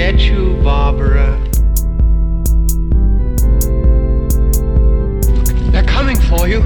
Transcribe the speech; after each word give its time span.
get 0.00 0.20
you, 0.22 0.56
Barbara. 0.64 1.38
They're 5.72 5.84
coming 5.84 6.16
for 6.16 6.48
you. 6.48 6.62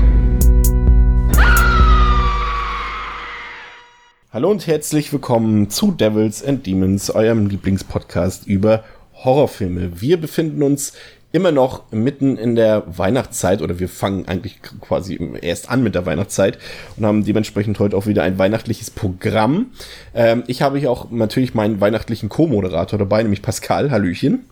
Hallo 4.32 4.52
und 4.52 4.68
herzlich 4.68 5.12
willkommen 5.12 5.68
zu 5.68 5.90
Devils 5.90 6.44
and 6.44 6.64
Demons, 6.64 7.10
eurem 7.10 7.48
Lieblingspodcast 7.48 8.46
über 8.46 8.84
Horrorfilme. 9.24 10.00
Wir 10.00 10.20
befinden 10.20 10.62
uns 10.62 10.92
immer 11.34 11.50
noch 11.50 11.90
mitten 11.90 12.38
in 12.38 12.54
der 12.54 12.84
Weihnachtszeit 12.86 13.60
oder 13.60 13.80
wir 13.80 13.88
fangen 13.88 14.28
eigentlich 14.28 14.60
quasi 14.80 15.18
erst 15.42 15.68
an 15.68 15.82
mit 15.82 15.96
der 15.96 16.06
Weihnachtszeit 16.06 16.58
und 16.96 17.04
haben 17.04 17.24
dementsprechend 17.24 17.80
heute 17.80 17.96
auch 17.96 18.06
wieder 18.06 18.22
ein 18.22 18.38
weihnachtliches 18.38 18.92
Programm. 18.92 19.72
Ähm, 20.14 20.44
ich 20.46 20.62
habe 20.62 20.78
hier 20.78 20.92
auch 20.92 21.10
natürlich 21.10 21.52
meinen 21.52 21.80
weihnachtlichen 21.80 22.28
Co-Moderator 22.28 23.00
dabei, 23.00 23.24
nämlich 23.24 23.42
Pascal. 23.42 23.90
Hallöchen. 23.90 24.44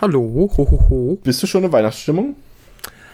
Hallo, 0.00 0.50
ho, 0.56 0.66
ho, 0.70 0.86
ho. 0.88 1.18
Bist 1.22 1.42
du 1.42 1.46
schon 1.46 1.64
in 1.64 1.72
Weihnachtsstimmung? 1.72 2.34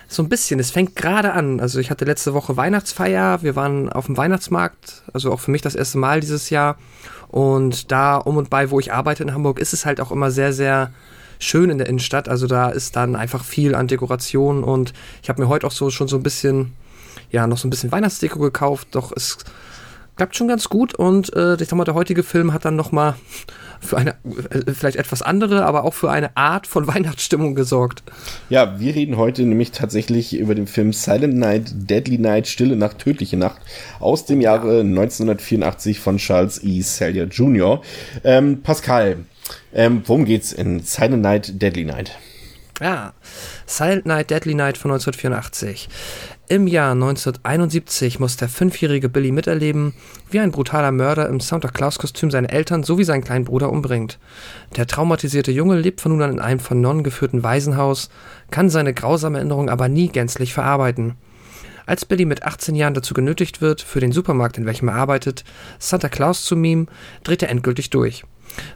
So 0.07 0.23
ein 0.23 0.29
bisschen. 0.29 0.61
Es 0.61 0.71
fängt 0.71 0.95
gerade 0.95 1.33
an. 1.33 1.59
Also 1.59 1.81
ich 1.81 1.91
hatte 1.91 2.05
letzte 2.05 2.35
Woche 2.35 2.57
Weihnachtsfeier. 2.57 3.43
Wir 3.43 3.57
waren 3.57 3.89
auf 3.89 4.07
dem 4.07 4.17
Weihnachtsmarkt. 4.17 5.03
Also 5.13 5.33
auch 5.33 5.41
für 5.41 5.51
mich 5.51 5.63
das 5.63 5.75
erste 5.75 5.99
Mal 5.99 6.21
dieses 6.21 6.51
Jahr. 6.51 6.79
Und 7.27 7.91
da 7.91 8.19
um 8.19 8.37
und 8.37 8.49
bei, 8.49 8.71
wo 8.71 8.79
ich 8.79 8.93
arbeite 8.93 9.25
in 9.25 9.35
Hamburg, 9.35 9.59
ist 9.59 9.73
es 9.73 9.87
halt 9.87 10.01
auch 10.01 10.13
immer 10.13 10.31
sehr, 10.31 10.53
sehr 10.53 10.93
schön 11.45 11.71
in 11.71 11.79
der 11.79 11.89
Innenstadt. 11.89 12.29
Also 12.29 12.47
da 12.47 12.69
ist 12.69 12.97
dann 12.97 13.17
einfach 13.17 13.45
viel 13.45 13.75
an 13.75 13.89
Dekoration. 13.89 14.65
Und 14.65 14.93
ich 15.23 15.29
habe 15.29 15.43
mir 15.43 15.49
heute 15.49 15.67
auch 15.67 15.73
so 15.73 15.91
schon 15.91 16.09
so 16.09 16.17
ein 16.17 16.23
bisschen, 16.23 16.73
ja, 17.31 17.47
noch 17.47 17.59
so 17.59 17.67
ein 17.67 17.71
bisschen 17.71 17.93
Weihnachtsdeko 17.93 18.39
gekauft. 18.39 18.89
Doch 18.93 19.13
es 19.15 19.39
klappt 20.17 20.37
schon 20.37 20.49
ganz 20.49 20.69
gut. 20.69 20.95
Und 20.95 21.35
äh, 21.35 21.55
ich 21.55 21.69
sag 21.69 21.77
mal, 21.77 21.85
der 21.85 21.95
heutige 21.95 22.23
Film 22.23 22.53
hat 22.53 22.65
dann 22.65 22.77
noch 22.77 22.93
mal 22.93 23.15
für 23.81 23.97
eine 23.99 24.11
äh, 24.51 24.73
vielleicht 24.73 24.97
etwas 24.97 25.23
andere, 25.23 25.65
aber 25.65 25.85
auch 25.85 25.95
für 25.95 26.11
eine 26.11 26.37
Art 26.37 26.67
von 26.67 26.87
Weihnachtsstimmung 26.93 27.55
gesorgt. 27.55 28.03
Ja, 28.49 28.79
wir 28.79 28.95
reden 28.95 29.17
heute 29.17 29.43
nämlich 29.43 29.73
tatsächlich 29.73 30.37
über 30.39 30.55
den 30.55 30.67
Film 30.67 30.93
Silent 30.93 31.37
Night, 31.37 31.73
Deadly 31.75 32.19
Night, 32.19 32.47
Stille 32.47 32.77
Nacht, 32.77 32.99
Tödliche 32.99 33.37
Nacht 33.37 33.61
aus 33.99 34.25
dem 34.25 34.41
Jahre 34.41 34.81
1984 34.81 35.99
von 35.99 36.19
Charles 36.19 36.63
E. 36.63 36.81
Sellier 36.83 37.25
Jr. 37.25 37.83
Ähm, 38.25 38.63
Pascal, 38.63 39.19
ähm, 39.73 40.03
worum 40.07 40.25
geht's 40.25 40.53
in 40.53 40.81
Silent 40.81 41.23
Night, 41.23 41.61
Deadly 41.61 41.85
Night? 41.85 42.13
Ja, 42.81 43.13
Silent 43.67 44.07
Night, 44.07 44.31
Deadly 44.31 44.55
Night 44.55 44.77
von 44.77 44.91
1984. 44.91 45.89
Im 46.49 46.67
Jahr 46.67 46.93
1971 46.93 48.19
muss 48.19 48.37
der 48.37 48.49
fünfjährige 48.49 49.09
Billy 49.09 49.31
miterleben, 49.31 49.95
wie 50.31 50.41
ein 50.41 50.51
brutaler 50.51 50.91
Mörder 50.91 51.29
im 51.29 51.41
Santa 51.41 51.69
Claus-Kostüm 51.69 52.31
seine 52.31 52.51
Eltern 52.51 52.83
sowie 52.83 53.05
seinen 53.05 53.25
kleinen 53.25 53.45
Bruder 53.45 53.71
umbringt. 53.71 54.19
Der 54.77 54.87
traumatisierte 54.87 55.53
Junge 55.53 55.79
lebt 55.79 56.01
von 56.01 56.13
nun 56.13 56.23
an 56.23 56.33
in 56.33 56.41
einem 56.41 56.61
von 56.61 56.81
Nonnen 56.81 57.05
geführten 57.05 57.43
Waisenhaus, 57.43 58.11
kann 58.51 58.69
seine 58.69 58.93
grausame 58.93 59.39
Erinnerung 59.39 59.71
aber 59.71 59.89
nie 59.89 60.09
gänzlich 60.09 60.53
verarbeiten. 60.53 61.15
Als 61.87 62.05
Billy 62.05 62.25
mit 62.25 62.43
18 62.43 62.75
Jahren 62.75 62.95
dazu 62.95 63.15
genötigt 63.15 63.61
wird, 63.61 63.81
für 63.81 64.01
den 64.01 64.13
Supermarkt, 64.13 64.59
in 64.59 64.67
welchem 64.67 64.89
er 64.89 64.97
arbeitet, 64.97 65.45
Santa 65.79 66.09
Claus 66.09 66.45
zu 66.45 66.57
mimen, 66.57 66.89
dreht 67.25 67.43
er 67.43 67.49
endgültig 67.49 67.91
durch. 67.91 68.25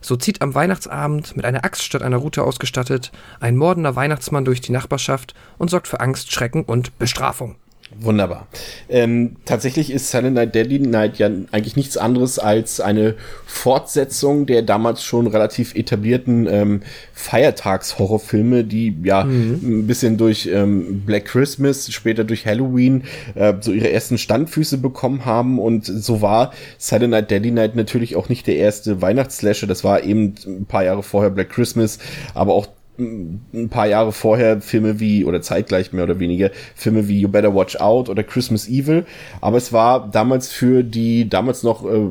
So 0.00 0.16
zieht 0.16 0.42
am 0.42 0.54
Weihnachtsabend 0.54 1.36
mit 1.36 1.44
einer 1.44 1.64
Axt 1.64 1.82
statt 1.82 2.02
einer 2.02 2.16
Rute 2.16 2.42
ausgestattet 2.42 3.12
ein 3.40 3.56
mordender 3.56 3.96
Weihnachtsmann 3.96 4.44
durch 4.44 4.60
die 4.60 4.72
Nachbarschaft 4.72 5.34
und 5.58 5.70
sorgt 5.70 5.88
für 5.88 6.00
Angst, 6.00 6.32
Schrecken 6.32 6.64
und 6.64 6.98
Bestrafung. 6.98 7.56
Wunderbar. 7.94 8.48
Ähm, 8.88 9.36
tatsächlich 9.44 9.92
ist 9.92 10.10
Silent 10.10 10.34
Night 10.34 10.56
Deadly 10.56 10.80
Night 10.80 11.18
ja 11.18 11.28
eigentlich 11.52 11.76
nichts 11.76 11.96
anderes 11.96 12.40
als 12.40 12.80
eine 12.80 13.14
Fortsetzung 13.46 14.46
der 14.46 14.62
damals 14.62 15.04
schon 15.04 15.28
relativ 15.28 15.74
etablierten 15.76 16.48
ähm, 16.50 16.82
Feiertagshorrorfilme, 17.12 18.64
die 18.64 18.96
ja 19.04 19.24
mhm. 19.24 19.60
ein 19.62 19.86
bisschen 19.86 20.16
durch 20.16 20.46
ähm, 20.52 21.02
Black 21.06 21.26
Christmas, 21.26 21.92
später 21.92 22.24
durch 22.24 22.44
Halloween 22.44 23.04
äh, 23.36 23.54
so 23.60 23.72
ihre 23.72 23.90
ersten 23.90 24.18
Standfüße 24.18 24.78
bekommen 24.78 25.24
haben 25.24 25.60
und 25.60 25.86
so 25.86 26.20
war 26.20 26.52
Silent 26.78 27.12
Night 27.12 27.30
Deadly 27.30 27.52
Night 27.52 27.76
natürlich 27.76 28.16
auch 28.16 28.28
nicht 28.28 28.48
der 28.48 28.56
erste 28.56 29.00
Weihnachtsslasher, 29.00 29.68
das 29.68 29.84
war 29.84 30.02
eben 30.02 30.34
ein 30.44 30.66
paar 30.66 30.82
Jahre 30.82 31.04
vorher 31.04 31.30
Black 31.30 31.50
Christmas, 31.50 32.00
aber 32.34 32.52
auch 32.54 32.66
ein 32.98 33.68
paar 33.70 33.86
Jahre 33.86 34.12
vorher 34.12 34.60
Filme 34.60 35.00
wie, 35.00 35.24
oder 35.24 35.42
zeitgleich 35.42 35.92
mehr 35.92 36.04
oder 36.04 36.18
weniger, 36.18 36.50
Filme 36.74 37.08
wie 37.08 37.20
You 37.20 37.28
Better 37.28 37.54
Watch 37.54 37.76
Out 37.76 38.08
oder 38.08 38.22
Christmas 38.22 38.68
Evil. 38.68 39.04
Aber 39.40 39.56
es 39.56 39.72
war 39.72 40.10
damals 40.10 40.52
für 40.52 40.82
die 40.82 41.28
damals 41.28 41.62
noch 41.62 41.84
äh, 41.84 42.08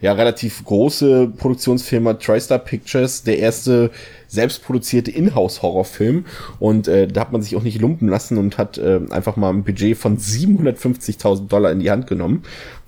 ja 0.00 0.12
relativ 0.12 0.64
große 0.64 1.32
Produktionsfirma 1.36 2.14
TriStar 2.14 2.58
Pictures 2.58 3.22
der 3.22 3.38
erste 3.38 3.90
selbstproduzierte 4.28 5.10
Inhouse-Horrorfilm. 5.10 6.24
Und 6.58 6.88
äh, 6.88 7.06
da 7.06 7.20
hat 7.20 7.32
man 7.32 7.42
sich 7.42 7.54
auch 7.56 7.62
nicht 7.62 7.80
lumpen 7.80 8.08
lassen 8.08 8.38
und 8.38 8.58
hat 8.58 8.78
äh, 8.78 9.00
einfach 9.10 9.36
mal 9.36 9.50
ein 9.50 9.62
Budget 9.62 9.96
von 9.96 10.18
750.000 10.18 11.48
Dollar 11.48 11.70
in 11.70 11.80
die 11.80 11.90
Hand 11.90 12.06
genommen, 12.06 12.42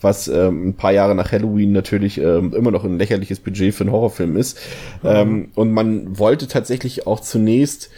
was 0.04 0.28
äh, 0.28 0.48
ein 0.48 0.74
paar 0.74 0.92
Jahre 0.92 1.14
nach 1.14 1.32
Halloween 1.32 1.72
natürlich 1.72 2.18
äh, 2.18 2.38
immer 2.38 2.70
noch 2.70 2.84
ein 2.84 2.98
lächerliches 2.98 3.40
Budget 3.40 3.74
für 3.74 3.84
einen 3.84 3.92
Horrorfilm 3.92 4.36
ist. 4.36 4.58
Mhm. 5.02 5.08
Ähm, 5.08 5.48
und 5.54 5.72
man 5.72 6.18
wollte 6.18 6.46
tatsächlich 6.46 7.06
auch 7.06 7.20
zunächst 7.20 7.90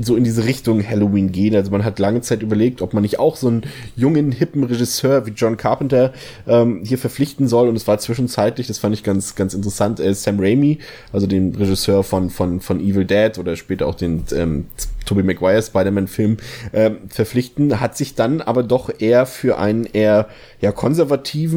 so 0.00 0.16
in 0.16 0.24
diese 0.24 0.44
Richtung 0.44 0.86
Halloween 0.86 1.32
gehen. 1.32 1.54
Also 1.54 1.70
man 1.70 1.84
hat 1.84 1.98
lange 1.98 2.20
Zeit 2.22 2.42
überlegt, 2.42 2.80
ob 2.80 2.94
man 2.94 3.02
nicht 3.02 3.18
auch 3.18 3.36
so 3.36 3.48
einen 3.48 3.62
jungen, 3.96 4.32
hippen 4.32 4.64
Regisseur 4.64 5.26
wie 5.26 5.30
John 5.30 5.56
Carpenter 5.56 6.12
ähm, 6.46 6.82
hier 6.84 6.98
verpflichten 6.98 7.48
soll. 7.48 7.68
Und 7.68 7.76
es 7.76 7.86
war 7.86 7.98
zwischenzeitlich, 7.98 8.66
das 8.66 8.78
fand 8.78 8.94
ich 8.94 9.02
ganz, 9.02 9.34
ganz 9.34 9.54
interessant, 9.54 10.00
äh, 10.00 10.14
Sam 10.14 10.38
Raimi, 10.40 10.78
also 11.12 11.26
den 11.26 11.54
Regisseur 11.54 12.02
von, 12.02 12.30
von, 12.30 12.60
von 12.60 12.80
Evil 12.80 13.04
Dead 13.04 13.38
oder 13.38 13.56
später 13.56 13.86
auch 13.86 13.94
den 13.94 14.24
ähm, 14.34 14.66
Tobey 15.04 15.22
Maguire 15.22 15.62
Spider-Man-Film 15.62 16.38
äh, 16.72 16.92
verpflichten, 17.08 17.80
hat 17.80 17.96
sich 17.96 18.14
dann 18.14 18.40
aber 18.40 18.62
doch 18.62 18.90
eher 18.98 19.26
für 19.26 19.58
einen 19.58 19.84
eher 19.84 20.28
ja 20.60 20.72
konservativen, 20.72 21.53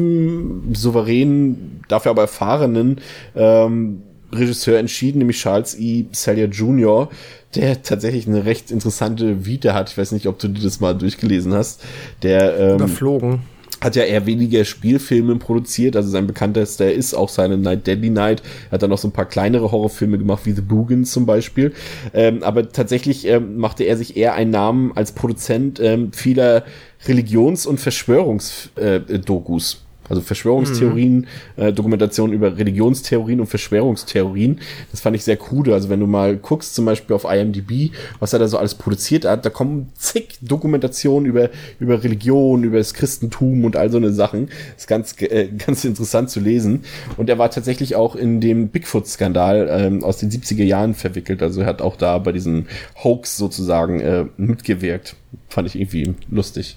souveränen, 0.72 1.82
dafür 1.88 2.10
aber 2.10 2.22
erfahrenen 2.22 3.00
ähm, 3.34 4.02
Regisseur 4.32 4.78
entschieden, 4.78 5.18
nämlich 5.18 5.38
Charles 5.38 5.78
E. 5.78 6.06
Sellier 6.12 6.48
Jr., 6.48 7.08
der 7.54 7.82
tatsächlich 7.82 8.26
eine 8.26 8.44
recht 8.44 8.70
interessante 8.70 9.46
Vita 9.46 9.72
hat. 9.72 9.90
Ich 9.90 9.96
weiß 9.96 10.12
nicht, 10.12 10.26
ob 10.26 10.38
du 10.38 10.48
dir 10.48 10.62
das 10.62 10.80
mal 10.80 10.94
durchgelesen 10.94 11.54
hast. 11.54 11.82
Der 12.22 12.58
ähm, 12.58 12.76
überflogen 12.76 13.40
hat 13.80 13.96
ja 13.96 14.04
eher 14.04 14.26
weniger 14.26 14.64
Spielfilme 14.64 15.36
produziert, 15.36 15.96
also 15.96 16.10
sein 16.10 16.26
bekanntester 16.26 16.92
ist 16.92 17.14
auch 17.14 17.28
seine 17.28 17.56
Night 17.56 17.86
Deadly 17.86 18.10
Night. 18.10 18.42
Er 18.70 18.72
hat 18.72 18.82
dann 18.82 18.90
noch 18.90 18.98
so 18.98 19.06
ein 19.08 19.12
paar 19.12 19.26
kleinere 19.26 19.70
Horrorfilme 19.70 20.18
gemacht, 20.18 20.46
wie 20.46 20.52
The 20.52 20.62
Boogans 20.62 21.12
zum 21.12 21.26
Beispiel. 21.26 21.72
Ähm, 22.12 22.42
aber 22.42 22.70
tatsächlich 22.70 23.26
ähm, 23.26 23.56
machte 23.58 23.84
er 23.84 23.96
sich 23.96 24.16
eher 24.16 24.34
einen 24.34 24.50
Namen 24.50 24.90
als 24.96 25.12
Produzent 25.12 25.78
ähm, 25.80 26.12
vieler 26.12 26.64
Religions- 27.06 27.66
und 27.66 27.78
Verschwörungsdokus. 27.78 29.74
Äh, 29.74 29.87
also 30.08 30.22
Verschwörungstheorien, 30.22 31.26
mhm. 31.56 31.62
äh, 31.62 31.72
Dokumentation 31.72 32.32
über 32.32 32.56
Religionstheorien 32.56 33.40
und 33.40 33.46
Verschwörungstheorien. 33.46 34.60
Das 34.90 35.00
fand 35.00 35.16
ich 35.16 35.24
sehr 35.24 35.38
cool. 35.50 35.72
Also 35.72 35.88
wenn 35.88 36.00
du 36.00 36.06
mal 36.06 36.36
guckst, 36.36 36.74
zum 36.74 36.84
Beispiel 36.84 37.14
auf 37.14 37.24
IMDb, 37.24 37.92
was 38.20 38.32
er 38.32 38.38
da 38.38 38.48
so 38.48 38.58
alles 38.58 38.74
produziert 38.74 39.24
hat, 39.24 39.44
da 39.44 39.50
kommen 39.50 39.90
zig 39.94 40.38
Dokumentationen 40.40 41.26
über, 41.26 41.50
über 41.80 42.02
Religion, 42.02 42.64
über 42.64 42.78
das 42.78 42.94
Christentum 42.94 43.64
und 43.64 43.76
all 43.76 43.90
so 43.90 43.98
eine 43.98 44.12
Sachen. 44.12 44.46
Das 44.74 44.82
ist 44.82 44.86
ganz, 44.86 45.14
äh, 45.20 45.48
ganz 45.66 45.84
interessant 45.84 46.30
zu 46.30 46.40
lesen. 46.40 46.84
Und 47.16 47.28
er 47.28 47.38
war 47.38 47.50
tatsächlich 47.50 47.96
auch 47.96 48.16
in 48.16 48.40
dem 48.40 48.68
Bigfoot-Skandal 48.68 49.68
ähm, 49.70 50.04
aus 50.04 50.18
den 50.18 50.30
70er 50.30 50.64
Jahren 50.64 50.94
verwickelt. 50.94 51.42
Also 51.42 51.60
er 51.62 51.66
hat 51.66 51.82
auch 51.82 51.96
da 51.96 52.18
bei 52.18 52.32
diesem 52.32 52.66
Hoax 53.02 53.36
sozusagen 53.36 54.00
äh, 54.00 54.24
mitgewirkt. 54.36 55.16
Fand 55.48 55.68
ich 55.68 55.78
irgendwie 55.78 56.14
lustig. 56.30 56.76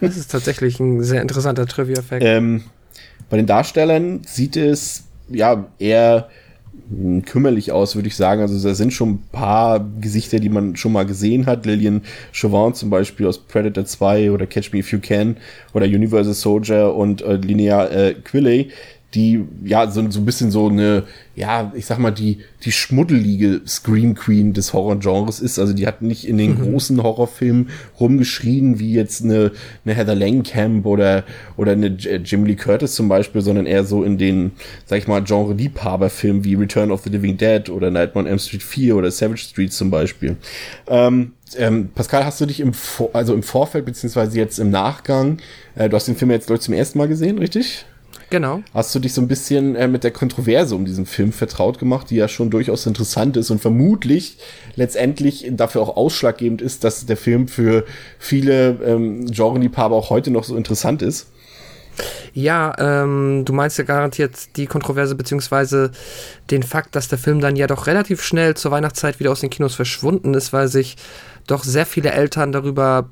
Das 0.00 0.16
ist 0.16 0.30
tatsächlich 0.30 0.80
ein 0.80 1.02
sehr 1.02 1.22
interessanter 1.22 1.66
Trivia-Fact. 1.66 2.22
Ähm, 2.24 2.64
bei 3.30 3.36
den 3.36 3.46
Darstellern 3.46 4.22
sieht 4.26 4.56
es 4.56 5.04
ja 5.28 5.66
eher 5.78 6.28
hm, 6.88 7.24
kümmerlich 7.24 7.72
aus, 7.72 7.94
würde 7.94 8.08
ich 8.08 8.16
sagen. 8.16 8.40
Also 8.42 8.66
da 8.66 8.74
sind 8.74 8.92
schon 8.92 9.10
ein 9.10 9.22
paar 9.32 9.86
Gesichter, 10.00 10.38
die 10.38 10.48
man 10.48 10.76
schon 10.76 10.92
mal 10.92 11.06
gesehen 11.06 11.46
hat. 11.46 11.64
Lillian 11.64 12.02
Chauvin 12.32 12.74
zum 12.74 12.90
Beispiel 12.90 13.26
aus 13.26 13.38
Predator 13.38 13.84
2 13.84 14.30
oder 14.30 14.46
Catch 14.46 14.72
Me 14.72 14.80
If 14.80 14.92
You 14.92 14.98
Can 15.00 15.36
oder 15.74 15.86
Universal 15.86 16.34
Soldier 16.34 16.94
und 16.94 17.22
äh, 17.22 17.36
Linnea 17.36 17.86
äh, 17.86 18.14
Quilley, 18.14 18.70
die 19.14 19.44
ja 19.62 19.90
so, 19.90 20.10
so 20.10 20.20
ein 20.20 20.24
bisschen 20.24 20.50
so 20.50 20.68
eine, 20.68 21.04
ja, 21.34 21.72
ich 21.74 21.86
sag 21.86 21.98
mal, 21.98 22.10
die, 22.10 22.38
die 22.64 22.72
schmuddelige 22.72 23.60
Scream 23.66 24.14
Queen 24.14 24.52
des 24.52 24.72
Horrorgenres 24.72 25.40
ist. 25.40 25.58
Also 25.58 25.72
die 25.72 25.86
hat 25.86 26.02
nicht 26.02 26.26
in 26.26 26.38
den 26.38 26.58
mhm. 26.58 26.62
großen 26.62 27.02
Horrorfilmen 27.02 27.68
rumgeschrien, 28.00 28.78
wie 28.78 28.92
jetzt 28.94 29.22
eine, 29.22 29.52
eine 29.84 29.94
Heather 29.94 30.14
Langenkamp 30.14 30.86
oder, 30.86 31.24
oder 31.56 31.72
eine 31.72 31.88
Jim 31.88 32.44
Lee 32.46 32.54
Curtis 32.54 32.94
zum 32.94 33.08
Beispiel, 33.08 33.42
sondern 33.42 33.66
eher 33.66 33.84
so 33.84 34.02
in 34.02 34.16
den, 34.18 34.52
sag 34.86 34.98
ich 34.98 35.08
mal, 35.08 35.22
Genre-Liebhaber-Filmen 35.22 36.44
wie 36.44 36.54
Return 36.54 36.90
of 36.90 37.02
the 37.02 37.10
Living 37.10 37.36
Dead 37.36 37.68
oder 37.68 37.90
Nightmare 37.90 38.24
on 38.24 38.30
Elm 38.30 38.38
Street 38.38 38.62
4 38.62 38.96
oder 38.96 39.10
Savage 39.10 39.42
Street 39.42 39.72
zum 39.72 39.90
Beispiel. 39.90 40.36
Ähm, 40.86 41.32
ähm, 41.56 41.90
Pascal, 41.94 42.24
hast 42.24 42.40
du 42.40 42.46
dich 42.46 42.60
im, 42.60 42.72
Vor 42.72 43.10
also 43.12 43.34
im 43.34 43.42
Vorfeld 43.42 43.84
beziehungsweise 43.84 44.38
jetzt 44.38 44.58
im 44.58 44.70
Nachgang, 44.70 45.38
äh, 45.74 45.88
du 45.88 45.96
hast 45.96 46.08
den 46.08 46.16
Film 46.16 46.30
jetzt, 46.30 46.46
glaube 46.46 46.58
ich, 46.58 46.64
zum 46.64 46.74
ersten 46.74 46.98
Mal 46.98 47.08
gesehen, 47.08 47.38
richtig? 47.38 47.84
Genau. 48.32 48.62
Hast 48.72 48.94
du 48.94 48.98
dich 48.98 49.12
so 49.12 49.20
ein 49.20 49.28
bisschen 49.28 49.76
äh, 49.76 49.86
mit 49.86 50.04
der 50.04 50.10
Kontroverse 50.10 50.74
um 50.74 50.86
diesen 50.86 51.04
Film 51.04 51.32
vertraut 51.32 51.78
gemacht, 51.78 52.08
die 52.08 52.16
ja 52.16 52.28
schon 52.28 52.48
durchaus 52.48 52.86
interessant 52.86 53.36
ist 53.36 53.50
und 53.50 53.60
vermutlich 53.60 54.38
letztendlich 54.74 55.50
dafür 55.50 55.82
auch 55.82 55.98
ausschlaggebend 55.98 56.62
ist, 56.62 56.82
dass 56.82 57.04
der 57.04 57.18
Film 57.18 57.46
für 57.46 57.84
viele 58.18 58.78
ähm, 58.86 59.26
Genreliebhaber 59.26 59.94
auch 59.94 60.08
heute 60.08 60.30
noch 60.30 60.44
so 60.44 60.56
interessant 60.56 61.02
ist? 61.02 61.26
Ja, 62.32 62.74
ähm, 62.78 63.44
du 63.44 63.52
meinst 63.52 63.76
ja 63.76 63.84
garantiert 63.84 64.56
die 64.56 64.64
Kontroverse 64.64 65.14
beziehungsweise 65.14 65.90
den 66.50 66.62
Fakt, 66.62 66.96
dass 66.96 67.08
der 67.08 67.18
Film 67.18 67.38
dann 67.38 67.56
ja 67.56 67.66
doch 67.66 67.86
relativ 67.86 68.22
schnell 68.22 68.54
zur 68.54 68.70
Weihnachtszeit 68.70 69.20
wieder 69.20 69.30
aus 69.30 69.40
den 69.40 69.50
Kinos 69.50 69.74
verschwunden 69.74 70.32
ist, 70.32 70.54
weil 70.54 70.68
sich 70.68 70.96
doch 71.46 71.64
sehr 71.64 71.84
viele 71.84 72.12
Eltern 72.12 72.50
darüber 72.50 73.10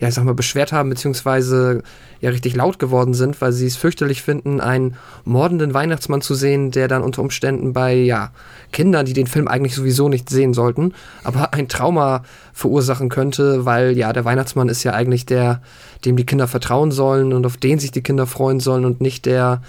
ja, 0.00 0.08
ich 0.08 0.14
sag 0.14 0.24
mal, 0.24 0.34
beschwert 0.34 0.72
haben, 0.72 0.90
beziehungsweise 0.90 1.82
ja 2.24 2.30
richtig 2.30 2.56
laut 2.56 2.78
geworden 2.78 3.12
sind, 3.12 3.42
weil 3.42 3.52
sie 3.52 3.66
es 3.66 3.76
fürchterlich 3.76 4.22
finden, 4.22 4.58
einen 4.58 4.96
mordenden 5.24 5.74
Weihnachtsmann 5.74 6.22
zu 6.22 6.34
sehen, 6.34 6.70
der 6.70 6.88
dann 6.88 7.02
unter 7.02 7.20
Umständen 7.20 7.74
bei, 7.74 7.94
ja, 7.94 8.30
Kindern, 8.72 9.04
die 9.04 9.12
den 9.12 9.26
Film 9.26 9.46
eigentlich 9.46 9.74
sowieso 9.74 10.08
nicht 10.08 10.30
sehen 10.30 10.54
sollten, 10.54 10.94
aber 11.22 11.52
ein 11.52 11.68
Trauma 11.68 12.24
verursachen 12.54 13.10
könnte, 13.10 13.66
weil 13.66 13.98
ja, 13.98 14.14
der 14.14 14.24
Weihnachtsmann 14.24 14.70
ist 14.70 14.84
ja 14.84 14.94
eigentlich 14.94 15.26
der, 15.26 15.60
dem 16.06 16.16
die 16.16 16.24
Kinder 16.24 16.48
vertrauen 16.48 16.92
sollen 16.92 17.34
und 17.34 17.44
auf 17.44 17.58
den 17.58 17.78
sich 17.78 17.90
die 17.90 18.02
Kinder 18.02 18.26
freuen 18.26 18.58
sollen 18.58 18.86
und 18.86 19.02
nicht 19.02 19.26
der, 19.26 19.60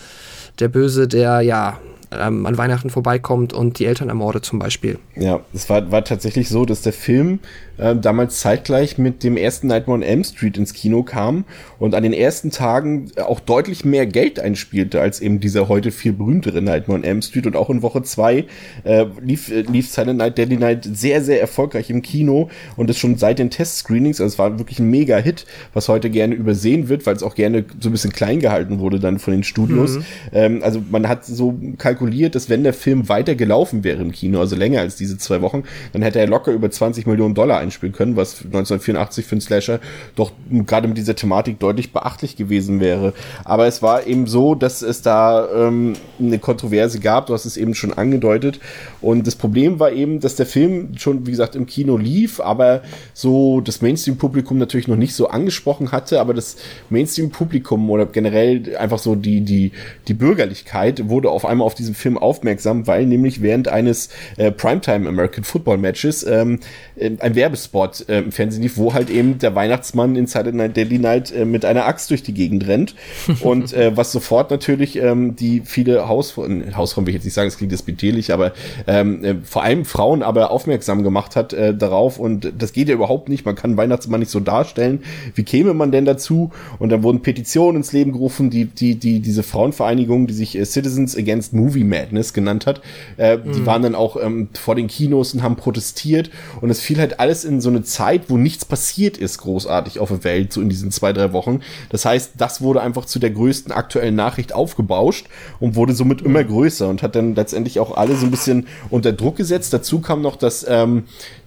der 0.60 0.70
Böse, 0.70 1.10
der 1.10 1.42
ja 1.42 1.78
ähm, 2.12 2.46
an 2.46 2.58
Weihnachten 2.58 2.90
vorbeikommt 2.90 3.54
und 3.54 3.80
die 3.80 3.86
Eltern 3.86 4.10
ermordet 4.10 4.46
zum 4.46 4.60
Beispiel. 4.60 5.00
Ja, 5.16 5.42
es 5.54 5.70
war, 5.70 5.92
war 5.92 6.04
tatsächlich 6.04 6.50
so, 6.50 6.66
dass 6.66 6.82
der 6.82 6.94
Film 6.94 7.40
äh, 7.78 7.96
damals 7.96 8.40
zeitgleich 8.40 8.98
mit 8.98 9.24
dem 9.24 9.38
ersten 9.38 9.68
Nightmare 9.68 9.98
on 9.98 10.04
Elm 10.04 10.24
Street 10.24 10.58
ins 10.58 10.74
Kino 10.74 11.04
kam 11.04 11.46
und 11.80 11.94
an 11.94 12.04
den 12.04 12.14
ersten 12.14 12.52
Tagen 12.52 13.12
auch 13.18 13.40
deutlich 13.40 13.84
mehr 13.84 14.06
Geld 14.06 14.40
einspielte 14.40 15.02
als 15.02 15.20
eben 15.20 15.40
dieser 15.40 15.68
heute 15.68 15.92
viel 15.92 16.14
berühmtere 16.14 16.62
Nightmare 16.62 17.00
on 17.00 17.04
Elm 17.04 17.22
Street 17.22 17.48
und 17.48 17.56
auch 17.56 17.70
in 17.70 17.82
Woche 17.82 18.04
zwei 18.04 18.46
äh, 18.84 19.06
lief, 19.22 19.52
äh, 19.52 19.62
lief 19.62 19.90
Silent 19.90 20.20
Night, 20.20 20.38
Deadly 20.38 20.58
Night 20.58 20.88
sehr, 20.92 21.22
sehr 21.22 21.42
erfolgreich 21.42 21.90
im 21.90 22.02
Kino 22.02 22.50
und 22.78 22.90
ist 22.90 23.00
schon 23.00 23.18
seit 23.18 23.40
den 23.40 23.50
Test-Screenings, 23.50 24.22
also 24.22 24.34
es 24.34 24.40
war 24.40 24.58
wirklich 24.58 24.80
ein 24.80 24.90
Mega-Hit, 24.90 25.46
was 25.74 25.90
heute 25.90 26.10
gerne 26.10 26.36
übersehen 26.36 26.88
wird, 26.88 27.06
weil 27.06 27.16
es 27.16 27.24
auch 27.24 27.36
gerne 27.36 27.66
so 27.80 27.90
ein 27.90 27.92
bisschen 27.92 28.14
klein 28.14 28.40
gehalten 28.40 28.80
wurde 28.80 29.00
dann 29.00 29.20
von 29.20 29.34
den 29.34 29.44
Studios. 29.44 29.98
Mhm. 29.98 30.06
Ähm, 30.32 30.60
also 30.64 30.82
man 30.90 31.08
hat 31.08 31.26
so 31.26 31.58
kalkuliert, 31.78 31.95
dass 32.30 32.50
wenn 32.50 32.64
der 32.64 32.74
Film 32.74 33.10
weiter 33.10 33.36
gelaufen 33.36 33.84
wäre 33.84 34.02
im 34.02 34.12
Kino, 34.12 34.40
also 34.40 34.56
länger 34.56 34.82
als 34.82 34.96
diese 34.96 35.18
zwei 35.18 35.42
Wochen, 35.42 35.64
dann 35.94 36.02
hätte 36.02 36.20
er 36.20 36.28
locker 36.28 36.52
über 36.52 36.70
20 36.70 37.08
Millionen 37.08 37.34
Dollar 37.36 37.60
einspielen 37.60 37.94
können, 37.94 38.16
was 38.16 38.44
1984 38.44 39.26
für 39.26 39.34
einen 39.34 39.42
Slasher 39.42 39.80
doch 40.16 40.32
gerade 40.66 40.88
mit 40.88 40.98
dieser 40.98 41.16
Thematik 41.16 41.60
deutlich 41.60 41.94
beachtlich 41.94 42.36
gewesen 42.36 42.80
wäre. 42.80 43.14
Aber 43.44 43.68
es 43.68 43.82
war 43.82 44.08
eben 44.08 44.28
so, 44.28 44.56
dass 44.56 44.82
es 44.82 45.02
da 45.02 45.48
ähm, 45.54 45.94
eine 46.20 46.40
Kontroverse 46.40 47.00
gab, 47.00 47.28
du 47.28 47.34
hast 47.34 47.46
es 47.46 47.58
eben 47.58 47.76
schon 47.76 47.94
angedeutet. 47.94 48.60
Und 49.02 49.28
das 49.28 49.36
Problem 49.36 49.80
war 49.80 49.92
eben, 49.92 50.20
dass 50.20 50.36
der 50.36 50.46
Film 50.46 50.98
schon, 50.98 51.26
wie 51.26 51.32
gesagt, 51.32 51.56
im 51.56 51.66
Kino 51.66 51.98
lief, 51.98 52.40
aber 52.40 52.82
so 53.14 53.62
das 53.62 53.82
Mainstream-Publikum 53.82 54.58
natürlich 54.58 54.88
noch 54.88 54.96
nicht 54.96 55.14
so 55.14 55.28
angesprochen 55.28 55.92
hatte, 55.92 56.20
aber 56.20 56.34
das 56.34 56.58
Mainstream-Publikum 56.90 57.90
oder 57.90 58.06
generell 58.06 58.76
einfach 58.78 59.00
so 59.00 59.16
die, 59.16 59.42
die, 59.42 59.72
die 60.08 60.14
Bürgerlichkeit 60.14 61.10
wurde 61.10 61.30
auf 61.30 61.46
einmal 61.46 61.66
auf 61.66 61.76
diesen 61.86 61.96
Film 61.96 62.18
aufmerksam, 62.18 62.88
weil 62.88 63.06
nämlich 63.06 63.42
während 63.42 63.68
eines 63.68 64.10
äh, 64.38 64.52
Primetime 64.52 65.08
American 65.08 65.44
Football 65.44 65.78
Matches 65.78 66.24
ähm, 66.24 66.60
ein 66.98 67.36
Werbespot 67.36 68.08
äh, 68.10 68.20
im 68.20 68.32
Fernsehen 68.32 68.64
lief, 68.64 68.78
wo 68.78 68.94
halt 68.94 69.10
eben 69.10 69.38
der 69.40 69.56
Weihnachtsmann 69.56 70.16
in 70.16 70.28
Saturday 70.28 70.58
Night 70.58 70.78
Daily 70.78 71.00
Night 71.00 71.32
äh, 71.32 71.46
mit 71.46 71.66
einer 71.66 71.86
Axt 71.86 72.10
durch 72.10 72.24
die 72.24 72.34
Gegend 72.34 72.68
rennt. 72.68 72.96
Und 73.42 73.74
äh, 73.74 73.96
was 73.96 74.12
sofort 74.12 74.52
natürlich 74.52 74.98
ähm, 74.98 75.36
die 75.36 75.62
viele 75.66 76.08
Hausfrauen, 76.08 76.76
Hausfrauen 76.76 77.06
will 77.06 77.12
ich 77.12 77.16
jetzt 77.16 77.26
nicht 77.26 77.34
sagen, 77.34 77.48
es 77.48 77.58
klingt 77.58 77.72
despektierlich, 77.72 78.34
aber 78.34 78.54
ähm, 78.88 79.24
äh, 79.24 79.36
vor 79.44 79.64
allem 79.64 79.86
Frauen 79.86 80.24
aber 80.24 80.52
aufmerksam 80.52 81.04
gemacht 81.04 81.36
hat 81.36 81.54
äh, 81.54 81.76
darauf. 81.76 82.20
Und 82.20 82.52
das 82.58 82.74
geht 82.74 82.90
ja 82.90 82.96
überhaupt 82.96 83.30
nicht. 83.30 83.46
Man 83.46 83.56
kann 83.56 83.78
Weihnachtsmann 83.78 84.20
nicht 84.20 84.32
so 84.32 84.40
darstellen. 84.40 85.04
Wie 85.36 85.44
käme 85.44 85.74
man 85.74 85.92
denn 85.92 86.06
dazu? 86.06 86.52
Und 86.80 86.90
dann 86.90 87.04
wurden 87.04 87.22
Petitionen 87.22 87.78
ins 87.78 87.92
Leben 87.92 88.12
gerufen, 88.12 88.50
die, 88.50 88.66
die, 88.66 88.96
die, 88.96 89.20
diese 89.20 89.44
Frauenvereinigung, 89.44 90.28
die 90.28 90.34
sich 90.34 90.58
äh, 90.58 90.66
Citizens 90.66 91.18
Against 91.18 91.54
Movie 91.54 91.75
Madness 91.84 92.34
genannt 92.34 92.66
hat, 92.66 92.82
äh, 93.18 93.38
mhm. 93.38 93.54
die 93.54 93.66
waren 93.66 93.82
dann 93.82 93.96
auch 93.96 94.18
ähm, 94.22 94.50
vor 94.54 94.76
den 94.76 94.88
Kinos 94.88 95.34
und 95.34 95.44
haben 95.44 95.56
protestiert. 95.56 96.30
Und 96.62 96.70
es 96.70 96.82
fiel 96.82 97.00
halt 97.00 97.20
alles 97.20 97.46
in 97.46 97.62
so 97.62 97.70
eine 97.70 97.84
Zeit, 97.84 98.30
wo 98.30 98.38
nichts 98.38 98.66
passiert 98.66 99.18
ist, 99.18 99.40
großartig 99.40 100.00
auf 100.00 100.10
der 100.10 100.24
Welt, 100.24 100.54
so 100.54 100.62
in 100.62 100.70
diesen 100.70 100.92
zwei, 100.92 101.14
drei 101.14 101.34
Wochen. 101.34 101.62
Das 101.90 102.06
heißt, 102.06 102.34
das 102.38 102.62
wurde 102.62 102.82
einfach 102.82 103.06
zu 103.06 103.20
der 103.20 103.32
größten 103.32 103.72
aktuellen 103.72 104.16
Nachricht 104.16 104.54
aufgebauscht 104.54 105.28
und 105.60 105.76
wurde 105.76 105.94
somit 105.94 106.22
immer 106.22 106.44
größer 106.44 106.88
und 106.88 107.04
hat 107.04 107.16
dann 107.16 107.36
letztendlich 107.36 107.80
auch 107.80 107.96
alle 107.96 108.16
so 108.16 108.26
ein 108.26 108.32
bisschen 108.32 108.68
unter 108.90 109.12
Druck 109.12 109.38
gesetzt. 109.38 109.74
Dazu 109.74 110.00
kam 110.00 110.22
noch, 110.22 110.36
dass 110.36 110.66
ähm, 110.68 111.04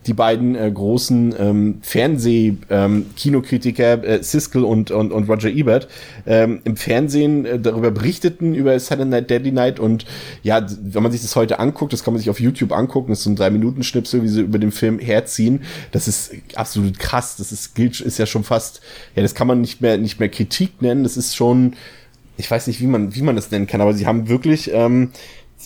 die 0.08 0.14
beiden 0.14 0.56
äh, 0.56 0.70
großen 0.72 1.34
ähm, 1.38 1.78
Fernseh-Kinokritiker 1.82 3.93
ähm, 3.93 4.05
äh, 4.05 4.22
Siskel 4.22 4.64
und, 4.64 4.90
und, 4.90 5.12
und 5.12 5.28
Roger 5.28 5.50
Ebert 5.50 5.88
ähm, 6.26 6.60
im 6.64 6.76
Fernsehen 6.76 7.44
äh, 7.44 7.60
darüber 7.60 7.90
berichteten 7.90 8.55
über 8.55 8.81
Saturday 8.81 9.10
Night 9.10 9.28
Deadly 9.31 9.52
Night 9.52 9.78
und 9.78 10.06
ja, 10.43 10.66
wenn 10.81 11.02
man 11.02 11.12
sich 11.12 11.20
das 11.20 11.37
heute 11.37 11.58
anguckt, 11.60 11.93
das 11.93 12.02
kann 12.02 12.14
man 12.14 12.19
sich 12.19 12.31
auf 12.31 12.40
YouTube 12.40 12.72
angucken, 12.72 13.10
das 13.10 13.19
ist 13.19 13.25
so 13.25 13.31
ein 13.31 13.37
drei 13.37 13.50
Minuten 13.50 13.82
Schnipsel, 13.82 14.22
wie 14.22 14.28
sie 14.28 14.40
über 14.40 14.58
den 14.58 14.72
Film 14.72 14.99
herziehen. 14.99 15.60
Das 15.93 16.08
ist 16.08 16.32
absolut 16.55 16.99
krass. 16.99 17.37
Das 17.37 17.52
ist 17.52 17.75
gilt 17.75 18.00
ist 18.00 18.19
ja 18.19 18.25
schon 18.26 18.44
fast, 18.44 18.81
ja, 19.14 19.20
das 19.22 19.34
kann 19.34 19.46
man 19.46 19.60
nicht 19.60 19.82
mehr 19.82 19.99
nicht 19.99 20.19
mehr 20.19 20.31
Kritik 20.31 20.81
nennen. 20.81 21.02
Das 21.02 21.19
ist 21.19 21.37
schon 21.37 21.75
ich 22.38 22.50
weiß 22.50 22.69
nicht, 22.69 22.81
wie 22.81 22.87
man, 22.87 23.14
wie 23.14 23.22
man 23.22 23.37
das 23.37 23.50
nennen 23.50 23.66
kann, 23.66 23.81
aber 23.81 23.94
sie 23.94 24.06
haben 24.06 24.28
wirklich 24.28 24.70
ähm, 24.72 25.10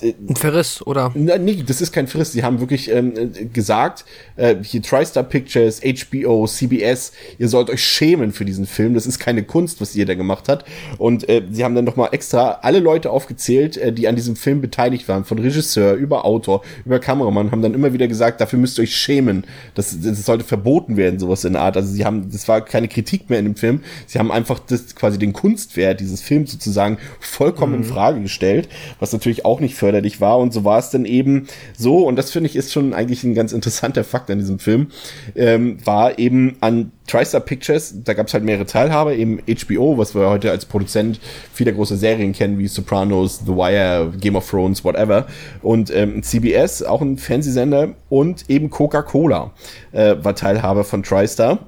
ein 0.03 0.37
Verriss, 0.37 0.85
oder? 0.87 1.13
Na, 1.15 1.39
nee, 1.39 1.63
das 1.67 1.81
ist 1.81 1.93
kein 1.93 2.07
Verriss. 2.07 2.33
Sie 2.33 2.43
haben 2.43 2.61
wirklich 2.61 2.91
ähm, 2.91 3.13
gesagt, 3.53 4.05
äh, 4.37 4.57
hier 4.63 4.83
TriStar 4.83 5.23
Pictures, 5.23 5.81
HBO, 5.81 6.47
CBS, 6.47 7.13
ihr 7.39 7.49
sollt 7.49 7.71
euch 7.71 7.85
schämen 7.85 8.33
für 8.33 8.45
diesen 8.45 8.67
Film. 8.67 8.95
Das 8.95 9.07
ist 9.07 9.19
keine 9.19 9.45
Kunst, 9.45 9.81
was 9.81 9.95
ihr 9.95 10.07
da 10.07 10.15
gemacht 10.15 10.49
hat. 10.49 10.65
Und 10.99 11.29
äh, 11.29 11.43
sie 11.51 11.65
haben 11.65 11.75
dann 11.75 11.85
nochmal 11.85 12.09
extra 12.13 12.59
alle 12.63 12.81
Leute 12.81 13.11
aufgezählt, 13.11 13.77
äh, 13.77 13.93
die 13.93 14.09
an 14.09 14.17
diesem 14.17 14.37
Film 14.37 14.61
beteiligt 14.61 15.09
waren. 15.09 15.25
Von 15.25 15.39
Regisseur 15.39 15.95
über 15.95 16.25
Autor, 16.25 16.63
über 16.85 16.99
Kameramann, 16.99 17.51
haben 17.51 17.63
dann 17.63 17.75
immer 17.75 17.93
wieder 17.93 18.09
gesagt, 18.09 18.41
dafür 18.41 18.59
müsst 18.59 18.79
ihr 18.79 18.83
euch 18.83 18.97
schämen. 18.97 19.45
Das, 19.75 19.97
das 20.01 20.25
sollte 20.25 20.45
verboten 20.45 20.97
werden, 20.97 21.19
sowas 21.19 21.45
in 21.45 21.53
der 21.53 21.63
Art. 21.63 21.77
Also 21.77 21.93
sie 21.93 22.05
haben, 22.05 22.31
das 22.31 22.49
war 22.49 22.65
keine 22.65 22.89
Kritik 22.89 23.31
mehr 23.31 23.39
in 23.39 23.45
dem 23.45 23.57
Film. 23.57 23.83
Sie 24.07 24.19
haben 24.19 24.33
einfach 24.33 24.59
das 24.59 24.95
quasi 24.95 25.19
den 25.19 25.33
Kunstwert 25.33 26.01
dieses 26.01 26.21
Films 26.21 26.53
sozusagen 26.53 26.99
vollkommen 27.21 27.75
mhm. 27.75 27.83
in 27.83 27.85
Frage 27.85 28.21
gestellt, 28.21 28.69
was 28.99 29.13
natürlich 29.13 29.45
auch 29.45 29.61
nicht 29.61 29.75
förderlich 29.93 30.21
war. 30.23 30.39
Und 30.39 30.53
so 30.55 30.65
war 30.65 30.79
es 30.79 30.91
dann 30.91 31.05
eben 31.05 31.47
so, 31.77 32.07
und 32.07 32.17
das 32.17 32.31
finde 32.31 32.49
ich 32.49 32.57
ist 32.57 32.73
schon 32.73 32.95
eigentlich 32.95 33.25
ein 33.25 33.35
ganz 33.35 33.53
interessanter 33.53 34.05
Fakt 34.05 34.31
an 34.31 34.39
diesem 34.39 34.59
Film, 34.59 34.89
ähm, 35.37 35.77
war 35.85 36.19
eben 36.19 36.57
an 36.61 36.93
TriStar 37.07 37.41
Pictures, 37.41 37.95
da 38.05 38.15
gab 38.15 38.29
es 38.29 38.35
halt 38.35 38.45
mehrere 38.45 38.65
Teilhaber, 38.65 39.15
eben 39.15 39.41
HBO, 39.41 39.99
was 39.99 40.15
wir 40.15 40.31
heute 40.31 40.51
als 40.51 40.65
Produzent 40.65 41.21
vieler 41.53 41.73
großer 41.73 41.97
Serien 41.97 42.33
kennen, 42.33 42.59
wie 42.59 42.69
Sopranos, 42.69 43.43
The 43.45 43.53
Wire, 43.53 44.13
Game 44.19 44.37
of 44.37 44.49
Thrones, 44.49 44.83
whatever. 44.83 45.27
Und 45.61 45.95
ähm, 45.95 46.23
CBS, 46.23 46.83
auch 46.83 47.03
ein 47.03 47.19
Fernsehsender, 47.19 47.95
und 48.09 48.49
eben 48.49 48.71
Coca-Cola 48.71 49.53
äh, 49.93 50.17
war 50.23 50.35
Teilhaber 50.35 50.85
von 50.85 51.03
TriStar 51.03 51.59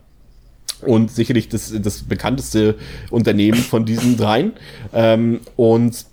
und 0.81 1.11
sicherlich 1.11 1.49
das, 1.49 1.73
das 1.79 2.03
bekannteste 2.03 2.77
Unternehmen 3.11 3.59
von 3.59 3.85
diesen 3.85 4.17
dreien. 4.17 4.53
Ähm, 4.95 5.41
und 5.57 6.07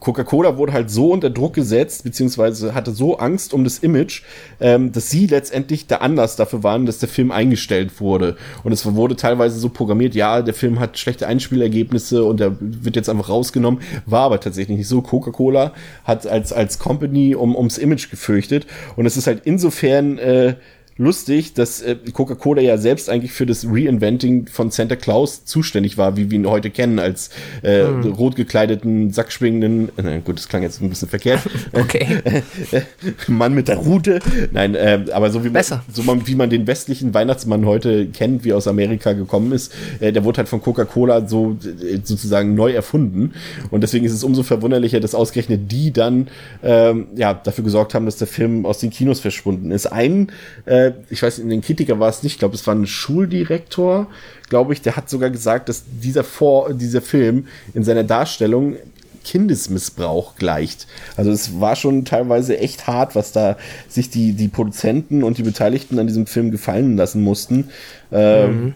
Coca-Cola 0.00 0.56
wurde 0.56 0.72
halt 0.72 0.90
so 0.90 1.12
unter 1.12 1.28
Druck 1.28 1.54
gesetzt, 1.54 2.04
beziehungsweise 2.04 2.74
hatte 2.74 2.92
so 2.92 3.18
Angst 3.18 3.52
um 3.52 3.64
das 3.64 3.78
Image, 3.78 4.22
ähm, 4.60 4.92
dass 4.92 5.10
sie 5.10 5.26
letztendlich 5.26 5.86
der 5.86 6.02
Anlass 6.02 6.36
dafür 6.36 6.62
waren, 6.62 6.86
dass 6.86 6.98
der 6.98 7.08
Film 7.08 7.32
eingestellt 7.32 8.00
wurde. 8.00 8.36
Und 8.62 8.72
es 8.72 8.86
wurde 8.94 9.16
teilweise 9.16 9.58
so 9.58 9.68
programmiert, 9.68 10.14
ja, 10.14 10.42
der 10.42 10.54
Film 10.54 10.78
hat 10.78 10.98
schlechte 10.98 11.26
Einspielergebnisse 11.26 12.24
und 12.24 12.38
der 12.38 12.56
wird 12.60 12.96
jetzt 12.96 13.08
einfach 13.08 13.28
rausgenommen. 13.28 13.80
War 14.06 14.22
aber 14.22 14.40
tatsächlich 14.40 14.78
nicht 14.78 14.88
so. 14.88 15.02
Coca-Cola 15.02 15.72
hat 16.04 16.26
als, 16.26 16.52
als 16.52 16.78
Company 16.78 17.34
um, 17.34 17.56
ums 17.56 17.78
Image 17.78 18.10
gefürchtet. 18.10 18.66
Und 18.96 19.06
es 19.06 19.16
ist 19.16 19.26
halt 19.26 19.42
insofern 19.44 20.18
äh, 20.18 20.54
lustig, 20.98 21.54
dass 21.54 21.80
äh, 21.80 21.96
Coca-Cola 22.12 22.60
ja 22.60 22.76
selbst 22.76 23.08
eigentlich 23.08 23.32
für 23.32 23.46
das 23.46 23.64
Reinventing 23.64 24.48
von 24.48 24.70
Santa 24.70 24.96
Claus 24.96 25.44
zuständig 25.44 25.96
war, 25.96 26.16
wie 26.16 26.30
wir 26.30 26.38
ihn 26.38 26.46
heute 26.46 26.70
kennen, 26.70 26.98
als 26.98 27.30
äh, 27.62 27.84
hm. 27.84 28.12
rot 28.12 28.34
gekleideten, 28.34 29.12
sackschwingenden, 29.12 29.90
äh, 29.96 30.20
gut, 30.20 30.38
das 30.38 30.48
klang 30.48 30.62
jetzt 30.62 30.82
ein 30.82 30.88
bisschen 30.88 31.08
verkehrt, 31.08 31.40
okay. 31.72 32.42
Mann 33.28 33.54
mit 33.54 33.68
der 33.68 33.76
Rute. 33.76 34.18
Nein, 34.50 34.74
äh, 34.74 35.04
aber 35.12 35.30
so 35.30 35.44
wie 35.44 35.50
man, 35.50 35.62
so 35.92 36.02
man, 36.02 36.26
wie 36.26 36.34
man 36.34 36.50
den 36.50 36.66
westlichen 36.66 37.14
Weihnachtsmann 37.14 37.64
heute 37.64 38.06
kennt, 38.06 38.44
wie 38.44 38.52
aus 38.52 38.66
Amerika 38.66 39.12
gekommen 39.12 39.52
ist, 39.52 39.72
äh, 40.00 40.12
der 40.12 40.24
wurde 40.24 40.38
halt 40.38 40.48
von 40.48 40.60
Coca-Cola 40.60 41.28
so 41.28 41.56
äh, 41.62 42.00
sozusagen 42.02 42.54
neu 42.54 42.72
erfunden. 42.72 43.34
Und 43.70 43.82
deswegen 43.82 44.04
ist 44.04 44.12
es 44.12 44.24
umso 44.24 44.42
verwunderlicher, 44.42 44.98
dass 44.98 45.14
ausgerechnet 45.14 45.70
die 45.70 45.92
dann 45.92 46.28
ähm, 46.64 47.06
ja 47.14 47.34
dafür 47.34 47.62
gesorgt 47.62 47.94
haben, 47.94 48.04
dass 48.04 48.16
der 48.16 48.26
Film 48.26 48.66
aus 48.66 48.80
den 48.80 48.90
Kinos 48.90 49.20
verschwunden 49.20 49.70
ist. 49.70 49.86
Ein 49.86 50.32
äh, 50.66 50.87
äh, 50.87 50.87
ich 51.10 51.22
weiß, 51.22 51.38
in 51.38 51.48
den 51.48 51.60
Kritiker 51.60 51.98
war 52.00 52.08
es 52.08 52.22
nicht, 52.22 52.34
ich 52.34 52.38
glaube, 52.38 52.54
es 52.54 52.66
war 52.66 52.74
ein 52.74 52.86
Schuldirektor, 52.86 54.06
glaube 54.48 54.72
ich, 54.72 54.82
der 54.82 54.96
hat 54.96 55.08
sogar 55.08 55.30
gesagt, 55.30 55.68
dass 55.68 55.84
dieser 56.02 56.24
Vor 56.24 56.72
dieser 56.74 57.02
Film 57.02 57.46
in 57.74 57.84
seiner 57.84 58.04
Darstellung 58.04 58.76
Kindesmissbrauch 59.24 60.36
gleicht. 60.36 60.86
Also 61.16 61.30
es 61.30 61.60
war 61.60 61.76
schon 61.76 62.04
teilweise 62.04 62.58
echt 62.58 62.86
hart, 62.86 63.14
was 63.14 63.32
da 63.32 63.58
sich 63.88 64.08
die, 64.08 64.32
die 64.32 64.48
Produzenten 64.48 65.22
und 65.22 65.36
die 65.36 65.42
Beteiligten 65.42 65.98
an 65.98 66.06
diesem 66.06 66.26
Film 66.26 66.50
gefallen 66.50 66.96
lassen 66.96 67.22
mussten. 67.22 67.68
Ähm, 68.10 68.62
mhm 68.62 68.74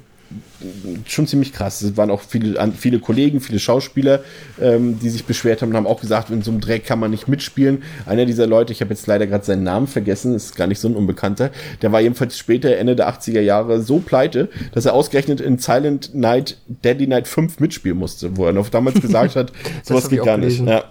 schon 1.07 1.27
ziemlich 1.27 1.53
krass. 1.53 1.83
Es 1.83 1.97
waren 1.97 2.11
auch 2.11 2.21
viele, 2.21 2.57
viele 2.77 2.99
Kollegen, 2.99 3.41
viele 3.41 3.59
Schauspieler, 3.59 4.21
ähm, 4.61 4.99
die 5.01 5.11
sich 5.11 5.25
beschwert 5.25 5.63
haben 5.63 5.71
und 5.71 5.77
haben 5.77 5.87
auch 5.87 6.01
gesagt, 6.01 6.31
in 6.31 6.43
so 6.43 6.51
einem 6.51 6.61
Dreck 6.61 6.87
kann 6.87 6.99
man 6.99 7.11
nicht 7.11 7.29
mitspielen. 7.29 7.83
Einer 8.07 8.27
dieser 8.27 8.47
Leute, 8.47 8.73
ich 8.73 8.81
habe 8.81 8.91
jetzt 8.91 9.07
leider 9.07 9.27
gerade 9.27 9.45
seinen 9.45 9.65
Namen 9.65 9.87
vergessen, 9.87 10.35
ist 10.35 10.57
gar 10.57 10.67
nicht 10.67 10.79
so 10.79 10.89
ein 10.89 10.97
Unbekannter, 10.97 11.51
der 11.83 11.93
war 11.93 12.01
jedenfalls 12.01 12.39
später, 12.39 12.77
Ende 12.77 12.97
der 12.97 13.09
80er 13.09 13.41
Jahre, 13.41 13.83
so 13.83 13.99
pleite, 13.99 14.49
dass 14.73 14.87
er 14.87 14.95
ausgerechnet 14.95 15.41
in 15.41 15.59
Silent 15.59 16.15
Night, 16.15 16.59
Deadly 16.69 17.07
Night 17.07 17.29
5 17.29 17.61
mitspielen 17.61 17.99
musste, 17.99 18.37
wo 18.37 18.47
er 18.47 18.53
noch 18.53 18.69
damals 18.69 19.01
gesagt 19.01 19.37
hat, 19.37 19.53
sowas 19.83 20.09
geht 20.09 20.25
gar 20.25 20.39
nicht. 20.39 20.65
Ja 20.65 20.85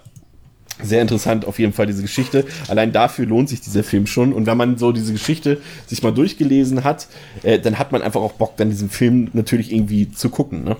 sehr 0.83 1.01
interessant 1.01 1.45
auf 1.45 1.59
jeden 1.59 1.73
Fall 1.73 1.87
diese 1.87 2.01
Geschichte. 2.01 2.45
Allein 2.67 2.91
dafür 2.91 3.25
lohnt 3.25 3.49
sich 3.49 3.61
dieser 3.61 3.83
Film 3.83 4.07
schon. 4.07 4.33
Und 4.33 4.45
wenn 4.45 4.57
man 4.57 4.77
so 4.77 4.91
diese 4.91 5.13
Geschichte 5.13 5.61
sich 5.87 6.03
mal 6.03 6.11
durchgelesen 6.11 6.83
hat, 6.83 7.07
äh, 7.43 7.59
dann 7.59 7.79
hat 7.79 7.91
man 7.91 8.01
einfach 8.01 8.21
auch 8.21 8.33
Bock, 8.33 8.57
dann 8.57 8.69
diesen 8.69 8.89
Film 8.89 9.29
natürlich 9.33 9.71
irgendwie 9.71 10.11
zu 10.11 10.29
gucken. 10.29 10.63
Ne? 10.63 10.77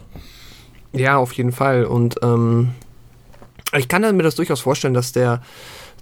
Ja, 0.93 1.17
auf 1.17 1.33
jeden 1.33 1.51
Fall. 1.51 1.85
Und 1.85 2.15
ähm, 2.21 2.69
ich 3.77 3.87
kann 3.87 4.01
mir 4.01 4.23
das 4.23 4.35
durchaus 4.35 4.61
vorstellen, 4.61 4.93
dass 4.93 5.11
der 5.11 5.41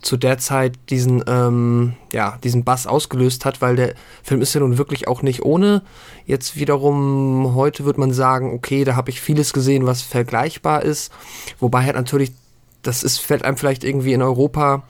zu 0.01 0.18
der 0.18 0.38
Zeit 0.38 0.79
diesen, 0.89 1.24
ähm, 1.27 1.94
ja, 2.13 2.38
diesen 2.44 2.63
Bass 2.63 2.88
ausgelöst 2.88 3.46
hat, 3.46 3.62
weil 3.62 3.75
der 3.75 3.96
Film 4.24 4.41
ist 4.41 4.53
ja 4.53 4.62
nun 4.62 4.77
wirklich 4.77 5.08
auch 5.08 5.22
nicht 5.22 5.44
ohne. 5.44 5.82
Jetzt 6.25 6.56
wiederum, 6.56 7.53
heute 7.56 7.86
wird 7.86 7.98
man 7.98 8.13
sagen, 8.13 8.53
okay, 8.53 8.84
da 8.86 8.96
habe 8.96 9.10
ich 9.10 9.20
vieles 9.20 9.51
gesehen, 9.51 9.86
was 9.86 10.01
vergleichbar 10.01 10.84
ist. 10.84 11.12
Wobei 11.60 11.84
halt 11.84 11.96
natürlich 11.96 12.32
das 12.81 13.03
ist, 13.03 13.19
fällt 13.19 13.43
einem 13.43 13.57
vielleicht 13.57 13.83
irgendwie 13.83 14.13
in 14.13 14.21
Europa 14.21 14.83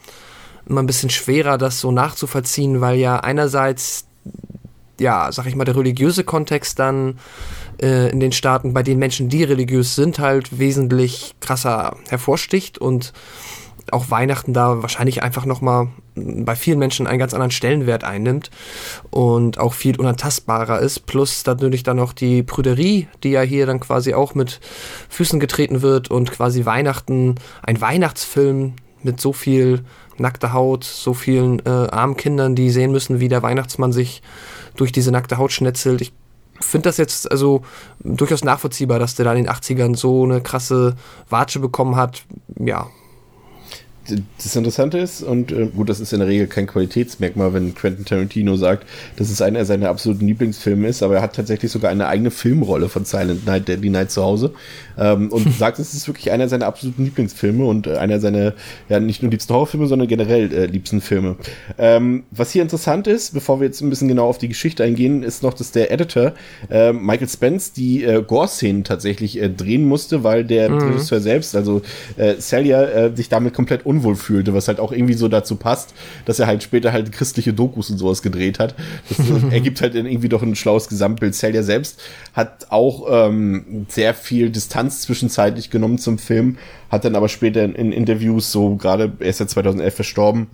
immer 0.68 0.82
ein 0.82 0.88
bisschen 0.88 1.10
schwerer, 1.10 1.58
das 1.58 1.80
so 1.80 1.92
nachzuvollziehen, 1.92 2.82
weil 2.82 2.98
ja 2.98 3.20
einerseits, 3.20 4.06
ja, 5.00 5.32
sag 5.32 5.48
ich 5.48 5.56
mal, 5.56 5.66
der 5.66 5.76
religiöse 5.76 6.24
Kontext 6.24 6.78
dann 6.78 7.20
äh, 7.82 8.12
in 8.12 8.20
den 8.20 8.32
Staaten, 8.32 8.74
bei 8.74 8.84
den 8.84 9.00
Menschen, 9.00 9.30
die 9.30 9.44
religiös 9.44 9.96
sind, 9.96 10.20
halt 10.20 10.60
wesentlich 10.60 11.36
krasser 11.40 11.98
hervorsticht 12.10 12.78
und 12.78 13.14
auch 13.94 14.12
Weihnachten 14.12 14.54
da 14.54 14.82
wahrscheinlich 14.82 15.24
einfach 15.24 15.46
nochmal 15.46 15.88
bei 16.16 16.56
vielen 16.56 16.80
Menschen 16.80 17.08
einen 17.08 17.20
ganz 17.20 17.34
anderen 17.34 17.52
Stellenwert 17.52 18.04
einnimmt 18.04 18.50
und 19.10 19.58
auch 19.58 19.74
viel 19.74 20.00
unantastbarer 20.00 20.80
ist. 20.80 21.06
Plus 21.06 21.46
natürlich 21.46 21.84
dann 21.84 21.98
noch 21.98 22.14
die 22.14 22.44
Prüderie, 22.44 23.08
die 23.24 23.32
ja 23.32 23.42
hier 23.42 23.66
dann 23.66 23.80
quasi 23.80 24.14
auch 24.14 24.36
mit 24.36 24.60
Füßen 25.10 25.40
getreten 25.40 25.82
wird 25.82 26.12
und 26.12 26.32
quasi 26.32 26.66
Weihnachten, 26.66 27.36
ein 27.64 27.80
Weihnachtsfilm 27.80 28.74
mit 29.04 29.22
so 29.22 29.34
viel 29.34 29.84
nackter 30.18 30.54
Haut, 30.54 30.84
so 30.84 31.14
vielen 31.14 31.60
äh, 31.66 31.70
armen 31.70 32.18
Kindern, 32.18 32.56
die 32.56 32.70
sehen 32.70 32.92
müssen, 32.92 33.20
wie 33.20 33.30
der 33.30 33.44
Weihnachtsmann 33.44 33.92
sich 33.92 34.22
durch 34.76 34.92
diese 34.92 35.12
nackte 35.12 35.38
Haut 35.38 35.52
schnetzelt. 35.52 36.02
Ich 36.02 36.12
finde 36.60 36.90
das 36.90 36.98
jetzt 36.98 37.32
also 37.32 37.62
durchaus 38.02 38.44
nachvollziehbar, 38.44 39.00
dass 39.00 39.16
der 39.16 39.26
da 39.26 39.34
in 39.34 39.46
den 39.46 39.54
80ern 39.54 39.96
so 39.96 40.24
eine 40.24 40.42
krasse 40.42 40.96
Watsche 41.30 41.60
bekommen 41.60 41.96
hat. 41.96 42.24
Ja, 42.58 42.88
das 44.38 44.56
Interessante 44.56 44.98
ist, 44.98 45.22
und 45.22 45.52
äh, 45.52 45.68
gut, 45.68 45.90
das 45.90 46.00
ist 46.00 46.14
in 46.14 46.20
der 46.20 46.28
Regel 46.28 46.48
kein 46.48 46.68
Qualitätsmerkmal, 46.68 47.54
wenn 47.54 47.76
Quentin 47.76 48.06
Tarantino 48.06 48.56
sagt, 48.56 48.86
dass 49.18 49.30
es 49.30 49.42
einer 49.42 49.66
seiner 49.66 49.90
absoluten 49.90 50.28
Lieblingsfilme 50.28 50.88
ist, 50.88 51.04
aber 51.04 51.16
er 51.16 51.22
hat 51.22 51.36
tatsächlich 51.36 51.72
sogar 51.72 51.92
eine 51.92 52.08
eigene 52.08 52.32
Filmrolle 52.32 52.90
von 52.90 53.06
Silent 53.06 53.46
Night, 53.46 53.68
Deadly 53.68 53.90
Night 53.90 54.12
zu 54.12 54.24
Hause 54.24 54.54
ähm, 54.98 55.32
und 55.32 55.52
sagt, 55.58 55.80
es 55.80 55.94
ist 55.94 56.08
wirklich 56.08 56.32
einer 56.32 56.48
seiner 56.48 56.66
absoluten 56.66 57.04
Lieblingsfilme 57.04 57.66
und 57.66 57.88
äh, 57.88 57.98
einer 57.98 58.20
seiner, 58.20 58.54
ja, 58.90 59.00
nicht 59.00 59.22
nur 59.22 59.32
liebsten 59.32 59.54
Horrorfilme, 59.54 59.88
sondern 59.88 60.08
generell 60.08 60.54
äh, 60.54 60.66
liebsten 60.66 61.02
Filme. 61.02 61.38
Ähm, 61.78 62.24
was 62.32 62.52
hier 62.52 62.62
interessant 62.62 63.08
ist, 63.08 63.34
bevor 63.34 63.60
wir 63.60 63.68
jetzt 63.68 63.82
ein 63.82 63.90
bisschen 63.90 64.08
genau 64.08 64.28
auf 64.28 64.38
die 64.38 64.48
Geschichte 64.48 64.84
eingehen, 64.84 65.24
ist 65.24 65.44
noch, 65.44 65.54
dass 65.54 65.72
der 65.72 65.92
Editor 65.92 66.34
äh, 66.70 66.94
Michael 66.94 67.30
Spence 67.30 67.74
die 67.74 68.04
äh, 68.04 68.22
Gore-Szenen 68.22 68.84
tatsächlich 68.84 69.42
äh, 69.42 69.50
drehen 69.50 69.86
musste, 69.86 70.24
weil 70.24 70.44
der 70.44 70.70
mhm. 70.70 70.80
Regisseur 70.80 71.20
selbst, 71.20 71.56
also 71.56 71.82
äh, 72.18 72.36
Celia, 72.38 72.84
äh, 72.84 73.16
sich 73.16 73.30
damit 73.30 73.54
komplett 73.54 73.86
un 73.86 73.99
unwohl 74.00 74.16
fühlte, 74.16 74.54
was 74.54 74.68
halt 74.68 74.80
auch 74.80 74.92
irgendwie 74.92 75.14
so 75.14 75.28
dazu 75.28 75.56
passt, 75.56 75.94
dass 76.26 76.40
er 76.40 76.48
halt 76.48 76.64
später 76.64 76.92
halt 76.94 77.12
christliche 77.12 77.54
Dokus 77.54 77.90
und 77.90 77.98
sowas 77.98 78.22
gedreht 78.22 78.60
hat. 78.60 78.76
Das 79.10 79.20
ergibt 79.52 79.82
halt 79.82 79.96
irgendwie 79.96 80.30
doch 80.30 80.42
ein 80.42 80.56
schlaues 80.56 80.88
Gesamtbild. 80.88 81.36
Celia 81.36 81.64
selbst 81.64 82.02
hat 82.34 82.68
auch 82.70 83.08
ähm, 83.10 83.86
sehr 83.90 84.14
viel 84.14 84.50
Distanz 84.50 85.02
zwischenzeitlich 85.02 85.70
genommen 85.70 85.98
zum 85.98 86.18
Film, 86.18 86.58
hat 86.90 87.06
dann 87.06 87.16
aber 87.16 87.30
später 87.30 87.64
in, 87.64 87.76
in 87.76 87.92
Interviews 87.92 88.52
so 88.52 88.76
gerade, 88.76 89.12
er 89.20 89.28
ist 89.28 89.40
ja 89.40 89.48
2011 89.48 89.94
verstorben, 89.94 90.48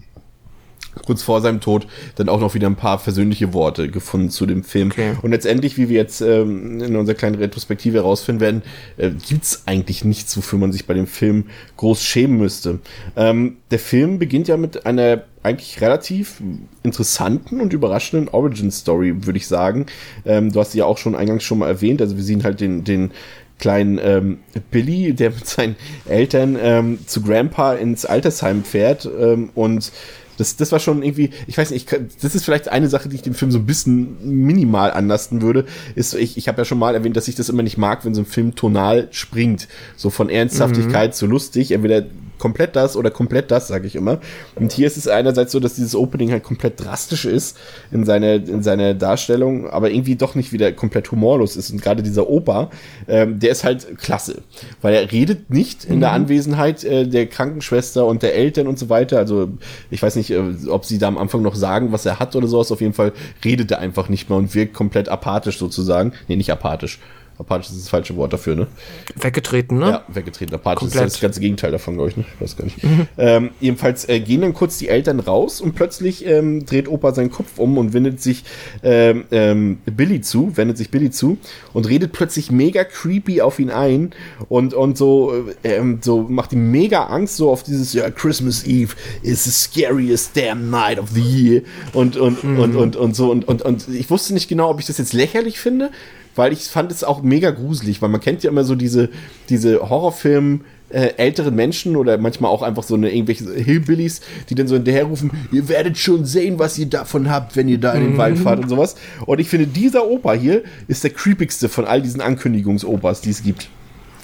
kurz 1.05 1.23
vor 1.23 1.41
seinem 1.41 1.61
Tod 1.61 1.87
dann 2.15 2.29
auch 2.29 2.39
noch 2.39 2.53
wieder 2.53 2.67
ein 2.67 2.75
paar 2.75 2.99
versöhnliche 2.99 3.53
Worte 3.53 3.89
gefunden 3.89 4.29
zu 4.29 4.45
dem 4.45 4.63
Film. 4.63 4.91
Okay. 4.91 5.13
Und 5.21 5.31
letztendlich, 5.31 5.77
wie 5.77 5.89
wir 5.89 5.97
jetzt 5.97 6.21
ähm, 6.21 6.81
in 6.81 6.95
unserer 6.95 7.15
kleinen 7.15 7.35
Retrospektive 7.35 7.97
herausfinden 7.97 8.41
werden, 8.41 8.61
äh, 8.97 9.11
gibt's 9.11 9.63
eigentlich 9.65 10.03
nichts, 10.03 10.35
wofür 10.37 10.59
man 10.59 10.71
sich 10.71 10.85
bei 10.85 10.93
dem 10.93 11.07
Film 11.07 11.45
groß 11.77 12.03
schämen 12.03 12.37
müsste. 12.37 12.79
Ähm, 13.15 13.57
der 13.71 13.79
Film 13.79 14.19
beginnt 14.19 14.47
ja 14.47 14.57
mit 14.57 14.85
einer 14.85 15.23
eigentlich 15.43 15.79
relativ 15.79 16.41
interessanten 16.81 17.61
und 17.61 17.71
überraschenden 17.71 18.29
Origin-Story, 18.29 19.25
würde 19.25 19.37
ich 19.37 19.47
sagen. 19.47 19.85
Ähm, 20.25 20.51
du 20.51 20.59
hast 20.59 20.71
sie 20.71 20.79
ja 20.79 20.85
auch 20.85 20.97
schon 20.97 21.15
eingangs 21.15 21.43
schon 21.43 21.59
mal 21.59 21.67
erwähnt. 21.67 22.01
Also 22.01 22.17
wir 22.17 22.23
sehen 22.23 22.43
halt 22.43 22.61
den, 22.61 22.83
den 22.83 23.11
kleinen 23.59 23.99
ähm, 24.01 24.39
Billy, 24.71 25.13
der 25.13 25.29
mit 25.29 25.47
seinen 25.47 25.75
Eltern 26.07 26.57
ähm, 26.59 26.99
zu 27.05 27.21
Grandpa 27.21 27.73
ins 27.73 28.05
Altersheim 28.05 28.63
fährt 28.63 29.07
ähm, 29.19 29.49
und 29.55 29.91
das, 30.37 30.55
das 30.55 30.71
war 30.71 30.79
schon 30.79 31.03
irgendwie, 31.03 31.31
ich 31.47 31.57
weiß 31.57 31.71
nicht, 31.71 31.91
ich, 31.91 31.99
das 32.21 32.35
ist 32.35 32.45
vielleicht 32.45 32.69
eine 32.69 32.89
Sache, 32.89 33.09
die 33.09 33.15
ich 33.15 33.21
dem 33.21 33.33
Film 33.33 33.51
so 33.51 33.59
ein 33.59 33.65
bisschen 33.65 34.17
minimal 34.45 34.91
anlasten 34.91 35.41
würde. 35.41 35.65
Ist, 35.95 36.13
ich, 36.13 36.37
ich 36.37 36.47
habe 36.47 36.59
ja 36.59 36.65
schon 36.65 36.79
mal 36.79 36.95
erwähnt, 36.95 37.15
dass 37.15 37.27
ich 37.27 37.35
das 37.35 37.49
immer 37.49 37.63
nicht 37.63 37.77
mag, 37.77 38.05
wenn 38.05 38.15
so 38.15 38.21
ein 38.21 38.25
Film 38.25 38.55
tonal 38.55 39.07
springt. 39.11 39.67
So 39.95 40.09
von 40.09 40.29
Ernsthaftigkeit 40.29 41.11
mhm. 41.11 41.13
zu 41.13 41.25
lustig. 41.27 41.71
Entweder 41.71 42.05
komplett 42.37 42.75
das 42.75 42.95
oder 42.95 43.11
komplett 43.11 43.51
das, 43.51 43.67
sage 43.67 43.87
ich 43.87 43.95
immer. 43.95 44.19
Und 44.55 44.71
hier 44.71 44.87
ist 44.87 44.97
es 44.97 45.07
einerseits 45.07 45.51
so, 45.51 45.59
dass 45.59 45.75
dieses 45.75 45.95
Opening 45.95 46.31
halt 46.31 46.43
komplett 46.43 46.83
drastisch 46.83 47.25
ist 47.25 47.57
in 47.91 48.05
seiner 48.05 48.35
in 48.35 48.63
seiner 48.63 48.93
Darstellung, 48.93 49.69
aber 49.69 49.91
irgendwie 49.91 50.15
doch 50.15 50.35
nicht 50.35 50.51
wieder 50.51 50.71
komplett 50.71 51.11
humorlos 51.11 51.55
ist. 51.55 51.71
Und 51.71 51.81
gerade 51.81 52.03
dieser 52.03 52.29
Opa, 52.29 52.69
ähm, 53.07 53.39
der 53.39 53.51
ist 53.51 53.63
halt 53.63 53.97
klasse, 53.97 54.41
weil 54.81 54.93
er 54.93 55.11
redet 55.11 55.49
nicht 55.49 55.85
in 55.85 55.97
mhm. 55.97 55.99
der 56.01 56.11
Anwesenheit 56.11 56.83
äh, 56.83 57.07
der 57.07 57.27
Krankenschwester 57.27 58.05
und 58.05 58.23
der 58.23 58.35
Eltern 58.35 58.67
und 58.67 58.79
so 58.79 58.89
weiter. 58.89 59.17
Also 59.17 59.49
ich 59.89 60.01
weiß 60.01 60.15
nicht, 60.15 60.31
äh, 60.31 60.41
ob 60.67 60.85
sie 60.85 60.97
da 60.97 61.07
am 61.07 61.17
Anfang 61.17 61.41
noch 61.41 61.55
sagen, 61.55 61.91
was 61.91 62.05
er 62.05 62.19
hat 62.19 62.35
oder 62.35 62.47
sowas. 62.47 62.71
Auf 62.71 62.81
jeden 62.81 62.93
Fall 62.93 63.13
redet 63.43 63.71
er 63.71 63.79
einfach 63.79 64.09
nicht 64.09 64.29
mehr 64.29 64.37
und 64.37 64.53
wirkt 64.55 64.73
komplett 64.73 65.09
apathisch 65.09 65.57
sozusagen. 65.57 66.13
Nee, 66.27 66.35
nicht 66.35 66.51
apathisch 66.51 66.99
Apathisch 67.37 67.69
ist 67.69 67.81
das 67.81 67.89
falsche 67.89 68.15
Wort 68.15 68.31
dafür, 68.31 68.55
ne? 68.55 68.67
Weggetreten, 69.15 69.79
ne? 69.79 69.89
Ja, 69.89 70.03
weggetreten. 70.07 70.55
Apathisch 70.55 70.79
Komplett. 70.79 71.07
ist 71.07 71.15
das 71.15 71.21
ganze 71.21 71.41
Gegenteil 71.41 71.71
davon, 71.71 71.95
glaube 71.95 72.11
ich, 72.11 72.17
ne? 72.17 72.23
Ich 72.33 72.41
weiß 72.41 72.55
gar 72.55 72.63
nicht. 72.63 72.81
Mhm. 72.81 73.07
Ähm, 73.17 73.49
jedenfalls 73.59 74.07
äh, 74.07 74.21
gehen 74.21 74.41
dann 74.41 74.53
kurz 74.53 74.77
die 74.77 74.87
Eltern 74.87 75.19
raus 75.19 75.59
und 75.59 75.75
plötzlich 75.75 76.25
ähm, 76.25 76.65
dreht 76.65 76.87
Opa 76.87 77.13
seinen 77.13 77.31
Kopf 77.31 77.57
um 77.57 77.77
und 77.77 77.93
wendet 77.93 78.21
sich 78.21 78.45
ähm, 78.83 79.25
ähm, 79.31 79.79
Billy 79.85 80.21
zu, 80.21 80.55
wendet 80.55 80.77
sich 80.77 80.91
Billy 80.91 81.11
zu 81.11 81.37
und 81.73 81.89
redet 81.89 82.13
plötzlich 82.13 82.51
mega 82.51 82.85
creepy 82.85 83.41
auf 83.41 83.59
ihn 83.59 83.69
ein 83.69 84.11
und, 84.47 84.73
und 84.73 84.97
so, 84.97 85.33
äh, 85.63 85.75
ähm, 85.75 85.99
so 86.01 86.21
macht 86.21 86.53
ihm 86.53 86.71
mega 86.71 87.05
Angst 87.07 87.35
so 87.35 87.51
auf 87.51 87.63
dieses, 87.63 87.91
ja, 87.91 88.09
Christmas 88.11 88.65
Eve 88.65 88.93
is 89.23 89.43
the 89.43 89.51
scariest 89.51 90.37
damn 90.37 90.69
night 90.69 90.99
of 90.99 91.09
the 91.09 91.21
year 91.21 91.61
und, 91.91 92.15
und, 92.15 92.43
mhm. 92.45 92.59
und, 92.59 92.75
und, 92.75 92.95
und 92.95 93.15
so 93.15 93.29
und, 93.29 93.45
und, 93.45 93.61
und 93.61 93.89
ich 93.89 94.09
wusste 94.09 94.33
nicht 94.33 94.47
genau, 94.47 94.69
ob 94.69 94.79
ich 94.79 94.85
das 94.85 94.97
jetzt 94.97 95.13
lächerlich 95.13 95.59
finde 95.59 95.91
weil 96.35 96.53
ich 96.53 96.63
fand 96.63 96.91
es 96.91 97.03
auch 97.03 97.21
mega 97.21 97.51
gruselig, 97.51 98.01
weil 98.01 98.09
man 98.09 98.21
kennt 98.21 98.43
ja 98.43 98.49
immer 98.49 98.63
so 98.63 98.75
diese, 98.75 99.09
diese 99.49 99.89
Horrorfilme, 99.89 100.59
äh, 100.89 101.13
älteren 101.17 101.55
Menschen 101.55 101.95
oder 101.95 102.17
manchmal 102.17 102.51
auch 102.51 102.61
einfach 102.61 102.83
so 102.83 102.95
eine 102.95 103.11
irgendwelche 103.11 103.51
Hillbillies, 103.51 104.21
die 104.49 104.55
dann 104.55 104.67
so 104.67 104.75
hinterherrufen, 104.75 105.31
ihr 105.51 105.67
werdet 105.67 105.97
schon 105.97 106.25
sehen, 106.25 106.59
was 106.59 106.77
ihr 106.77 106.85
davon 106.85 107.29
habt, 107.29 107.55
wenn 107.55 107.67
ihr 107.67 107.79
da 107.79 107.93
in 107.93 108.01
den 108.01 108.13
mhm. 108.13 108.17
Wald 108.17 108.37
fahrt 108.37 108.59
und 108.59 108.69
sowas. 108.69 108.95
Und 109.25 109.39
ich 109.39 109.49
finde, 109.49 109.67
dieser 109.67 110.07
Opa 110.07 110.33
hier 110.33 110.63
ist 110.87 111.03
der 111.03 111.11
creepigste 111.11 111.69
von 111.69 111.85
all 111.85 112.01
diesen 112.01 112.21
Ankündigungsopas, 112.21 113.21
die 113.21 113.31
es 113.31 113.43
gibt. 113.43 113.69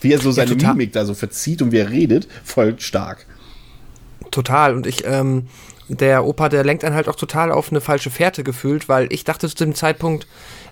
Wie 0.02 0.14
er 0.14 0.20
so 0.20 0.32
seine 0.32 0.56
ja, 0.56 0.70
Mimik 0.70 0.94
da 0.94 1.06
so 1.06 1.14
verzieht 1.14 1.62
und 1.62 1.72
wie 1.72 1.78
er 1.78 1.90
redet, 1.90 2.28
voll 2.44 2.80
stark. 2.80 3.26
Total. 4.32 4.76
Und 4.76 4.88
ich, 4.88 5.06
ähm, 5.06 5.48
der 5.90 6.26
Opa, 6.26 6.48
der 6.48 6.64
lenkt 6.64 6.84
einen 6.86 6.96
halt 6.96 7.10
auch 7.10 7.16
total 7.16 7.52
auf 7.52 7.70
eine 7.70 7.82
falsche 7.82 8.10
Fährte 8.10 8.44
gefühlt, 8.44 8.88
weil 8.88 9.12
ich 9.12 9.24
dachte 9.24 9.50
zu 9.50 9.66
dem 9.66 9.76
Zeitpunkt, 9.76 10.26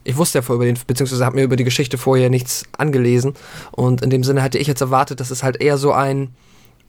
ich 0.03 0.17
wusste 0.17 0.39
ja 0.39 0.41
vorher 0.41 0.65
über 0.67 0.73
den, 0.73 0.81
beziehungsweise 0.85 1.25
habe 1.25 1.35
mir 1.35 1.43
über 1.43 1.55
die 1.55 1.63
Geschichte 1.63 1.97
vorher 1.97 2.29
nichts 2.29 2.63
angelesen. 2.77 3.33
Und 3.71 4.01
in 4.01 4.09
dem 4.09 4.23
Sinne 4.23 4.41
hatte 4.43 4.57
ich 4.57 4.67
jetzt 4.67 4.81
erwartet, 4.81 5.19
dass 5.19 5.31
es 5.31 5.43
halt 5.43 5.61
eher 5.61 5.77
so 5.77 5.91
ein, 5.91 6.29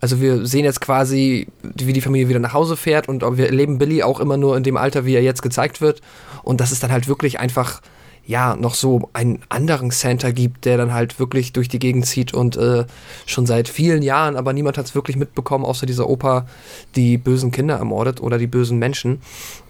Also 0.00 0.21
wir 0.21 0.47
sehen 0.47 0.64
jetzt 0.64 0.81
quasi, 0.81 1.47
wie 1.62 1.93
die 1.93 2.00
Familie 2.00 2.29
wieder 2.29 2.38
nach 2.38 2.55
Hause 2.55 2.76
fährt 2.76 3.09
und 3.09 3.23
wir 3.37 3.47
erleben 3.47 3.76
Billy 3.79 4.02
auch 4.02 4.19
immer 4.19 4.37
nur 4.38 4.57
in 4.57 4.62
dem 4.62 4.79
Alter, 4.79 5.05
wie 5.05 5.14
er 5.14 5.23
jetzt 5.23 5.43
gezeigt 5.43 5.81
wird. 5.83 6.00
Und 6.43 6.61
das 6.61 6.73
ist 6.73 6.83
dann 6.83 6.90
halt 6.90 7.07
wirklich 7.07 7.38
einfach 7.38 7.83
ja, 8.27 8.55
noch 8.55 8.75
so 8.75 9.11
einen 9.12 9.41
anderen 9.49 9.91
Santa 9.91 10.31
gibt, 10.31 10.65
der 10.65 10.77
dann 10.77 10.93
halt 10.93 11.19
wirklich 11.19 11.53
durch 11.53 11.69
die 11.69 11.79
Gegend 11.79 12.07
zieht 12.07 12.33
und 12.33 12.57
äh, 12.57 12.85
schon 13.27 13.47
seit 13.47 13.69
vielen 13.69 14.03
Jahren, 14.03 14.37
aber 14.37 14.53
niemand 14.53 14.79
hat 14.79 14.87
es 14.87 14.95
wirklich 14.95 15.17
mitbekommen, 15.17 15.65
außer 15.65 15.87
dieser 15.87 16.09
Opa, 16.09 16.47
die 16.95 17.19
bösen 17.19 17.50
Kinder 17.50 17.77
ermordet 17.77 18.21
oder 18.21 18.39
die 18.39 18.47
bösen 18.47 18.79
Menschen. 18.79 19.21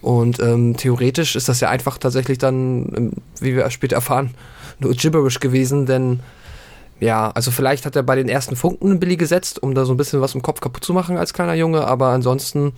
Und 0.02 0.40
ähm, 0.40 0.76
theoretisch 0.76 1.37
ist 1.37 1.49
das 1.49 1.61
ja 1.61 1.71
einfach 1.71 1.97
tatsächlich 1.97 2.38
dann, 2.38 2.92
ähm, 2.95 3.12
wie 3.40 3.57
wir 3.57 3.71
später 3.71 3.97
erfahren, 3.97 4.35
nur 4.78 4.92
gibberish 4.92 5.40
gewesen, 5.40 5.87
denn 5.87 6.21
ja, 7.00 7.30
also 7.30 7.50
vielleicht 7.50 7.87
hat 7.87 7.97
er 7.97 8.02
bei 8.02 8.16
den 8.16 8.28
ersten 8.28 8.57
Funken 8.57 9.00
Billy 9.00 9.16
gesetzt, 9.16 9.62
um 9.62 9.75
da 9.75 9.87
so 9.87 9.95
ein 9.95 9.97
bisschen 9.97 10.21
was 10.21 10.35
im 10.35 10.42
Kopf 10.42 10.61
kaputt 10.61 10.85
zu 10.85 10.92
machen 10.92 11.16
als 11.16 11.33
kleiner 11.33 11.54
Junge, 11.54 11.87
aber 11.87 12.09
ansonsten 12.09 12.73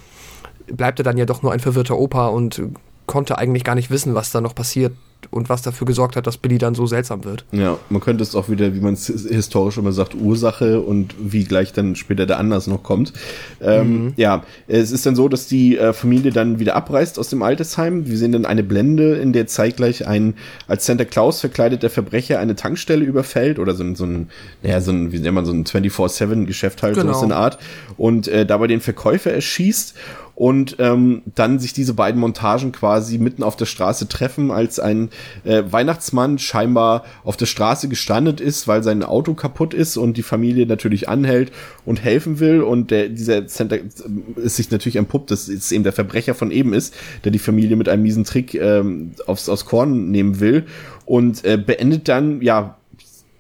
bleibt 0.69 1.00
er 1.00 1.05
dann 1.05 1.19
ja 1.19 1.26
doch 1.26 1.43
nur 1.43 1.52
ein 1.52 1.59
verwirrter 1.59 1.99
Opa 1.99 2.29
und 2.29 2.62
konnte 3.07 3.37
eigentlich 3.37 3.64
gar 3.64 3.75
nicht 3.75 3.91
wissen, 3.91 4.14
was 4.14 4.31
da 4.31 4.41
noch 4.41 4.55
passiert 4.55 4.93
und 5.31 5.49
was 5.49 5.62
dafür 5.62 5.87
gesorgt 5.87 6.17
hat, 6.17 6.26
dass 6.26 6.37
Billy 6.37 6.59
dann 6.59 6.75
so 6.75 6.87
seltsam 6.87 7.25
wird. 7.25 7.45
Ja, 7.52 7.79
man 7.88 8.00
könnte 8.00 8.23
es 8.23 8.35
auch 8.35 8.49
wieder, 8.49 8.75
wie 8.75 8.81
man 8.81 8.95
es 8.95 9.07
historisch 9.07 9.79
immer 9.79 9.93
sagt, 9.93 10.14
Ursache 10.14 10.81
und 10.81 11.14
wie 11.19 11.45
gleich 11.45 11.73
dann 11.73 11.97
später 11.97 12.26
der 12.26 12.38
Anlass 12.38 12.67
noch 12.67 12.83
kommt. 12.83 13.12
Ähm, 13.61 14.05
mhm. 14.05 14.12
Ja, 14.17 14.45
es 14.69 14.91
ist 14.91 15.07
dann 15.07 15.17
so, 15.17 15.29
dass 15.29 15.47
die 15.47 15.79
äh, 15.79 15.93
Familie 15.93 16.33
dann 16.33 16.59
wieder 16.59 16.76
abreist 16.76 17.19
aus 17.19 17.29
dem 17.29 17.43
Altersheim. 17.43 18.07
Wir 18.07 18.19
sehen 18.19 18.33
dann 18.33 18.47
eine 18.47 18.62
Blende, 18.62 19.17
in 19.17 19.33
der 19.33 19.47
zeitgleich 19.47 20.07
ein 20.07 20.35
als 20.67 20.87
Santa 20.87 21.05
Claus 21.05 21.41
verkleideter 21.41 21.91
Verbrecher 21.91 22.38
eine 22.38 22.57
Tankstelle 22.57 23.05
überfällt 23.05 23.59
oder 23.59 23.75
so 23.75 23.85
ein, 23.85 23.95
so 23.95 24.05
ein 24.05 24.29
naja, 24.62 24.81
so 24.81 24.93
ein, 24.93 25.12
wie 25.12 25.19
nennt 25.19 25.35
man, 25.35 25.45
so 25.45 25.52
ein 25.52 25.64
24-7-Geschäft 25.64 26.83
halt, 26.83 26.97
genau. 26.97 27.12
so 27.12 27.23
in 27.23 27.29
der 27.31 27.38
Art. 27.38 27.59
Und 27.97 28.29
äh, 28.29 28.47
dabei 28.47 28.67
den 28.67 28.81
Verkäufer 28.81 29.33
erschießt 29.33 29.95
und 30.35 30.77
ähm, 30.79 31.23
dann 31.35 31.59
sich 31.59 31.73
diese 31.73 31.95
beiden 31.95 32.21
Montagen 32.21 32.73
quasi 32.73 33.19
mitten 33.19 33.43
auf 33.43 33.57
der 33.57 33.67
Straße 33.67 34.09
treffen, 34.09 34.51
als 34.51 34.81
ein 34.81 35.11
äh, 35.45 35.62
Weihnachtsmann 35.71 36.39
scheinbar 36.39 37.05
auf 37.23 37.37
der 37.37 37.47
Straße 37.47 37.89
gestrandet 37.89 38.41
ist, 38.41 38.67
weil 38.67 38.83
sein 38.83 39.03
Auto 39.03 39.35
kaputt 39.35 39.75
ist 39.75 39.97
und 39.97 40.17
die 40.17 40.23
Familie 40.23 40.67
natürlich 40.67 41.09
anhält 41.09 41.53
und 41.85 42.03
helfen 42.03 42.41
will. 42.41 42.62
Und 42.62 42.91
der 42.91 43.09
dieser 43.09 43.47
Center 43.47 43.79
ist 44.37 44.57
sich 44.57 44.71
natürlich 44.71 44.97
entpuppt, 44.97 45.31
dass 45.31 45.49
es 45.49 45.71
eben 45.71 45.85
der 45.85 45.93
Verbrecher 45.93 46.35
von 46.35 46.51
eben 46.51 46.73
ist, 46.73 46.95
der 47.25 47.33
die 47.33 47.39
Familie 47.39 47.77
mit 47.77 47.89
einem 47.89 48.03
miesen 48.03 48.25
Trick 48.25 48.55
ähm, 48.55 49.12
aufs 49.27 49.49
aus 49.49 49.67
Korn 49.67 50.11
nehmen 50.11 50.41
will. 50.41 50.65
Und 51.05 51.45
äh, 51.45 51.59
beendet 51.59 52.09
dann 52.09 52.41
ja 52.41 52.77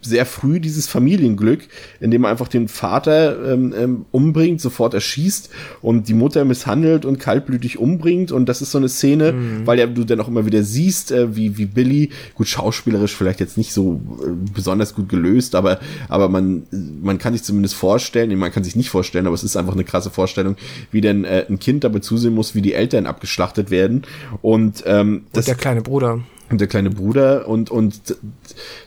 sehr 0.02 0.26
früh 0.26 0.60
dieses 0.60 0.88
Familienglück, 0.88 1.62
indem 2.00 2.24
er 2.24 2.30
einfach 2.30 2.48
den 2.48 2.68
Vater 2.68 3.52
ähm, 3.52 3.74
ähm, 3.76 4.06
umbringt, 4.10 4.60
sofort 4.60 4.94
erschießt 4.94 5.50
und 5.80 6.08
die 6.08 6.14
Mutter 6.14 6.44
misshandelt 6.44 7.04
und 7.04 7.18
kaltblütig 7.18 7.78
umbringt. 7.78 8.32
Und 8.32 8.48
das 8.48 8.62
ist 8.62 8.72
so 8.72 8.78
eine 8.78 8.88
Szene, 8.88 9.32
mhm. 9.32 9.66
weil 9.66 9.78
ja 9.78 9.86
du 9.86 10.04
dann 10.04 10.20
auch 10.20 10.28
immer 10.28 10.44
wieder 10.44 10.62
siehst, 10.62 11.12
äh, 11.12 11.36
wie, 11.36 11.56
wie 11.56 11.66
Billy, 11.66 12.10
gut, 12.34 12.48
schauspielerisch 12.48 13.14
vielleicht 13.14 13.40
jetzt 13.40 13.56
nicht 13.56 13.72
so 13.72 14.00
äh, 14.20 14.30
besonders 14.52 14.94
gut 14.94 15.08
gelöst, 15.08 15.54
aber, 15.54 15.78
aber 16.08 16.28
man, 16.28 16.64
man 17.02 17.18
kann 17.18 17.32
sich 17.32 17.44
zumindest 17.44 17.74
vorstellen, 17.74 18.36
man 18.38 18.52
kann 18.52 18.64
sich 18.64 18.76
nicht 18.76 18.90
vorstellen, 18.90 19.26
aber 19.26 19.34
es 19.34 19.44
ist 19.44 19.56
einfach 19.56 19.74
eine 19.74 19.84
krasse 19.84 20.10
Vorstellung, 20.10 20.56
wie 20.90 21.00
denn 21.00 21.24
äh, 21.24 21.46
ein 21.48 21.58
Kind 21.58 21.84
dabei 21.84 22.00
zusehen 22.00 22.34
muss, 22.34 22.54
wie 22.54 22.62
die 22.62 22.74
Eltern 22.74 23.06
abgeschlachtet 23.06 23.70
werden. 23.70 24.02
Und, 24.40 24.82
ähm, 24.86 25.26
das, 25.32 25.46
und 25.46 25.48
der 25.48 25.54
kleine 25.56 25.82
Bruder. 25.82 26.20
Und 26.50 26.60
der 26.60 26.68
kleine 26.68 26.90
Bruder 26.90 27.48
und, 27.48 27.70
und 27.70 28.16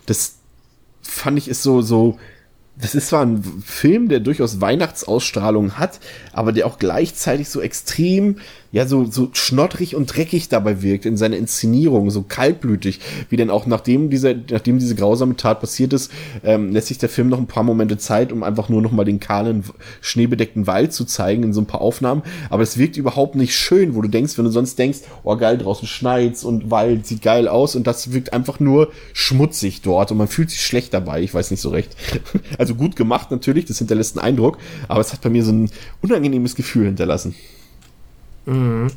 das, 0.05 0.35
fand 1.07 1.37
ich 1.37 1.47
ist 1.47 1.63
so, 1.63 1.81
so, 1.81 2.17
das 2.77 2.95
ist 2.95 3.07
zwar 3.07 3.25
ein 3.25 3.41
Film, 3.65 4.09
der 4.09 4.19
durchaus 4.19 4.59
Weihnachtsausstrahlung 4.59 5.77
hat, 5.77 5.99
aber 6.33 6.51
der 6.51 6.67
auch 6.67 6.77
gleichzeitig 6.77 7.49
so 7.49 7.61
extrem 7.61 8.39
ja 8.75 8.85
so, 8.85 9.05
so 9.05 9.29
schnottrig 9.31 9.95
und 9.95 10.13
dreckig 10.13 10.49
dabei 10.49 10.81
wirkt 10.81 11.05
in 11.05 11.15
seiner 11.15 11.37
Inszenierung, 11.37 12.09
so 12.09 12.23
kaltblütig, 12.23 12.99
wie 13.29 13.37
denn 13.37 13.49
auch 13.49 13.67
nachdem 13.67 14.09
diese, 14.09 14.35
nachdem 14.51 14.79
diese 14.79 14.95
grausame 14.95 15.37
Tat 15.37 15.61
passiert 15.61 15.93
ist, 15.93 16.11
ähm, 16.43 16.73
lässt 16.73 16.87
sich 16.89 16.97
der 16.97 17.07
Film 17.07 17.29
noch 17.29 17.37
ein 17.37 17.47
paar 17.47 17.63
Momente 17.63 17.97
Zeit, 17.97 18.33
um 18.33 18.43
einfach 18.43 18.67
nur 18.67 18.81
noch 18.81 18.91
mal 18.91 19.05
den 19.05 19.21
kahlen, 19.21 19.63
schneebedeckten 20.01 20.67
Wald 20.67 20.91
zu 20.91 21.05
zeigen 21.05 21.43
in 21.43 21.53
so 21.53 21.61
ein 21.61 21.67
paar 21.67 21.79
Aufnahmen. 21.79 22.21
Aber 22.49 22.63
es 22.63 22.77
wirkt 22.77 22.97
überhaupt 22.97 23.35
nicht 23.35 23.55
schön, 23.55 23.95
wo 23.95 24.01
du 24.01 24.09
denkst, 24.09 24.37
wenn 24.37 24.43
du 24.43 24.51
sonst 24.51 24.77
denkst, 24.77 24.99
oh 25.23 25.37
geil, 25.37 25.57
draußen 25.57 25.87
schneit's 25.87 26.43
und 26.43 26.69
Wald 26.69 27.07
sieht 27.07 27.21
geil 27.21 27.47
aus 27.47 27.77
und 27.77 27.87
das 27.87 28.11
wirkt 28.11 28.33
einfach 28.33 28.59
nur 28.59 28.91
schmutzig 29.13 29.83
dort 29.83 30.11
und 30.11 30.17
man 30.17 30.27
fühlt 30.27 30.49
sich 30.49 30.59
schlecht 30.59 30.93
dabei. 30.93 31.21
Ich 31.21 31.33
weiß 31.33 31.49
nicht 31.49 31.61
so 31.61 31.69
recht. 31.69 31.95
Also 32.57 32.75
gut 32.75 32.95
gemacht 32.95 33.31
natürlich, 33.31 33.65
das 33.65 33.77
hinterlässt 33.77 34.17
einen 34.17 34.25
Eindruck, 34.25 34.57
aber 34.87 35.01
es 35.01 35.13
hat 35.13 35.21
bei 35.21 35.29
mir 35.29 35.43
so 35.43 35.51
ein 35.51 35.69
unangenehmes 36.01 36.55
Gefühl 36.55 36.85
hinterlassen. 36.85 37.35
Mhm. 38.45 38.87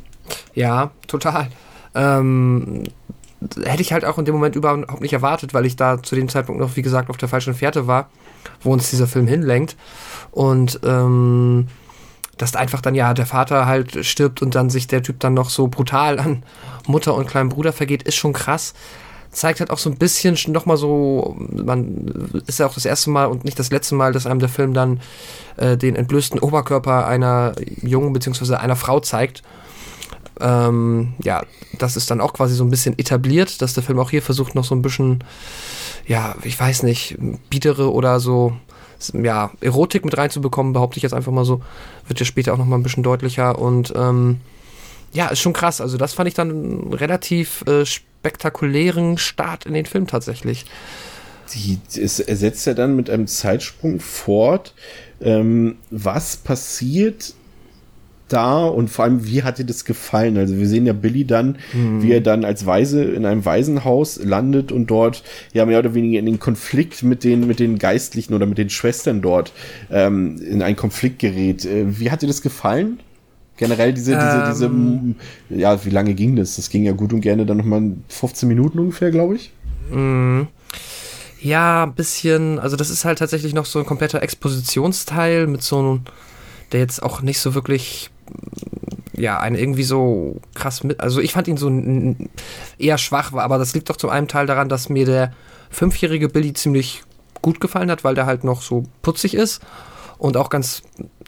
Ja, 0.53 0.91
total. 1.07 1.49
Ähm, 1.95 2.83
hätte 3.63 3.81
ich 3.81 3.93
halt 3.93 4.05
auch 4.05 4.17
in 4.17 4.25
dem 4.25 4.35
Moment 4.35 4.55
überhaupt 4.55 5.01
nicht 5.01 5.13
erwartet, 5.13 5.53
weil 5.53 5.65
ich 5.65 5.75
da 5.75 6.01
zu 6.03 6.15
dem 6.15 6.29
Zeitpunkt 6.29 6.59
noch, 6.61 6.75
wie 6.75 6.81
gesagt, 6.81 7.09
auf 7.09 7.17
der 7.17 7.29
falschen 7.29 7.53
Fährte 7.53 7.87
war, 7.87 8.09
wo 8.61 8.73
uns 8.73 8.89
dieser 8.89 9.07
Film 9.07 9.27
hinlenkt. 9.27 9.75
Und 10.31 10.79
ähm, 10.83 11.67
dass 12.37 12.55
einfach 12.55 12.81
dann 12.81 12.95
ja 12.95 13.13
der 13.13 13.25
Vater 13.25 13.65
halt 13.65 14.05
stirbt 14.05 14.41
und 14.41 14.55
dann 14.55 14.69
sich 14.69 14.87
der 14.87 15.03
Typ 15.03 15.19
dann 15.19 15.33
noch 15.33 15.49
so 15.49 15.67
brutal 15.67 16.19
an 16.19 16.43
Mutter 16.87 17.13
und 17.13 17.27
kleinen 17.27 17.49
Bruder 17.49 17.73
vergeht, 17.73 18.03
ist 18.03 18.15
schon 18.15 18.33
krass. 18.33 18.73
Zeigt 19.31 19.59
halt 19.59 19.69
auch 19.69 19.77
so 19.77 19.89
ein 19.89 19.97
bisschen 19.97 20.37
nochmal 20.51 20.77
so, 20.77 21.35
man 21.51 22.41
ist 22.47 22.59
ja 22.59 22.65
auch 22.65 22.73
das 22.73 22.85
erste 22.85 23.09
Mal 23.11 23.25
und 23.25 23.45
nicht 23.45 23.59
das 23.59 23.69
letzte 23.69 23.95
Mal, 23.95 24.11
dass 24.11 24.25
einem 24.25 24.39
der 24.39 24.49
Film 24.49 24.73
dann 24.73 25.01
äh, 25.57 25.77
den 25.77 25.95
entblößten 25.95 26.39
Oberkörper 26.39 27.05
einer 27.05 27.53
jungen 27.81 28.11
bzw. 28.13 28.55
einer 28.55 28.75
Frau 28.75 28.99
zeigt. 28.99 29.43
Ähm, 30.39 31.13
ja, 31.23 31.43
das 31.77 31.95
ist 31.95 32.09
dann 32.09 32.21
auch 32.21 32.33
quasi 32.33 32.55
so 32.55 32.63
ein 32.63 32.69
bisschen 32.69 32.97
etabliert, 32.97 33.61
dass 33.61 33.73
der 33.73 33.83
Film 33.83 33.99
auch 33.99 34.09
hier 34.09 34.21
versucht, 34.21 34.55
noch 34.55 34.63
so 34.63 34.73
ein 34.73 34.81
bisschen, 34.81 35.23
ja, 36.07 36.35
ich 36.43 36.59
weiß 36.59 36.83
nicht, 36.83 37.17
biedere 37.49 37.91
oder 37.91 38.19
so, 38.19 38.53
ja, 39.13 39.51
Erotik 39.61 40.05
mit 40.05 40.17
reinzubekommen, 40.17 40.73
behaupte 40.73 40.97
ich 40.97 41.03
jetzt 41.03 41.13
einfach 41.13 41.31
mal 41.31 41.45
so. 41.45 41.61
Wird 42.07 42.19
ja 42.19 42.25
später 42.25 42.53
auch 42.53 42.57
noch 42.57 42.65
mal 42.65 42.77
ein 42.77 42.83
bisschen 42.83 43.03
deutlicher 43.03 43.59
und 43.59 43.93
ähm, 43.95 44.39
ja, 45.13 45.27
ist 45.27 45.39
schon 45.39 45.53
krass. 45.53 45.81
Also 45.81 45.97
das 45.97 46.13
fand 46.13 46.27
ich 46.27 46.33
dann 46.33 46.93
relativ 46.93 47.63
äh, 47.67 47.85
spektakulären 47.85 49.17
Start 49.17 49.65
in 49.65 49.73
den 49.73 49.85
Film 49.85 50.07
tatsächlich. 50.07 50.65
Die, 51.53 51.79
es 51.99 52.19
ersetzt 52.19 52.67
ja 52.67 52.75
dann 52.75 52.95
mit 52.95 53.09
einem 53.09 53.25
Zeitsprung 53.25 53.99
fort, 53.99 54.75
ähm, 55.19 55.77
was 55.89 56.37
passiert 56.37 57.33
da 58.27 58.67
und 58.67 58.89
vor 58.89 59.05
allem, 59.05 59.25
wie 59.25 59.41
hat 59.41 59.57
dir 59.57 59.65
das 59.65 59.85
gefallen? 59.85 60.37
Also 60.37 60.57
wir 60.57 60.67
sehen 60.67 60.85
ja 60.85 60.93
Billy 60.93 61.25
dann, 61.25 61.57
mhm. 61.73 62.03
wie 62.03 62.11
er 62.11 62.21
dann 62.21 62.45
als 62.45 62.65
Weise 62.67 63.03
in 63.03 63.25
einem 63.25 63.43
Waisenhaus 63.45 64.23
landet 64.23 64.71
und 64.71 64.87
dort 64.87 65.23
ja 65.53 65.65
mehr 65.65 65.79
oder 65.79 65.95
weniger 65.95 66.19
in 66.19 66.27
den 66.27 66.39
Konflikt 66.39 67.01
mit 67.01 67.23
den, 67.23 67.47
mit 67.47 67.59
den 67.59 67.79
Geistlichen 67.79 68.35
oder 68.35 68.45
mit 68.45 68.59
den 68.59 68.69
Schwestern 68.69 69.21
dort 69.21 69.51
ähm, 69.89 70.39
in 70.41 70.61
einen 70.61 70.75
Konflikt 70.75 71.17
gerät. 71.19 71.65
Äh, 71.65 71.99
wie 71.99 72.11
hat 72.11 72.21
dir 72.21 72.27
das 72.27 72.43
gefallen? 72.43 72.99
Generell 73.59 73.93
diese, 73.93 74.15
diese, 74.15 74.65
ähm, 74.65 75.15
diese, 75.49 75.61
ja, 75.61 75.83
wie 75.83 75.89
lange 75.89 76.13
ging 76.13 76.37
das? 76.37 76.55
Das 76.55 76.69
ging 76.69 76.85
ja 76.85 76.93
gut 76.93 77.11
und 77.11 77.19
gerne 77.19 77.45
dann 77.45 77.57
nochmal 77.57 77.91
15 78.07 78.47
Minuten 78.47 78.79
ungefähr, 78.79 79.11
glaube 79.11 79.35
ich. 79.35 79.51
Mhm. 79.91 80.47
Ja, 81.41 81.83
ein 81.83 81.93
bisschen, 81.93 82.57
also 82.57 82.77
das 82.77 82.89
ist 82.89 83.03
halt 83.03 83.19
tatsächlich 83.19 83.53
noch 83.53 83.65
so 83.65 83.79
ein 83.79 83.85
kompletter 83.85 84.23
Expositionsteil 84.23 85.45
mit 85.47 85.61
so 85.61 85.79
einem, 85.79 86.01
der 86.71 86.79
jetzt 86.79 87.03
auch 87.03 87.21
nicht 87.21 87.41
so 87.41 87.53
wirklich, 87.53 88.11
ja, 89.17 89.41
einen 89.41 89.57
irgendwie 89.57 89.83
so 89.83 90.39
krass 90.55 90.85
mit, 90.85 91.01
also 91.01 91.19
ich 91.19 91.33
fand 91.33 91.49
ihn 91.49 91.57
so 91.57 91.69
eher 92.77 92.97
schwach, 92.97 93.33
aber 93.33 93.57
das 93.57 93.73
liegt 93.73 93.89
doch 93.89 93.97
zu 93.97 94.07
einem 94.07 94.29
Teil 94.29 94.45
daran, 94.45 94.69
dass 94.69 94.87
mir 94.87 95.05
der 95.05 95.33
fünfjährige 95.69 96.29
Billy 96.29 96.53
ziemlich 96.53 97.03
gut 97.41 97.59
gefallen 97.59 97.91
hat, 97.91 98.05
weil 98.05 98.15
der 98.15 98.25
halt 98.25 98.45
noch 98.45 98.61
so 98.61 98.83
putzig 99.01 99.33
ist 99.33 99.61
und 100.17 100.37
auch 100.37 100.49
ganz 100.49 100.81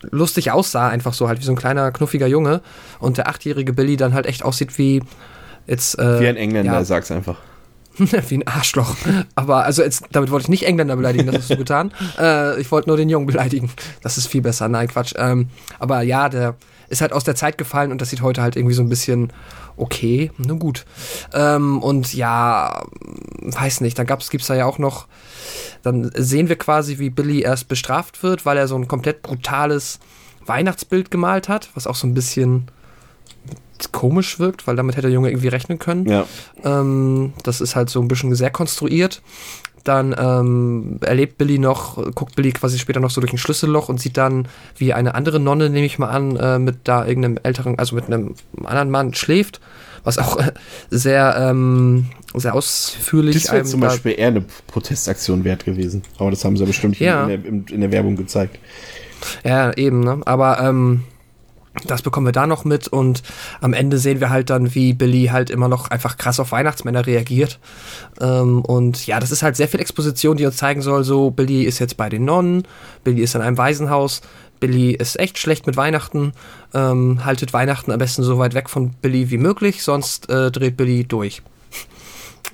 lustig 0.09 0.51
aussah, 0.51 0.89
einfach 0.89 1.13
so 1.13 1.27
halt 1.27 1.39
wie 1.39 1.45
so 1.45 1.51
ein 1.51 1.57
kleiner 1.57 1.91
knuffiger 1.91 2.27
Junge 2.27 2.61
und 2.99 3.17
der 3.17 3.27
achtjährige 3.27 3.73
Billy 3.73 3.97
dann 3.97 4.13
halt 4.13 4.25
echt 4.25 4.43
aussieht 4.43 4.77
wie 4.77 5.03
jetzt 5.67 5.99
äh, 5.99 6.19
wie 6.19 6.27
ein 6.27 6.37
Engländer, 6.37 6.73
ja, 6.73 6.83
sag's 6.83 7.11
einfach. 7.11 7.37
Wie 8.29 8.37
ein 8.37 8.47
Arschloch. 8.47 8.95
Aber 9.35 9.65
also 9.65 9.83
jetzt, 9.83 10.05
damit 10.13 10.31
wollte 10.31 10.43
ich 10.43 10.49
nicht 10.49 10.65
Engländer 10.65 10.95
beleidigen, 10.95 11.25
das 11.27 11.35
hast 11.35 11.49
du 11.49 11.57
getan. 11.57 11.91
Äh, 12.17 12.59
ich 12.59 12.71
wollte 12.71 12.89
nur 12.89 12.97
den 12.97 13.09
Jungen 13.09 13.25
beleidigen. 13.25 13.69
Das 14.01 14.17
ist 14.17 14.27
viel 14.27 14.41
besser. 14.41 14.69
Nein, 14.69 14.87
Quatsch. 14.87 15.13
Ähm, 15.17 15.49
aber 15.77 16.01
ja, 16.01 16.29
der 16.29 16.55
ist 16.89 17.01
halt 17.01 17.13
aus 17.13 17.23
der 17.23 17.35
Zeit 17.35 17.57
gefallen 17.57 17.91
und 17.91 18.01
das 18.01 18.09
sieht 18.09 18.21
heute 18.21 18.41
halt 18.41 18.55
irgendwie 18.55 18.75
so 18.75 18.81
ein 18.81 18.89
bisschen 18.89 19.31
okay, 19.77 20.31
nun 20.37 20.59
gut. 20.59 20.85
Ähm, 21.33 21.81
und 21.81 22.13
ja, 22.13 22.83
weiß 23.41 23.81
nicht, 23.81 23.97
dann 23.97 24.05
gab's, 24.05 24.29
gibt's 24.29 24.47
da 24.47 24.55
ja 24.55 24.65
auch 24.65 24.77
noch, 24.77 25.07
dann 25.83 26.11
sehen 26.15 26.49
wir 26.49 26.57
quasi, 26.57 26.99
wie 26.99 27.09
Billy 27.09 27.41
erst 27.41 27.67
bestraft 27.67 28.23
wird, 28.23 28.45
weil 28.45 28.57
er 28.57 28.67
so 28.67 28.75
ein 28.75 28.87
komplett 28.87 29.21
brutales 29.21 29.99
Weihnachtsbild 30.45 31.11
gemalt 31.11 31.49
hat, 31.49 31.69
was 31.75 31.87
auch 31.87 31.95
so 31.95 32.07
ein 32.07 32.13
bisschen 32.13 32.67
komisch 33.91 34.39
wirkt, 34.39 34.67
weil 34.67 34.75
damit 34.75 34.95
hätte 34.95 35.07
der 35.07 35.13
Junge 35.13 35.29
irgendwie 35.29 35.47
rechnen 35.47 35.79
können. 35.79 36.07
Ja. 36.07 36.25
Ähm, 36.63 37.33
das 37.43 37.61
ist 37.61 37.75
halt 37.75 37.89
so 37.89 37.99
ein 37.99 38.07
bisschen 38.07 38.35
sehr 38.35 38.51
konstruiert. 38.51 39.21
Dann 39.83 40.15
ähm, 40.17 40.99
erlebt 41.01 41.37
Billy 41.37 41.57
noch, 41.57 41.95
guckt 42.13 42.35
Billy 42.35 42.51
quasi 42.51 42.77
später 42.79 42.99
noch 42.99 43.09
so 43.09 43.21
durch 43.21 43.33
ein 43.33 43.37
Schlüsselloch 43.37 43.89
und 43.89 43.99
sieht 43.99 44.17
dann, 44.17 44.47
wie 44.77 44.93
eine 44.93 45.15
andere 45.15 45.39
Nonne, 45.39 45.69
nehme 45.69 45.85
ich 45.85 45.97
mal 45.99 46.09
an, 46.09 46.35
äh, 46.35 46.59
mit 46.59 46.79
da 46.83 47.05
irgendeinem 47.05 47.39
älteren, 47.43 47.79
also 47.79 47.95
mit 47.95 48.05
einem 48.05 48.35
anderen 48.63 48.89
Mann 48.91 49.13
schläft, 49.13 49.59
was 50.03 50.17
auch 50.17 50.37
äh, 50.37 50.51
sehr, 50.89 51.35
ähm, 51.37 52.07
sehr 52.35 52.53
ausführlich. 52.53 53.41
Das 53.43 53.51
wäre 53.51 53.63
zum 53.63 53.81
Beispiel 53.81 54.13
eher 54.17 54.27
eine 54.27 54.43
Protestaktion 54.67 55.43
wert 55.43 55.65
gewesen. 55.65 56.03
Aber 56.17 56.31
das 56.31 56.45
haben 56.45 56.55
sie 56.57 56.63
ja 56.63 56.67
bestimmt 56.67 56.99
Ja. 56.99 57.23
in, 57.23 57.29
der, 57.29 57.45
in, 57.45 57.65
in 57.67 57.81
der 57.81 57.91
Werbung 57.91 58.15
gezeigt. 58.15 58.59
Ja, 59.43 59.71
eben, 59.73 59.99
ne? 60.03 60.21
Aber 60.25 60.59
ähm, 60.61 61.03
das 61.85 62.01
bekommen 62.01 62.27
wir 62.27 62.33
da 62.33 62.47
noch 62.47 62.65
mit 62.65 62.87
und 62.89 63.23
am 63.61 63.73
Ende 63.73 63.97
sehen 63.97 64.19
wir 64.19 64.29
halt 64.29 64.49
dann, 64.49 64.75
wie 64.75 64.93
Billy 64.93 65.27
halt 65.27 65.49
immer 65.49 65.69
noch 65.69 65.89
einfach 65.89 66.17
krass 66.17 66.39
auf 66.39 66.51
Weihnachtsmänner 66.51 67.05
reagiert. 67.05 67.59
Ähm, 68.19 68.61
und 68.61 69.07
ja, 69.07 69.19
das 69.19 69.31
ist 69.31 69.41
halt 69.41 69.55
sehr 69.55 69.69
viel 69.69 69.79
Exposition, 69.79 70.35
die 70.35 70.45
uns 70.45 70.57
zeigen 70.57 70.81
soll, 70.81 71.03
so 71.03 71.31
Billy 71.31 71.63
ist 71.63 71.79
jetzt 71.79 71.95
bei 71.95 72.09
den 72.09 72.25
Nonnen, 72.25 72.67
Billy 73.03 73.21
ist 73.21 73.35
in 73.35 73.41
einem 73.41 73.57
Waisenhaus, 73.57 74.21
Billy 74.59 74.91
ist 74.91 75.19
echt 75.19 75.39
schlecht 75.39 75.65
mit 75.65 75.77
Weihnachten, 75.77 76.33
ähm, 76.73 77.23
haltet 77.23 77.53
Weihnachten 77.53 77.91
am 77.91 77.99
besten 77.99 78.23
so 78.23 78.37
weit 78.37 78.53
weg 78.53 78.69
von 78.69 78.91
Billy 79.01 79.31
wie 79.31 79.37
möglich, 79.37 79.81
sonst 79.81 80.29
äh, 80.29 80.51
dreht 80.51 80.75
Billy 80.77 81.05
durch. 81.05 81.41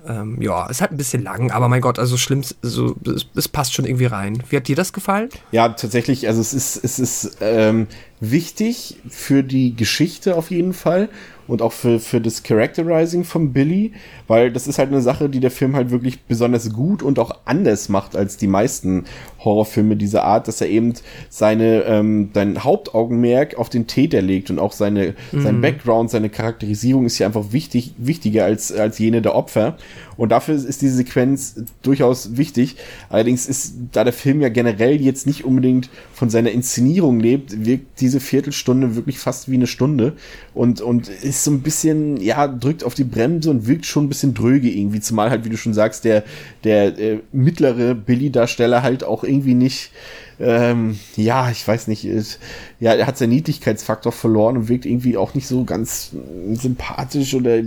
Ähm, 0.08 0.42
ja, 0.42 0.68
ist 0.68 0.82
halt 0.82 0.92
ein 0.92 0.98
bisschen 0.98 1.24
lang, 1.24 1.52
aber 1.52 1.68
mein 1.68 1.82
Gott, 1.82 2.00
also 2.00 2.18
schlimm, 2.18 2.44
so, 2.62 2.96
es, 3.06 3.28
es 3.36 3.48
passt 3.48 3.74
schon 3.74 3.86
irgendwie 3.86 4.06
rein. 4.06 4.42
Wie 4.50 4.56
hat 4.56 4.68
dir 4.68 4.76
das 4.76 4.94
gefallen? 4.94 5.30
Ja, 5.52 5.70
tatsächlich, 5.70 6.28
also 6.28 6.40
es 6.40 6.54
ist, 6.54 6.84
es 6.84 7.00
ist 7.00 7.38
ähm, 7.42 7.88
wichtig 8.20 8.98
für 9.10 9.44
die 9.44 9.76
Geschichte 9.76 10.36
auf 10.36 10.50
jeden 10.50 10.74
Fall 10.74 11.10
und 11.48 11.62
auch 11.62 11.72
für, 11.72 12.00
für 12.00 12.22
das 12.22 12.44
Characterizing 12.44 13.24
von 13.24 13.54
Billy, 13.54 13.94
weil 14.28 14.52
das 14.52 14.68
ist 14.68 14.80
halt 14.80 14.90
eine 14.90 15.02
Sache, 15.02 15.30
die 15.30 15.40
der 15.40 15.52
Film 15.52 15.76
halt 15.76 15.92
wirklich 15.92 16.24
besonders 16.24 16.72
gut 16.74 17.04
und 17.04 17.20
auch 17.20 17.32
anders 17.46 17.90
macht 17.90 18.16
als 18.16 18.38
die 18.38 18.48
meisten 18.48 19.06
Horrorfilme 19.40 19.96
dieser 19.96 20.24
Art, 20.24 20.48
dass 20.48 20.62
er 20.62 20.70
eben 20.70 20.94
seine, 21.30 21.84
ähm, 21.84 22.30
sein 22.34 22.64
Hauptaugenmerk 22.64 23.58
auf 23.58 23.70
den 23.70 23.88
Täter 23.88 24.22
legt 24.22 24.50
und 24.50 24.60
auch 24.60 24.72
seine, 24.72 25.16
sein 25.32 25.62
Background, 25.62 26.10
seine 26.10 26.30
Charakterisierung 26.30 27.06
ist 27.06 27.18
hier 27.18 27.26
einfach 27.26 27.52
wichtig, 27.52 27.94
wichtiger 27.98 28.46
als, 28.46 28.72
als 28.72 29.00
jene 29.00 29.22
der 29.22 29.36
Opfer. 29.36 29.78
Und 30.18 30.30
dafür 30.30 30.56
ist 30.56 30.82
diese 30.82 30.96
Sequenz 30.96 31.56
durchaus 31.84 32.38
wichtig. 32.38 32.76
Allerdings 33.10 33.48
ist, 33.48 33.76
da 33.92 34.04
der 34.04 34.14
Film 34.14 34.42
ja 34.42 34.50
generell 34.50 35.00
jetzt 35.02 35.28
nicht 35.28 35.46
unbedingt 35.46 35.90
von 36.14 36.30
seiner 36.30 36.52
Inszenierung 36.52 37.20
lebt, 37.20 37.66
wirkt 37.66 38.00
diese 38.02 38.20
Viertelstunde 38.20 38.96
wirklich 38.96 39.20
fast 39.20 39.50
wie 39.50 39.56
eine 39.56 39.68
Stunde 39.68 40.14
und, 40.54 40.82
und 40.82 41.08
ist 41.08 41.44
so 41.44 41.52
ein 41.52 41.62
bisschen, 41.62 42.18
ja, 42.18 42.48
drückt 42.48 42.84
auf 42.84 42.96
die 42.96 43.04
Bremse 43.04 43.50
und 43.52 43.68
wirkt 43.68 43.86
schon 43.86 44.06
ein 44.06 44.10
bisschen 44.10 44.34
dröge 44.34 44.70
irgendwie. 44.70 45.00
Zumal 45.00 45.30
halt, 45.30 45.46
wie 45.46 45.50
du 45.50 45.58
schon 45.58 45.74
sagst, 45.74 46.04
der, 46.04 46.24
der 46.64 46.98
äh, 46.98 47.20
mittlere 47.32 47.94
Billy-Darsteller 47.94 48.82
halt 48.82 49.04
auch 49.04 49.24
irgendwie 49.24 49.54
nicht, 49.54 49.92
ähm, 50.40 51.00
ja, 51.16 51.50
ich 51.50 51.68
weiß 51.68 51.88
nicht, 51.88 52.06
ist, 52.06 52.40
ja, 52.80 52.94
er 52.94 53.08
hat 53.08 53.18
seinen 53.18 53.32
Niedlichkeitsfaktor 53.32 54.12
verloren 54.12 54.58
und 54.58 54.70
wirkt 54.70 54.86
irgendwie 54.86 55.18
auch 55.18 55.34
nicht 55.34 55.48
so 55.48 55.64
ganz 55.64 56.12
sympathisch 56.54 57.34
oder 57.34 57.62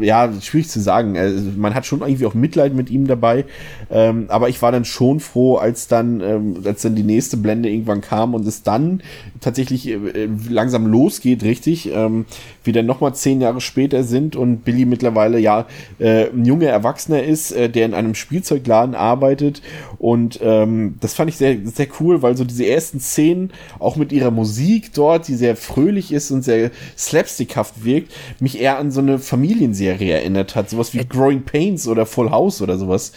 ja, 0.00 0.32
schwierig 0.40 0.68
zu 0.68 0.80
sagen. 0.80 1.16
Also, 1.16 1.50
man 1.56 1.74
hat 1.74 1.86
schon 1.86 2.00
irgendwie 2.00 2.26
auch 2.26 2.34
Mitleid 2.34 2.74
mit 2.74 2.90
ihm 2.90 3.06
dabei, 3.06 3.44
ähm, 3.90 4.26
aber 4.28 4.48
ich 4.48 4.60
war 4.60 4.72
dann 4.72 4.84
schon 4.84 5.20
froh, 5.20 5.56
als 5.56 5.86
dann, 5.86 6.20
ähm, 6.20 6.56
als 6.64 6.82
dann 6.82 6.96
die 6.96 7.02
nächste 7.02 7.36
Blende 7.36 7.70
irgendwann 7.70 8.00
kam 8.00 8.34
und 8.34 8.46
es 8.46 8.62
dann 8.62 9.02
tatsächlich 9.40 9.88
äh, 9.88 10.28
langsam 10.48 10.86
losgeht, 10.86 11.42
richtig, 11.42 11.90
ähm, 11.92 12.24
wir 12.64 12.72
dann 12.72 12.86
nochmal 12.86 13.14
zehn 13.14 13.40
Jahre 13.40 13.60
später 13.60 14.02
sind 14.02 14.36
und 14.36 14.64
Billy 14.64 14.84
mittlerweile 14.84 15.38
ja 15.38 15.66
äh, 15.98 16.28
ein 16.30 16.44
junger 16.44 16.68
Erwachsener 16.68 17.22
ist, 17.22 17.52
äh, 17.52 17.68
der 17.68 17.86
in 17.86 17.94
einem 17.94 18.14
Spielzeugladen 18.14 18.94
arbeitet. 18.94 19.62
Und 19.98 20.40
ähm, 20.42 20.96
das 21.00 21.14
fand 21.14 21.30
ich 21.30 21.36
sehr, 21.36 21.56
sehr 21.64 21.83
cool, 22.00 22.22
weil 22.22 22.36
so 22.36 22.44
diese 22.44 22.66
ersten 22.66 23.00
Szenen 23.00 23.52
auch 23.78 23.96
mit 23.96 24.12
ihrer 24.12 24.30
Musik 24.30 24.92
dort, 24.92 25.28
die 25.28 25.34
sehr 25.34 25.56
fröhlich 25.56 26.12
ist 26.12 26.30
und 26.30 26.42
sehr 26.42 26.70
slapstickhaft 26.96 27.84
wirkt, 27.84 28.12
mich 28.40 28.60
eher 28.60 28.78
an 28.78 28.90
so 28.90 29.00
eine 29.00 29.18
Familienserie 29.18 30.14
erinnert 30.14 30.54
hat, 30.54 30.70
sowas 30.70 30.94
wie 30.94 31.04
Growing 31.04 31.42
Pains 31.42 31.86
oder 31.88 32.06
Full 32.06 32.30
House 32.30 32.62
oder 32.62 32.78
sowas. 32.78 33.12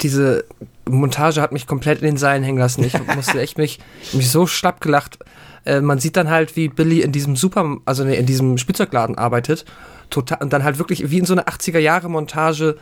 diese 0.00 0.44
Montage 0.88 1.40
hat 1.40 1.52
mich 1.52 1.66
komplett 1.66 2.00
in 2.00 2.06
den 2.06 2.16
Seilen 2.16 2.42
hängen 2.42 2.58
lassen. 2.58 2.82
Ich 2.84 2.94
musste 3.16 3.40
echt 3.40 3.58
mich, 3.58 3.78
mich 4.12 4.30
so 4.30 4.46
schlapp 4.46 4.80
gelacht. 4.80 5.18
Äh, 5.64 5.80
man 5.80 5.98
sieht 5.98 6.16
dann 6.16 6.30
halt, 6.30 6.56
wie 6.56 6.68
Billy 6.68 7.02
in 7.02 7.12
diesem 7.12 7.36
Super, 7.36 7.76
also 7.84 8.04
in 8.04 8.26
diesem 8.26 8.58
Spielzeugladen 8.58 9.18
arbeitet. 9.18 9.64
Total, 10.10 10.38
und 10.40 10.52
dann 10.52 10.64
halt 10.64 10.78
wirklich 10.78 11.10
wie 11.10 11.18
in 11.18 11.26
so 11.26 11.34
einer 11.34 11.44
80er 11.44 11.78
Jahre 11.78 12.08
Montage 12.08 12.76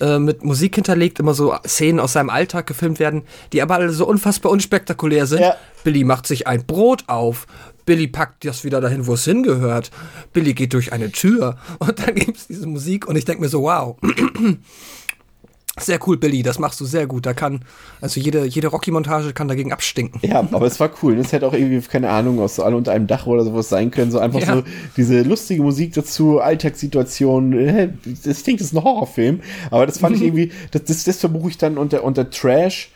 äh, 0.00 0.18
mit 0.18 0.44
Musik 0.44 0.74
hinterlegt, 0.74 1.18
immer 1.18 1.34
so 1.34 1.54
Szenen 1.66 2.00
aus 2.00 2.12
seinem 2.12 2.30
Alltag 2.30 2.66
gefilmt 2.66 2.98
werden, 2.98 3.22
die 3.52 3.62
aber 3.62 3.74
alle 3.76 3.90
so 3.90 4.06
unfassbar 4.06 4.52
unspektakulär 4.52 5.26
sind. 5.26 5.40
Ja. 5.40 5.56
Billy 5.84 6.04
macht 6.04 6.26
sich 6.26 6.46
ein 6.46 6.66
Brot 6.66 7.04
auf. 7.06 7.46
Billy 7.84 8.08
packt 8.08 8.44
das 8.44 8.64
wieder 8.64 8.80
dahin, 8.80 9.06
wo 9.06 9.14
es 9.14 9.24
hingehört. 9.24 9.90
Billy 10.32 10.54
geht 10.54 10.72
durch 10.72 10.92
eine 10.92 11.12
Tür. 11.12 11.56
Und 11.78 11.98
dann 12.06 12.14
gibt 12.14 12.36
es 12.36 12.46
diese 12.46 12.66
Musik 12.66 13.06
und 13.06 13.16
ich 13.16 13.24
denke 13.24 13.40
mir 13.42 13.48
so, 13.48 13.62
wow. 13.62 13.96
Sehr 15.78 15.98
cool, 16.06 16.16
Billy, 16.16 16.42
das 16.42 16.58
machst 16.58 16.80
du 16.80 16.86
sehr 16.86 17.06
gut. 17.06 17.26
Da 17.26 17.34
kann, 17.34 17.60
also 18.00 18.18
jede, 18.18 18.46
jede 18.46 18.68
Rocky-Montage 18.68 19.34
kann 19.34 19.46
dagegen 19.46 19.72
abstinken. 19.74 20.20
Ja, 20.26 20.40
aber 20.40 20.66
es 20.66 20.80
war 20.80 20.90
cool. 21.02 21.18
Es 21.18 21.32
hätte 21.32 21.46
auch 21.46 21.52
irgendwie, 21.52 21.80
keine 21.86 22.08
Ahnung, 22.08 22.40
aus 22.40 22.56
so 22.56 22.62
alle 22.62 22.76
unter 22.76 22.92
einem 22.92 23.06
Dach 23.06 23.26
oder 23.26 23.44
sowas 23.44 23.68
sein 23.68 23.90
können. 23.90 24.10
So 24.10 24.18
einfach 24.18 24.40
Ja. 24.40 24.54
so 24.56 24.62
diese 24.96 25.20
lustige 25.22 25.62
Musik 25.62 25.92
dazu, 25.92 26.40
Alltagssituationen. 26.40 27.52
Hä, 27.68 27.88
Das 28.24 28.42
klingt, 28.42 28.60
das 28.60 28.68
ist 28.68 28.72
ein 28.74 28.82
Horrorfilm. 28.84 29.40
Aber 29.70 29.86
das 29.86 29.98
fand 29.98 30.16
ich 30.16 30.22
irgendwie, 30.26 30.50
das, 30.70 30.84
das, 30.84 31.04
das 31.04 31.18
verbuche 31.18 31.50
ich 31.50 31.58
dann 31.58 31.76
unter, 31.78 32.04
unter 32.04 32.30
Trash, 32.30 32.90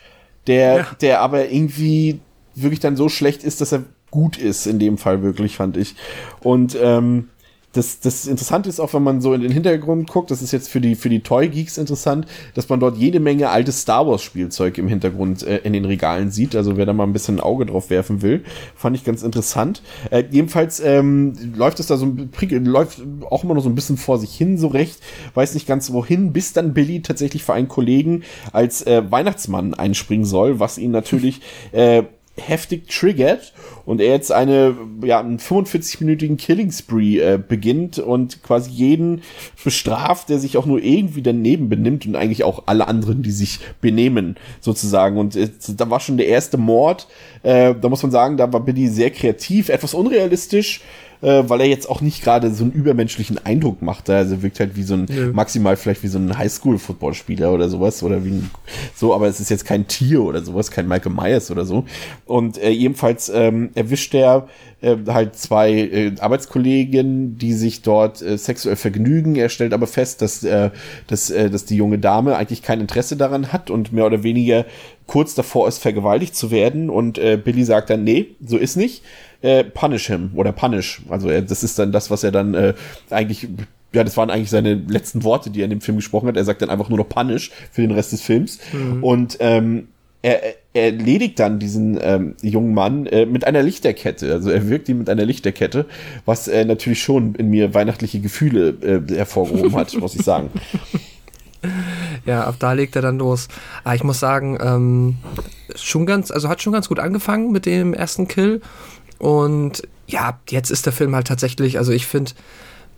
der, 0.47 0.75
Ja. 0.77 0.87
der 1.01 1.21
aber 1.21 1.49
irgendwie 1.51 2.19
wirklich 2.55 2.79
dann 2.79 2.95
so 2.97 3.09
schlecht 3.09 3.43
ist, 3.43 3.61
dass 3.61 3.71
er 3.71 3.83
gut 4.09 4.37
ist, 4.37 4.65
in 4.65 4.79
dem 4.79 4.97
Fall 4.97 5.21
wirklich, 5.23 5.55
fand 5.55 5.77
ich. 5.77 5.95
Und, 6.41 6.75
ähm, 6.81 7.29
das, 7.73 7.99
das 7.99 8.27
Interessante 8.27 8.69
ist 8.69 8.79
auch, 8.79 8.93
wenn 8.93 9.03
man 9.03 9.21
so 9.21 9.33
in 9.33 9.41
den 9.41 9.51
Hintergrund 9.51 10.09
guckt, 10.09 10.29
das 10.31 10.41
ist 10.41 10.51
jetzt 10.51 10.69
für 10.69 10.81
die, 10.81 10.95
für 10.95 11.09
die 11.09 11.21
Toy 11.21 11.47
Geeks 11.47 11.77
interessant, 11.77 12.25
dass 12.53 12.67
man 12.69 12.79
dort 12.79 12.97
jede 12.97 13.19
Menge 13.19 13.49
altes 13.49 13.81
Star 13.81 14.05
Wars 14.07 14.21
Spielzeug 14.21 14.77
im 14.77 14.87
Hintergrund 14.87 15.43
äh, 15.43 15.57
in 15.59 15.73
den 15.73 15.85
Regalen 15.85 16.31
sieht. 16.31 16.55
Also 16.55 16.75
wer 16.77 16.85
da 16.85 16.93
mal 16.93 17.03
ein 17.03 17.13
bisschen 17.13 17.37
ein 17.37 17.41
Auge 17.41 17.65
drauf 17.65 17.89
werfen 17.89 18.21
will, 18.21 18.43
fand 18.75 18.95
ich 18.95 19.03
ganz 19.03 19.23
interessant. 19.23 19.81
Äh, 20.09 20.23
jedenfalls 20.31 20.79
ähm, 20.81 21.33
läuft 21.55 21.79
es 21.79 21.87
da 21.87 21.97
so 21.97 22.05
ein 22.05 22.29
läuft 22.65 23.01
auch 23.29 23.43
immer 23.43 23.53
noch 23.53 23.63
so 23.63 23.69
ein 23.69 23.75
bisschen 23.75 23.97
vor 23.97 24.17
sich 24.19 24.35
hin, 24.35 24.57
so 24.57 24.67
recht, 24.67 24.99
weiß 25.33 25.53
nicht 25.53 25.67
ganz 25.67 25.91
wohin, 25.93 26.33
bis 26.33 26.53
dann 26.53 26.73
Billy 26.73 27.01
tatsächlich 27.01 27.43
für 27.43 27.53
einen 27.53 27.67
Kollegen 27.67 28.23
als 28.51 28.85
äh, 28.85 29.03
Weihnachtsmann 29.09 29.73
einspringen 29.73 30.25
soll, 30.25 30.59
was 30.59 30.77
ihn 30.77 30.91
natürlich 30.91 31.41
äh, 31.71 32.03
heftig 32.37 32.87
triggert 32.87 33.53
und 33.85 33.99
er 33.99 34.13
jetzt 34.13 34.31
eine, 34.31 34.75
ja, 35.03 35.19
einen 35.19 35.37
45-minütigen 35.37 36.37
Killing 36.37 36.71
Spree 36.71 37.19
äh, 37.19 37.37
beginnt 37.37 37.99
und 37.99 38.41
quasi 38.41 38.71
jeden 38.71 39.21
bestraft, 39.63 40.29
der 40.29 40.39
sich 40.39 40.57
auch 40.57 40.65
nur 40.65 40.81
irgendwie 40.81 41.21
daneben 41.21 41.67
benimmt 41.67 42.05
und 42.05 42.15
eigentlich 42.15 42.43
auch 42.43 42.63
alle 42.67 42.87
anderen, 42.87 43.21
die 43.21 43.31
sich 43.31 43.59
benehmen, 43.81 44.37
sozusagen. 44.61 45.17
Und 45.17 45.35
äh, 45.35 45.49
da 45.75 45.89
war 45.89 45.99
schon 45.99 46.17
der 46.17 46.27
erste 46.27 46.57
Mord. 46.57 47.07
Äh, 47.43 47.75
da 47.79 47.89
muss 47.89 48.03
man 48.03 48.11
sagen, 48.11 48.37
da 48.37 48.51
war 48.51 48.61
Billy 48.61 48.87
sehr 48.87 49.11
kreativ, 49.11 49.69
etwas 49.69 49.93
unrealistisch, 49.93 50.81
äh, 51.21 51.43
weil 51.47 51.61
er 51.61 51.67
jetzt 51.67 51.89
auch 51.89 52.01
nicht 52.01 52.23
gerade 52.23 52.53
so 52.53 52.63
einen 52.63 52.73
übermenschlichen 52.73 53.43
Eindruck 53.45 53.81
macht. 53.81 54.09
Also 54.09 54.35
er 54.35 54.41
wirkt 54.41 54.59
halt 54.59 54.75
wie 54.75 54.83
so 54.83 54.95
ein, 54.95 55.05
Nö. 55.09 55.31
maximal 55.33 55.75
vielleicht 55.75 56.03
wie 56.03 56.07
so 56.07 56.17
ein 56.17 56.37
Highschool-Footballspieler 56.37 57.51
oder 57.51 57.69
sowas 57.69 58.03
oder 58.03 58.25
wie 58.25 58.31
ein, 58.31 58.51
so, 58.95 59.13
aber 59.13 59.27
es 59.27 59.39
ist 59.39 59.49
jetzt 59.49 59.65
kein 59.65 59.87
Tier 59.87 60.21
oder 60.21 60.41
sowas, 60.41 60.71
kein 60.71 60.87
Michael 60.87 61.13
Myers 61.13 61.51
oder 61.51 61.65
so. 61.65 61.85
Und 62.25 62.57
äh, 62.57 62.71
ebenfalls 62.71 63.29
ähm, 63.29 63.69
erwischt 63.75 64.13
er 64.13 64.47
äh, 64.81 64.97
halt 65.07 65.35
zwei 65.35 65.71
äh, 65.71 66.11
Arbeitskollegen, 66.19 67.37
die 67.37 67.53
sich 67.53 67.81
dort 67.81 68.21
äh, 68.21 68.37
sexuell 68.37 68.75
vergnügen. 68.75 69.35
Er 69.35 69.49
stellt 69.49 69.73
aber 69.73 69.87
fest, 69.87 70.21
dass, 70.21 70.43
äh, 70.43 70.71
dass, 71.07 71.29
äh, 71.29 71.49
dass 71.49 71.65
die 71.65 71.75
junge 71.75 71.99
Dame 71.99 72.35
eigentlich 72.35 72.61
kein 72.61 72.81
Interesse 72.81 73.15
daran 73.15 73.53
hat 73.53 73.69
und 73.69 73.93
mehr 73.93 74.05
oder 74.05 74.23
weniger 74.23 74.65
kurz 75.11 75.35
davor 75.35 75.67
ist, 75.67 75.79
vergewaltigt 75.79 76.37
zu 76.37 76.51
werden. 76.51 76.89
Und 76.89 77.17
äh, 77.17 77.35
Billy 77.35 77.65
sagt 77.65 77.89
dann, 77.89 78.05
nee, 78.05 78.27
so 78.45 78.55
ist 78.55 78.77
nicht. 78.77 79.03
Äh, 79.41 79.65
punish 79.65 80.07
him 80.07 80.31
oder 80.35 80.53
punish. 80.53 81.01
Also 81.09 81.27
er, 81.27 81.41
das 81.41 81.63
ist 81.63 81.77
dann 81.77 81.91
das, 81.91 82.09
was 82.09 82.23
er 82.23 82.31
dann 82.31 82.53
äh, 82.53 82.73
eigentlich 83.09 83.49
ja, 83.93 84.05
das 84.05 84.15
waren 84.15 84.29
eigentlich 84.29 84.49
seine 84.49 84.75
letzten 84.75 85.25
Worte, 85.25 85.49
die 85.49 85.59
er 85.59 85.65
in 85.65 85.69
dem 85.71 85.81
Film 85.81 85.97
gesprochen 85.97 86.29
hat. 86.29 86.37
Er 86.37 86.45
sagt 86.45 86.61
dann 86.61 86.69
einfach 86.69 86.87
nur 86.87 86.97
noch 86.97 87.09
Punish 87.09 87.51
für 87.73 87.81
den 87.81 87.91
Rest 87.91 88.13
des 88.13 88.21
Films. 88.21 88.59
Und 89.01 89.35
ähm, 89.41 89.89
er, 90.21 90.41
er 90.71 90.85
erledigt 90.85 91.37
dann 91.39 91.59
diesen 91.59 91.99
ähm, 92.01 92.35
jungen 92.41 92.73
Mann 92.73 93.05
äh, 93.07 93.25
mit 93.25 93.45
einer 93.45 93.63
Lichterkette. 93.63 94.31
Also 94.31 94.49
er 94.49 94.69
wirkt 94.69 94.87
ihn 94.87 94.99
mit 94.99 95.09
einer 95.09 95.25
Lichterkette, 95.25 95.87
was 96.23 96.47
äh, 96.47 96.63
natürlich 96.63 97.03
schon 97.03 97.35
in 97.35 97.49
mir 97.49 97.73
weihnachtliche 97.73 98.21
Gefühle 98.21 98.69
äh, 98.81 99.13
hervorgehoben 99.13 99.75
hat, 99.75 99.93
muss 99.97 100.15
ich 100.15 100.23
sagen. 100.23 100.51
Ja, 102.25 102.45
ab 102.45 102.55
da 102.59 102.73
legt 102.73 102.95
er 102.95 103.01
dann 103.01 103.17
los. 103.17 103.47
Aber 103.83 103.95
ich 103.95 104.03
muss 104.03 104.19
sagen, 104.19 104.57
ähm, 104.61 105.17
schon 105.75 106.05
ganz, 106.05 106.31
also 106.31 106.49
hat 106.49 106.61
schon 106.61 106.73
ganz 106.73 106.87
gut 106.87 106.99
angefangen 106.99 107.51
mit 107.51 107.65
dem 107.65 107.93
ersten 107.93 108.27
Kill. 108.27 108.61
Und 109.17 109.83
ja, 110.07 110.39
jetzt 110.49 110.71
ist 110.71 110.85
der 110.85 110.93
Film 110.93 111.15
halt 111.15 111.27
tatsächlich, 111.27 111.77
also 111.77 111.91
ich 111.91 112.05
finde, 112.05 112.31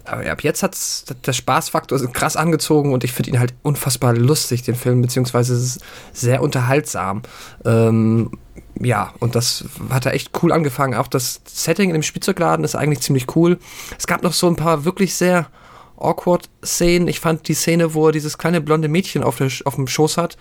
aber 0.05 0.29
ab 0.29 0.43
jetzt 0.43 0.63
hat's 0.63 1.05
der 1.25 1.33
Spaßfaktor 1.33 1.99
krass 2.11 2.35
angezogen 2.35 2.91
und 2.91 3.03
ich 3.03 3.13
finde 3.13 3.31
ihn 3.31 3.39
halt 3.39 3.53
unfassbar 3.61 4.13
lustig, 4.13 4.63
den 4.63 4.75
Film, 4.75 5.01
beziehungsweise 5.01 5.79
sehr 6.11 6.41
unterhaltsam. 6.41 7.21
Ähm, 7.63 8.31
ja, 8.79 9.13
und 9.19 9.35
das 9.35 9.65
hat 9.89 10.05
er 10.05 10.13
echt 10.13 10.31
cool 10.41 10.51
angefangen. 10.51 10.95
Auch 10.95 11.07
das 11.07 11.41
Setting 11.45 11.89
in 11.89 11.93
dem 11.93 12.03
Spielzeugladen 12.03 12.65
ist 12.65 12.75
eigentlich 12.75 13.01
ziemlich 13.01 13.35
cool. 13.35 13.59
Es 13.97 14.07
gab 14.07 14.23
noch 14.23 14.33
so 14.33 14.47
ein 14.47 14.55
paar 14.55 14.83
wirklich 14.83 15.15
sehr 15.15 15.47
awkward 15.97 16.49
Szenen. 16.63 17.07
Ich 17.07 17.19
fand 17.19 17.47
die 17.47 17.53
Szene, 17.53 17.93
wo 17.93 18.07
er 18.07 18.11
dieses 18.11 18.37
kleine 18.37 18.61
blonde 18.61 18.87
Mädchen 18.87 19.23
auf, 19.23 19.37
der, 19.37 19.49
auf 19.65 19.75
dem 19.75 19.87
Schoß 19.87 20.17
hat 20.17 20.37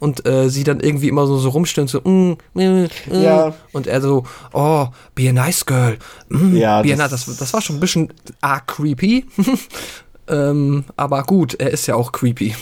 und 0.00 0.26
äh, 0.26 0.50
sie 0.50 0.64
dann 0.64 0.80
irgendwie 0.80 1.08
immer 1.08 1.26
so, 1.26 1.36
so 1.38 1.50
rumstöhnt, 1.50 1.90
so, 1.90 2.00
mm, 2.00 2.36
mm, 2.54 2.60
mm. 2.60 2.88
Ja. 3.10 3.54
und 3.72 3.86
er 3.86 4.00
so, 4.00 4.24
oh, 4.52 4.88
be 5.14 5.28
a 5.28 5.32
nice 5.32 5.64
girl. 5.64 5.98
Mm, 6.28 6.56
ja, 6.56 6.82
be 6.82 6.88
das, 6.88 7.00
a 7.00 7.02
nice. 7.02 7.26
Das, 7.26 7.36
das 7.36 7.52
war 7.52 7.60
schon 7.60 7.76
ein 7.76 7.80
bisschen 7.80 8.12
arg 8.40 8.66
creepy. 8.66 9.26
ähm, 10.28 10.84
aber 10.96 11.22
gut, 11.24 11.54
er 11.54 11.70
ist 11.70 11.86
ja 11.86 11.94
auch 11.94 12.12
creepy. 12.12 12.54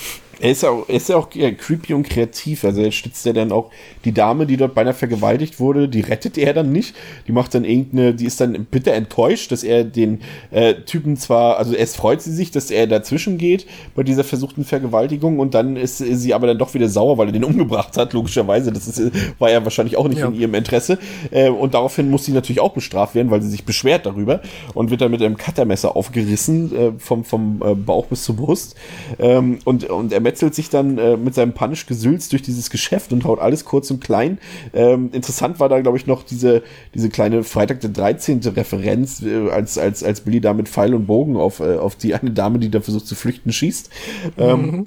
Er 0.43 0.51
ist 0.51 0.65
ja 0.65 0.71
auch, 0.71 0.89
er 0.89 0.97
ist 0.97 1.09
ja 1.09 1.17
auch 1.17 1.31
creepy 1.31 1.95
und 1.95 2.03
kreativ. 2.09 2.65
Also 2.65 2.83
er 2.83 2.91
stützt 2.91 3.25
ja 3.25 3.33
dann 3.33 3.53
auch 3.53 3.71
die 4.05 4.13
Dame, 4.13 4.45
die 4.45 4.57
dort 4.57 4.75
beinahe 4.75 4.93
vergewaltigt 4.93 5.61
wurde, 5.61 5.89
die 5.89 6.01
rettet 6.01 6.37
er 6.37 6.53
dann 6.53 6.73
nicht. 6.73 6.97
Die 7.29 7.33
macht 7.33 7.55
dann 7.55 7.65
irgendeine, 7.65 8.13
die 8.13 8.27
ist 8.27 8.41
dann 8.41 8.67
bitter 8.69 8.93
enttäuscht, 8.93 9.53
dass 9.53 9.63
er 9.63 9.85
den 9.85 10.21
äh, 10.51 10.75
Typen 10.75 11.17
zwar, 11.17 11.59
also 11.59 11.75
erst 11.75 11.97
freut 11.97 12.23
sie 12.23 12.33
sich, 12.33 12.51
dass 12.51 12.73
er 12.73 12.89
dazwischen 12.89 13.39
geht 13.39 13.67
bei 13.95 14.03
dieser 14.03 14.25
versuchten 14.25 14.65
Vergewaltigung 14.65 15.39
und 15.39 15.55
dann 15.55 15.77
ist 15.77 15.99
sie 15.99 16.35
aber 16.35 16.49
dann 16.49 16.59
doch 16.59 16.75
wieder 16.75 16.89
sauer, 16.89 17.19
weil 17.19 17.29
er 17.29 17.33
den 17.33 17.45
umgebracht 17.45 17.97
hat, 17.97 18.13
logischerweise. 18.13 18.73
Das 18.73 18.89
ist, 18.89 19.13
war 19.39 19.49
ja 19.49 19.63
wahrscheinlich 19.63 19.97
auch 19.97 20.09
nicht 20.09 20.19
ja. 20.19 20.27
in 20.27 20.35
ihrem 20.35 20.55
Interesse. 20.55 20.99
Äh, 21.31 21.51
und 21.51 21.75
daraufhin 21.75 22.11
muss 22.11 22.25
sie 22.25 22.33
natürlich 22.33 22.61
auch 22.61 22.73
bestraft 22.73 23.15
werden, 23.15 23.31
weil 23.31 23.43
sie 23.43 23.49
sich 23.49 23.65
beschwert 23.65 24.07
darüber 24.07 24.41
und 24.75 24.91
wird 24.91 25.03
dann 25.03 25.13
mit 25.13 25.23
einem 25.23 25.37
Cuttermesser 25.37 25.95
aufgerissen, 25.95 26.77
äh, 26.77 26.93
vom, 26.99 27.23
vom 27.23 27.63
äh, 27.65 27.75
Bauch 27.77 28.07
bis 28.07 28.25
zur 28.25 28.35
Brust. 28.35 28.75
Ähm, 29.21 29.61
und, 29.65 29.85
und 29.85 30.13
er 30.13 30.32
metzelt 30.33 30.55
sich 30.55 30.71
dann 30.71 30.97
äh, 30.97 31.19
mit 31.19 31.35
seinem 31.35 31.53
Punish 31.53 31.85
Gesülz 31.85 32.31
durch 32.31 32.41
dieses 32.41 32.71
Geschäft 32.71 33.13
und 33.13 33.25
haut 33.25 33.39
alles 33.39 33.67
kurz 33.67 33.91
und 33.91 34.03
klein. 34.03 34.39
Ähm, 34.73 35.11
interessant 35.13 35.61
war 35.61 35.69
da, 35.69 35.79
glaube 35.81 35.99
ich, 35.99 36.07
noch 36.07 36.23
diese, 36.23 36.63
diese 36.95 37.11
kleine 37.11 37.45
Freitag 37.45 37.81
der 37.81 37.91
13. 37.91 38.41
Referenz, 38.57 39.23
äh, 39.23 39.51
als, 39.51 39.77
als, 39.77 40.03
als 40.03 40.23
Billy 40.23 40.41
da 40.41 40.55
mit 40.55 40.71
Pfeil 40.71 40.95
und 40.95 41.07
Bogen 41.07 41.37
auf, 41.37 41.61
äh, 41.61 41.77
auf 41.77 41.97
die 41.97 42.15
eine 42.15 42.31
Dame, 42.31 42.59
die 42.59 42.71
da 42.71 42.81
versucht 42.81 43.07
zu 43.07 43.15
flüchten, 43.15 43.53
schießt. 43.53 43.91
Ähm, 44.39 44.63
mhm. 44.63 44.87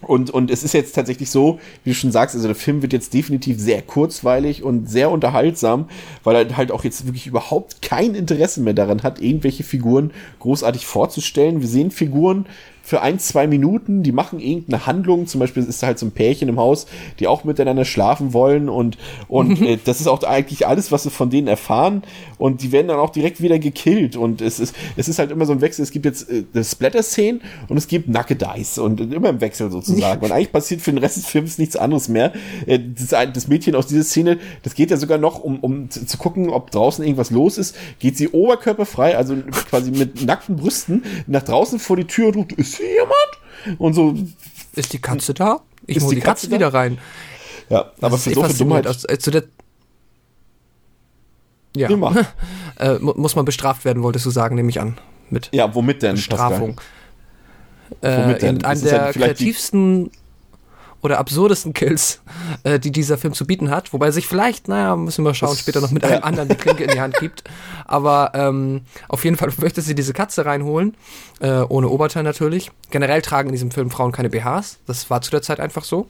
Und, 0.00 0.30
und 0.30 0.50
es 0.50 0.62
ist 0.62 0.72
jetzt 0.72 0.94
tatsächlich 0.94 1.30
so, 1.30 1.60
wie 1.84 1.90
du 1.90 1.94
schon 1.94 2.10
sagst, 2.10 2.34
also 2.34 2.48
der 2.48 2.56
Film 2.56 2.80
wird 2.80 2.94
jetzt 2.94 3.12
definitiv 3.12 3.60
sehr 3.60 3.82
kurzweilig 3.82 4.62
und 4.62 4.88
sehr 4.88 5.10
unterhaltsam, 5.10 5.90
weil 6.24 6.36
er 6.36 6.56
halt 6.56 6.72
auch 6.72 6.84
jetzt 6.84 7.06
wirklich 7.06 7.26
überhaupt 7.26 7.82
kein 7.82 8.14
Interesse 8.14 8.62
mehr 8.62 8.72
daran 8.72 9.02
hat, 9.02 9.20
irgendwelche 9.20 9.62
Figuren 9.62 10.12
großartig 10.38 10.86
vorzustellen. 10.86 11.60
Wir 11.60 11.68
sehen 11.68 11.90
Figuren, 11.90 12.46
für 12.82 13.02
ein, 13.02 13.18
zwei 13.18 13.46
Minuten, 13.46 14.02
die 14.02 14.12
machen 14.12 14.40
irgendeine 14.40 14.86
Handlung, 14.86 15.26
zum 15.26 15.40
Beispiel 15.40 15.62
ist 15.62 15.82
da 15.82 15.88
halt 15.88 15.98
so 15.98 16.06
ein 16.06 16.12
Pärchen 16.12 16.48
im 16.48 16.58
Haus, 16.58 16.86
die 17.18 17.26
auch 17.26 17.44
miteinander 17.44 17.84
schlafen 17.84 18.32
wollen 18.32 18.68
und, 18.68 18.98
und 19.28 19.60
äh, 19.66 19.78
das 19.84 20.00
ist 20.00 20.06
auch 20.06 20.22
eigentlich 20.22 20.66
alles, 20.66 20.92
was 20.92 21.04
sie 21.04 21.10
von 21.10 21.30
denen 21.30 21.46
erfahren 21.46 22.02
und 22.38 22.62
die 22.62 22.72
werden 22.72 22.88
dann 22.88 22.98
auch 22.98 23.10
direkt 23.10 23.40
wieder 23.40 23.58
gekillt 23.58 24.16
und 24.16 24.40
es 24.40 24.60
ist, 24.60 24.74
es 24.96 25.08
ist 25.08 25.18
halt 25.18 25.30
immer 25.30 25.46
so 25.46 25.52
ein 25.52 25.60
Wechsel, 25.60 25.82
es 25.82 25.90
gibt 25.90 26.04
jetzt 26.04 26.28
äh, 26.30 26.44
Splatter-Szenen 26.62 27.40
und 27.68 27.76
es 27.76 27.86
gibt 27.86 28.08
Naked 28.08 28.42
Dice 28.42 28.78
und 28.78 29.00
immer 29.00 29.28
im 29.28 29.40
Wechsel 29.40 29.70
sozusagen 29.70 30.20
und 30.24 30.32
eigentlich 30.32 30.52
passiert 30.52 30.80
für 30.80 30.90
den 30.90 30.98
Rest 30.98 31.16
des 31.16 31.26
Films 31.26 31.58
nichts 31.58 31.76
anderes 31.76 32.08
mehr. 32.08 32.32
Äh, 32.66 32.78
das, 32.78 33.14
das 33.32 33.48
Mädchen 33.48 33.74
aus 33.74 33.86
dieser 33.86 34.04
Szene, 34.04 34.38
das 34.62 34.74
geht 34.74 34.90
ja 34.90 34.96
sogar 34.96 35.18
noch, 35.18 35.40
um, 35.40 35.60
um 35.60 35.90
zu, 35.90 36.06
zu 36.06 36.18
gucken, 36.18 36.50
ob 36.50 36.70
draußen 36.70 37.04
irgendwas 37.04 37.30
los 37.30 37.58
ist, 37.58 37.76
geht 37.98 38.16
sie 38.16 38.28
oberkörperfrei, 38.28 39.16
also 39.16 39.36
quasi 39.68 39.90
mit 39.90 40.24
nackten 40.24 40.56
Brüsten 40.56 41.04
nach 41.26 41.42
draußen 41.42 41.78
vor 41.78 41.96
die 41.96 42.04
Tür 42.04 42.28
und 42.28 42.36
ruft, 42.36 42.56
ist 42.72 42.76
hier 42.78 42.92
jemand? 42.92 43.78
Und 43.80 43.94
so. 43.94 44.14
Ist 44.74 44.92
die 44.92 45.00
Katze 45.00 45.34
da? 45.34 45.60
Ich 45.86 46.00
muss 46.00 46.10
die, 46.10 46.16
die 46.16 46.20
Katze, 46.20 46.46
Katze 46.46 46.56
wieder 46.56 46.72
rein. 46.72 46.98
Ja, 47.68 47.92
aber 48.00 48.18
für 48.18 48.34
so 48.34 48.44
viel 48.44 48.56
Dummheit. 48.56 48.86
Aus, 48.86 49.04
äh, 49.04 49.18
zu 49.18 49.30
der 49.30 49.44
ja. 51.76 51.88
äh, 52.78 52.98
muss 52.98 53.36
man 53.36 53.44
bestraft 53.44 53.84
werden, 53.84 54.02
wolltest 54.02 54.26
du 54.26 54.30
sagen, 54.30 54.56
nehme 54.56 54.70
ich 54.70 54.80
an. 54.80 54.98
Mit 55.30 55.50
ja, 55.52 55.72
womit 55.74 56.02
denn? 56.02 56.16
Bestrafung. 56.16 56.80
Äh, 58.00 58.24
womit 58.24 58.42
denn? 58.42 58.64
An 58.64 58.80
der 58.82 59.12
kreativsten 59.12 60.10
oder 61.02 61.18
absurdesten 61.18 61.72
Kills, 61.72 62.20
äh, 62.62 62.78
die 62.78 62.90
dieser 62.92 63.18
Film 63.18 63.32
zu 63.32 63.46
bieten 63.46 63.70
hat. 63.70 63.92
Wobei 63.92 64.06
er 64.06 64.12
sich 64.12 64.26
vielleicht, 64.26 64.68
naja, 64.68 64.96
müssen 64.96 65.24
wir 65.24 65.34
schauen, 65.34 65.56
später 65.56 65.80
noch 65.80 65.90
mit 65.90 66.04
einem 66.04 66.22
anderen 66.22 66.48
die 66.48 66.56
Klinke 66.56 66.84
in 66.84 66.90
die 66.90 67.00
Hand 67.00 67.16
gibt. 67.18 67.44
Aber 67.86 68.32
ähm, 68.34 68.82
auf 69.08 69.24
jeden 69.24 69.36
Fall 69.36 69.50
möchte 69.58 69.80
sie 69.80 69.94
diese 69.94 70.12
Katze 70.12 70.44
reinholen, 70.44 70.96
äh, 71.40 71.60
ohne 71.68 71.88
Oberteil 71.88 72.22
natürlich. 72.22 72.70
Generell 72.90 73.22
tragen 73.22 73.48
in 73.48 73.52
diesem 73.52 73.70
Film 73.70 73.90
Frauen 73.90 74.12
keine 74.12 74.30
BHs. 74.30 74.78
Das 74.86 75.10
war 75.10 75.22
zu 75.22 75.30
der 75.30 75.42
Zeit 75.42 75.60
einfach 75.60 75.84
so. 75.84 76.08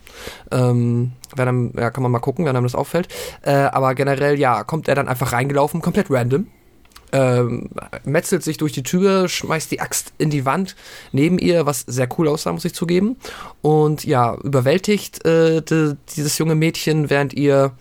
Ähm, 0.50 1.12
wenn 1.36 1.48
einem, 1.48 1.72
ja, 1.76 1.90
kann 1.90 2.02
man 2.02 2.12
mal 2.12 2.18
gucken, 2.18 2.44
wenn 2.44 2.56
einem 2.56 2.64
das 2.64 2.74
auffällt. 2.74 3.08
Äh, 3.42 3.52
aber 3.52 3.94
generell, 3.94 4.38
ja, 4.38 4.64
kommt 4.64 4.88
er 4.88 4.94
dann 4.94 5.08
einfach 5.08 5.32
reingelaufen, 5.32 5.80
komplett 5.80 6.10
random 6.10 6.46
ähm, 7.12 7.70
metzelt 8.04 8.42
sich 8.42 8.56
durch 8.56 8.72
die 8.72 8.82
Tür, 8.82 9.28
schmeißt 9.28 9.70
die 9.70 9.80
Axt 9.80 10.12
in 10.18 10.30
die 10.30 10.44
Wand 10.44 10.76
neben 11.12 11.38
ihr, 11.38 11.66
was 11.66 11.80
sehr 11.80 12.08
cool 12.18 12.28
aussah, 12.28 12.52
muss 12.52 12.64
ich 12.64 12.74
zugeben. 12.74 13.16
Und 13.62 14.04
ja, 14.04 14.36
überwältigt 14.36 15.24
äh, 15.24 15.62
de, 15.62 15.96
dieses 16.16 16.38
junge 16.38 16.54
Mädchen, 16.54 17.10
während 17.10 17.32
ihr 17.34 17.72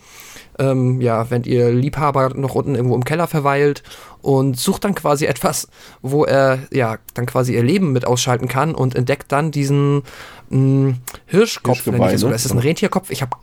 ähm, 0.60 1.00
ja, 1.00 1.30
während 1.30 1.48
ihr 1.48 1.72
Liebhaber 1.72 2.34
noch 2.36 2.54
unten 2.54 2.76
irgendwo 2.76 2.96
im 2.96 3.06
Keller 3.06 3.28
verweilt 3.28 3.82
und 4.22 4.60
sucht 4.60 4.84
dann 4.84 4.94
quasi 4.94 5.26
etwas, 5.26 5.70
wo 6.02 6.26
er 6.26 6.60
ja 6.72 6.98
dann 7.14 7.26
quasi 7.26 7.56
ihr 7.56 7.64
Leben 7.64 7.94
mit 7.94 8.06
ausschalten 8.06 8.50
kann 8.50 8.76
und 8.76 8.94
entdeckt 8.94 9.32
dann 9.32 9.52
diesen 9.52 10.04
mh, 10.50 10.52
hm, 10.52 10.98
Hirschkopf. 11.26 11.84
Hirschgeweih, 11.84 12.18
ne? 12.18 12.34
Es 12.34 12.46
ist 12.46 12.52
ein 12.52 12.60
Rentierkopf. 12.60 13.10
Ich 13.10 13.22
habe 13.22 13.38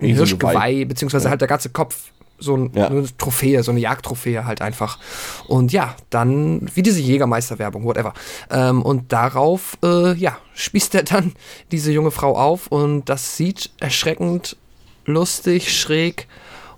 Hirschgeweih, 0.00 0.86
beziehungsweise 0.86 1.24
ja. 1.24 1.30
halt 1.30 1.42
der 1.42 1.48
ganze 1.48 1.68
Kopf 1.68 2.12
so 2.38 2.56
ein, 2.56 2.70
ja. 2.74 2.86
eine 2.86 3.04
Trophäe, 3.16 3.62
so 3.62 3.70
eine 3.70 3.80
Jagdtrophäe 3.80 4.44
halt 4.44 4.62
einfach. 4.62 4.98
Und 5.46 5.72
ja, 5.72 5.94
dann 6.10 6.68
wie 6.74 6.82
diese 6.82 7.00
Jägermeister-Werbung, 7.00 7.84
whatever. 7.84 8.14
Ähm, 8.50 8.82
und 8.82 9.12
darauf, 9.12 9.78
äh, 9.82 10.14
ja, 10.14 10.38
spießt 10.54 10.94
er 10.94 11.02
dann 11.02 11.32
diese 11.72 11.92
junge 11.92 12.10
Frau 12.10 12.36
auf 12.36 12.68
und 12.68 13.08
das 13.08 13.36
sieht 13.36 13.70
erschreckend 13.80 14.56
lustig, 15.04 15.76
schräg 15.76 16.28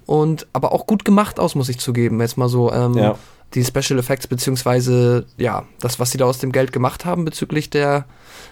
und 0.07 0.47
aber 0.53 0.73
auch 0.73 0.87
gut 0.87 1.05
gemacht 1.05 1.39
aus, 1.39 1.55
muss 1.55 1.69
ich 1.69 1.79
zugeben. 1.79 2.21
Jetzt 2.21 2.37
mal 2.37 2.49
so 2.49 2.73
ähm, 2.73 2.95
ja. 2.95 3.17
die 3.55 3.65
Special 3.65 3.99
Effects 3.99 4.27
beziehungsweise 4.27 5.27
ja, 5.37 5.65
das, 5.81 5.99
was 6.01 6.11
sie 6.11 6.19
da 6.19 6.25
aus 6.25 6.39
dem 6.39 6.53
Geld 6.53 6.73
gemacht 6.73 7.05
haben 7.05 7.25
bezüglich 7.25 7.71
der 7.71 8.07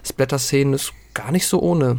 Splatter-Szenen, 0.04 0.74
ist 0.74 0.92
gar 1.14 1.32
nicht 1.32 1.46
so 1.46 1.60
ohne. 1.60 1.98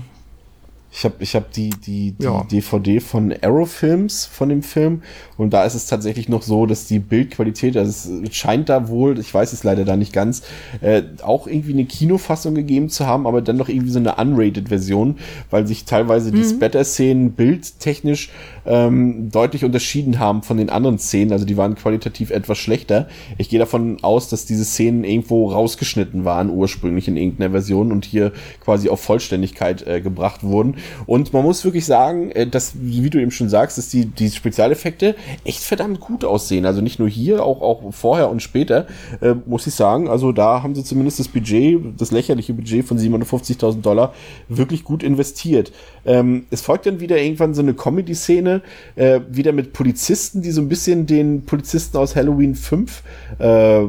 Ich 0.91 1.05
habe 1.05 1.15
ich 1.19 1.35
hab 1.35 1.51
die, 1.51 1.69
die, 1.69 2.13
die 2.13 2.23
ja. 2.23 2.43
DVD 2.51 2.99
von 2.99 3.33
Arrow 3.41 3.69
Films 3.69 4.25
von 4.25 4.49
dem 4.49 4.63
Film 4.63 5.03
und 5.37 5.51
da 5.53 5.63
ist 5.63 5.75
es 5.75 5.85
tatsächlich 5.85 6.29
noch 6.29 6.41
so, 6.41 6.65
dass 6.65 6.87
die 6.87 6.99
Bildqualität, 6.99 7.77
also 7.77 8.23
es 8.23 8.35
scheint 8.35 8.69
da 8.69 8.87
wohl, 8.87 9.19
ich 9.19 9.31
weiß 9.33 9.53
es 9.53 9.63
leider 9.63 9.85
da 9.85 9.95
nicht 9.95 10.13
ganz, 10.13 10.41
äh, 10.81 11.03
auch 11.21 11.47
irgendwie 11.47 11.73
eine 11.73 11.85
Kinofassung 11.85 12.55
gegeben 12.55 12.89
zu 12.89 13.05
haben, 13.05 13.27
aber 13.27 13.41
dann 13.41 13.57
noch 13.57 13.69
irgendwie 13.69 13.91
so 13.91 13.99
eine 13.99 14.15
unrated 14.15 14.69
Version, 14.69 15.17
weil 15.49 15.67
sich 15.67 15.85
teilweise 15.85 16.31
mhm. 16.31 16.35
die 16.35 16.43
Splatter-Szenen 16.43 17.31
bildtechnisch 17.33 18.31
ähm, 18.69 19.31
deutlich 19.31 19.65
unterschieden 19.65 20.19
haben 20.19 20.43
von 20.43 20.57
den 20.57 20.69
anderen 20.69 20.99
Szenen, 20.99 21.31
also 21.33 21.43
die 21.43 21.57
waren 21.57 21.73
qualitativ 21.73 22.29
etwas 22.29 22.59
schlechter. 22.59 23.07
Ich 23.39 23.49
gehe 23.49 23.59
davon 23.59 23.97
aus, 24.03 24.29
dass 24.29 24.45
diese 24.45 24.63
Szenen 24.63 25.03
irgendwo 25.03 25.51
rausgeschnitten 25.51 26.23
waren 26.23 26.51
ursprünglich 26.51 27.07
in 27.07 27.17
irgendeiner 27.17 27.49
Version 27.49 27.91
und 27.91 28.05
hier 28.05 28.31
quasi 28.63 28.89
auf 28.89 29.01
Vollständigkeit 29.01 29.85
äh, 29.87 30.01
gebracht 30.01 30.43
wurden. 30.43 30.75
Und 31.07 31.33
man 31.33 31.43
muss 31.43 31.65
wirklich 31.65 31.85
sagen, 31.85 32.29
äh, 32.31 32.45
dass, 32.45 32.73
wie 32.79 33.09
du 33.09 33.19
eben 33.19 33.31
schon 33.31 33.49
sagst, 33.49 33.79
dass 33.79 33.89
die, 33.89 34.05
die 34.05 34.29
Spezialeffekte 34.29 35.15
echt 35.45 35.63
verdammt 35.63 35.99
gut 35.99 36.23
aussehen. 36.23 36.67
Also 36.67 36.81
nicht 36.81 36.99
nur 36.99 37.09
hier, 37.09 37.43
auch, 37.43 37.61
auch 37.61 37.91
vorher 37.91 38.29
und 38.29 38.43
später, 38.43 38.85
äh, 39.21 39.33
muss 39.47 39.65
ich 39.65 39.73
sagen. 39.73 40.07
Also 40.07 40.31
da 40.31 40.61
haben 40.61 40.75
sie 40.75 40.83
zumindest 40.83 41.19
das 41.19 41.27
Budget, 41.27 41.81
das 41.97 42.11
lächerliche 42.11 42.53
Budget 42.53 42.85
von 42.85 42.99
750.000 42.99 43.81
Dollar 43.81 44.13
wirklich 44.47 44.83
gut 44.83 45.01
investiert. 45.01 45.71
Ähm, 46.05 46.45
es 46.51 46.61
folgt 46.61 46.85
dann 46.85 46.99
wieder 46.99 47.19
irgendwann 47.19 47.55
so 47.55 47.63
eine 47.63 47.73
Comedy-Szene, 47.73 48.58
äh, 48.95 49.21
wieder 49.29 49.51
mit 49.51 49.73
Polizisten, 49.73 50.41
die 50.41 50.51
so 50.51 50.61
ein 50.61 50.69
bisschen 50.69 51.05
den 51.05 51.45
Polizisten 51.45 51.97
aus 51.97 52.15
Halloween 52.15 52.55
5 52.55 53.03
äh, 53.39 53.87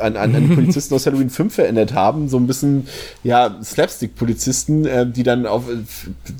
an, 0.00 0.16
an, 0.16 0.34
an 0.34 0.54
Polizisten 0.54 0.94
aus 0.94 1.06
Halloween 1.06 1.30
5 1.30 1.54
verändert 1.54 1.92
haben. 1.92 2.28
So 2.28 2.38
ein 2.38 2.46
bisschen, 2.46 2.86
ja, 3.22 3.58
Slapstick-Polizisten, 3.62 4.86
äh, 4.86 5.06
die 5.06 5.22
dann 5.22 5.46
auf 5.46 5.68
äh, 5.68 5.76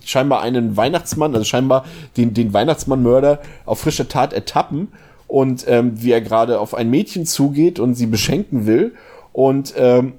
scheinbar 0.04 0.42
einen 0.42 0.76
Weihnachtsmann, 0.76 1.34
also 1.34 1.44
scheinbar 1.44 1.84
den, 2.16 2.34
den 2.34 2.52
Weihnachtsmann-Mörder 2.52 3.40
auf 3.66 3.80
frischer 3.80 4.08
Tat 4.08 4.32
ertappen 4.32 4.88
und 5.26 5.64
ähm, 5.68 5.92
wie 6.02 6.12
er 6.12 6.20
gerade 6.20 6.60
auf 6.60 6.74
ein 6.74 6.90
Mädchen 6.90 7.26
zugeht 7.26 7.78
und 7.78 7.94
sie 7.94 8.06
beschenken 8.06 8.66
will. 8.66 8.94
Und 9.32 9.74
ähm, 9.76 10.14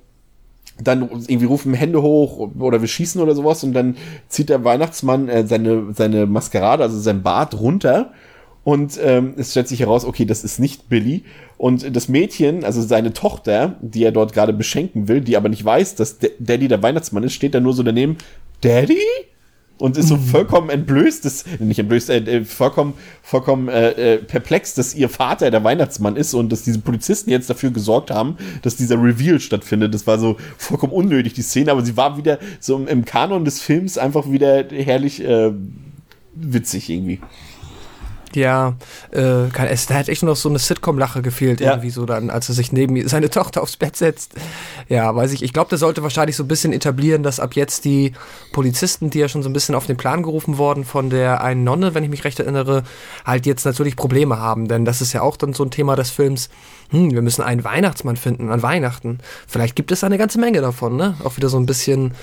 dann 0.82 1.04
irgendwie 1.04 1.46
rufen 1.46 1.74
Hände 1.74 2.02
hoch 2.02 2.52
oder 2.60 2.82
wir 2.82 2.88
schießen 2.88 3.22
oder 3.22 3.36
sowas 3.36 3.64
und 3.64 3.74
dann 3.74 3.96
zieht 4.28 4.50
der 4.50 4.64
Weihnachtsmann 4.64 5.30
äh, 5.30 5.46
seine, 5.46 5.94
seine 5.94 6.26
Maskerade, 6.26 6.84
also 6.84 7.00
sein 7.00 7.22
Bart 7.22 7.60
runter 7.60 8.12
Und 8.64 8.98
ähm, 9.04 9.34
es 9.38 9.52
stellt 9.52 9.68
sich 9.68 9.82
heraus, 9.82 10.06
okay, 10.06 10.26
das 10.26 10.44
ist 10.44 10.60
nicht 10.60 10.88
Billy. 10.88 11.24
Und 11.58 11.96
das 11.96 12.08
Mädchen, 12.08 12.64
also 12.64 12.82
seine 12.82 13.14
Tochter, 13.14 13.76
die 13.82 14.04
er 14.04 14.12
dort 14.12 14.34
gerade 14.34 14.54
beschenken 14.54 15.08
will, 15.08 15.22
die 15.22 15.36
aber 15.36 15.50
nicht 15.50 15.64
weiß, 15.64 15.96
dass 15.96 16.20
D 16.20 16.32
Daddy 16.40 16.68
der 16.70 16.82
Weihnachtsmann 16.82 17.24
ist, 17.24 17.34
steht 17.34 17.56
da 17.56 17.60
nur 17.60 17.74
so 17.74 17.84
daneben, 17.84 18.18
Daddy? 18.62 19.02
Und 19.80 19.98
ist 19.98 20.08
so 20.08 20.18
vollkommen 20.18 20.70
entblößt, 20.70 21.26
dass, 21.26 21.46
nicht 21.60 21.80
entblößt, 21.80 22.10
äh, 22.12 22.18
äh, 22.18 22.46
vollkommen, 22.46 22.94
vollkommen 23.24 23.68
äh, 23.70 24.14
äh, 24.14 24.18
perplex, 24.18 24.76
dass 24.76 24.94
ihr 24.94 25.10
Vater 25.10 25.50
der 25.50 25.64
Weihnachtsmann 25.64 26.16
ist 26.16 26.34
und 26.36 26.52
dass 26.52 26.62
diese 26.62 26.80
Polizisten 26.80 27.32
jetzt 27.32 27.50
dafür 27.50 27.72
gesorgt 27.72 28.12
haben, 28.12 28.38
dass 28.62 28.76
dieser 28.76 29.02
Reveal 29.02 29.40
stattfindet. 29.40 29.94
Das 29.94 30.06
war 30.06 30.20
so 30.20 30.38
vollkommen 30.58 30.94
unnötig, 30.94 31.34
die 31.34 31.42
Szene, 31.42 31.72
aber 31.72 31.84
sie 31.84 31.98
war 31.98 32.18
wieder 32.18 32.38
so 32.60 32.76
im, 32.78 32.88
im 32.88 33.04
Kanon 33.04 33.46
des 33.46 33.62
Films 33.62 33.98
einfach 33.98 34.32
wieder 34.32 34.64
herrlich 34.70 35.24
äh, 35.24 35.52
witzig 36.36 36.90
irgendwie. 36.90 37.20
Ja, 38.36 38.74
äh, 39.12 39.50
kann, 39.52 39.68
es, 39.68 39.86
da 39.86 39.96
hätte 39.96 40.12
echt 40.12 40.24
nur 40.24 40.32
noch 40.32 40.38
so 40.38 40.50
eine 40.50 40.60
Sitcom-Lache 40.60 41.22
gefehlt, 41.22 41.60
Ja. 41.62 41.72
irgendwie 41.72 41.90
so 41.90 42.06
dann, 42.06 42.30
als 42.30 42.50
er 42.50 42.56
sich 42.56 42.72
neben 42.72 43.08
seine 43.08 43.30
Tochter 43.32 43.62
aufs 43.62 43.78
Bett 43.78 43.96
setzt. 43.96 44.34
Ja, 44.90 45.16
weiß 45.16 45.32
ich. 45.34 45.44
Ich 45.44 45.54
glaube, 45.54 45.70
der 45.70 45.78
sollte 45.78 46.04
wahrscheinlich 46.04 46.36
so 46.36 46.44
ein 46.44 46.48
bisschen 46.48 46.74
etablieren, 46.74 47.24
dass 47.24 47.40
ab 47.40 47.56
jetzt 47.56 47.86
die 47.86 48.14
Polizisten, 48.52 49.10
die 49.10 49.20
ja 49.20 49.28
schon 49.28 49.44
so 49.44 49.50
ein 49.50 49.54
bisschen 49.54 49.76
auf 49.76 49.86
den 49.88 49.98
Plan 49.98 50.24
gerufen 50.24 50.58
worden 50.58 50.84
von 50.86 51.10
der 51.10 51.42
einen 51.44 51.64
Nonne, 51.64 51.94
wenn 51.96 52.04
ich 52.04 52.10
mich 52.10 52.24
recht 52.24 52.40
erinnere, 52.40 52.84
halt 53.26 53.46
jetzt 53.46 53.66
natürlich 53.66 53.96
Probleme 53.96 54.38
haben. 54.40 54.68
Denn 54.68 54.86
das 54.86 55.02
ist 55.02 55.14
ja 55.14 55.22
auch 55.22 55.38
dann 55.38 55.54
so 55.54 55.64
ein 55.64 55.72
Thema 55.72 55.96
des 55.96 56.10
Films. 56.12 56.50
Hm, 56.94 57.12
wir 57.12 57.24
müssen 57.24 57.42
einen 57.42 57.64
Weihnachtsmann 57.64 58.16
finden 58.16 58.52
an 58.52 58.62
Weihnachten. 58.62 59.18
Vielleicht 59.48 59.76
gibt 59.76 59.92
es 59.92 60.04
eine 60.04 60.20
ganze 60.20 60.40
Menge 60.40 60.62
davon, 60.62 60.96
ne? 60.96 61.16
Auch 61.24 61.38
wieder 61.38 61.50
so 61.50 61.58
ein 61.58 61.66
bisschen 61.66 62.14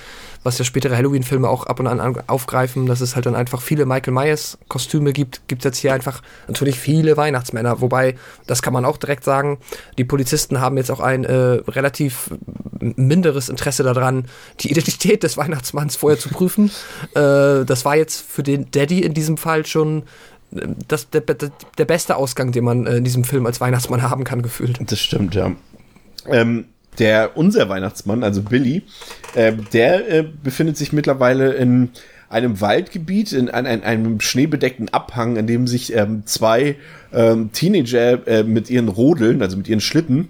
was 0.43 0.57
ja 0.57 0.65
spätere 0.65 0.95
Halloween-Filme 0.95 1.47
auch 1.47 1.67
ab 1.67 1.79
und 1.79 1.87
an 1.87 2.17
aufgreifen, 2.27 2.87
dass 2.87 3.01
es 3.01 3.15
halt 3.15 3.25
dann 3.25 3.35
einfach 3.35 3.61
viele 3.61 3.85
Michael 3.85 4.13
Myers-Kostüme 4.13 5.13
gibt, 5.13 5.47
gibt 5.47 5.61
es 5.61 5.65
jetzt 5.65 5.77
hier 5.77 5.93
einfach 5.93 6.21
natürlich 6.47 6.79
viele 6.79 7.15
Weihnachtsmänner. 7.15 7.81
Wobei, 7.81 8.15
das 8.47 8.61
kann 8.61 8.73
man 8.73 8.85
auch 8.85 8.97
direkt 8.97 9.23
sagen, 9.23 9.59
die 9.97 10.03
Polizisten 10.03 10.59
haben 10.59 10.77
jetzt 10.77 10.89
auch 10.89 10.99
ein 10.99 11.25
äh, 11.25 11.33
relativ 11.33 12.31
minderes 12.79 13.49
Interesse 13.49 13.83
daran, 13.83 14.25
die 14.61 14.71
Identität 14.71 15.21
des 15.21 15.37
Weihnachtsmanns 15.37 15.95
vorher 15.95 16.17
zu 16.17 16.29
prüfen. 16.29 16.71
äh, 17.13 17.63
das 17.63 17.85
war 17.85 17.95
jetzt 17.95 18.21
für 18.21 18.41
den 18.41 18.71
Daddy 18.71 19.03
in 19.03 19.13
diesem 19.13 19.37
Fall 19.37 19.65
schon 19.67 20.03
das, 20.87 21.09
der, 21.09 21.21
der, 21.21 21.51
der 21.77 21.85
beste 21.85 22.15
Ausgang, 22.15 22.51
den 22.51 22.63
man 22.63 22.85
äh, 22.85 22.97
in 22.97 23.03
diesem 23.03 23.23
Film 23.23 23.45
als 23.45 23.61
Weihnachtsmann 23.61 24.01
haben 24.01 24.23
kann, 24.23 24.41
gefühlt. 24.41 24.79
Das 24.85 24.99
stimmt, 24.99 25.35
ja. 25.35 25.53
Ähm, 26.27 26.65
der, 26.99 27.37
unser 27.37 27.69
Weihnachtsmann, 27.69 28.23
also 28.23 28.41
Billy, 28.41 28.83
äh, 29.33 29.53
der 29.73 30.09
äh, 30.09 30.23
befindet 30.43 30.77
sich 30.77 30.91
mittlerweile 30.91 31.53
in 31.53 31.89
einem 32.31 32.61
Waldgebiet, 32.61 33.33
in 33.33 33.49
ein, 33.49 33.65
ein, 33.65 33.83
einem 33.83 34.21
schneebedeckten 34.21 34.89
Abhang, 34.89 35.35
in 35.35 35.47
dem 35.47 35.67
sich 35.67 35.93
ähm, 35.93 36.23
zwei 36.25 36.77
ähm, 37.13 37.51
Teenager 37.51 38.25
äh, 38.27 38.43
mit 38.43 38.69
ihren 38.69 38.87
Rodeln, 38.87 39.41
also 39.41 39.57
mit 39.57 39.67
ihren 39.67 39.81
Schlitten, 39.81 40.29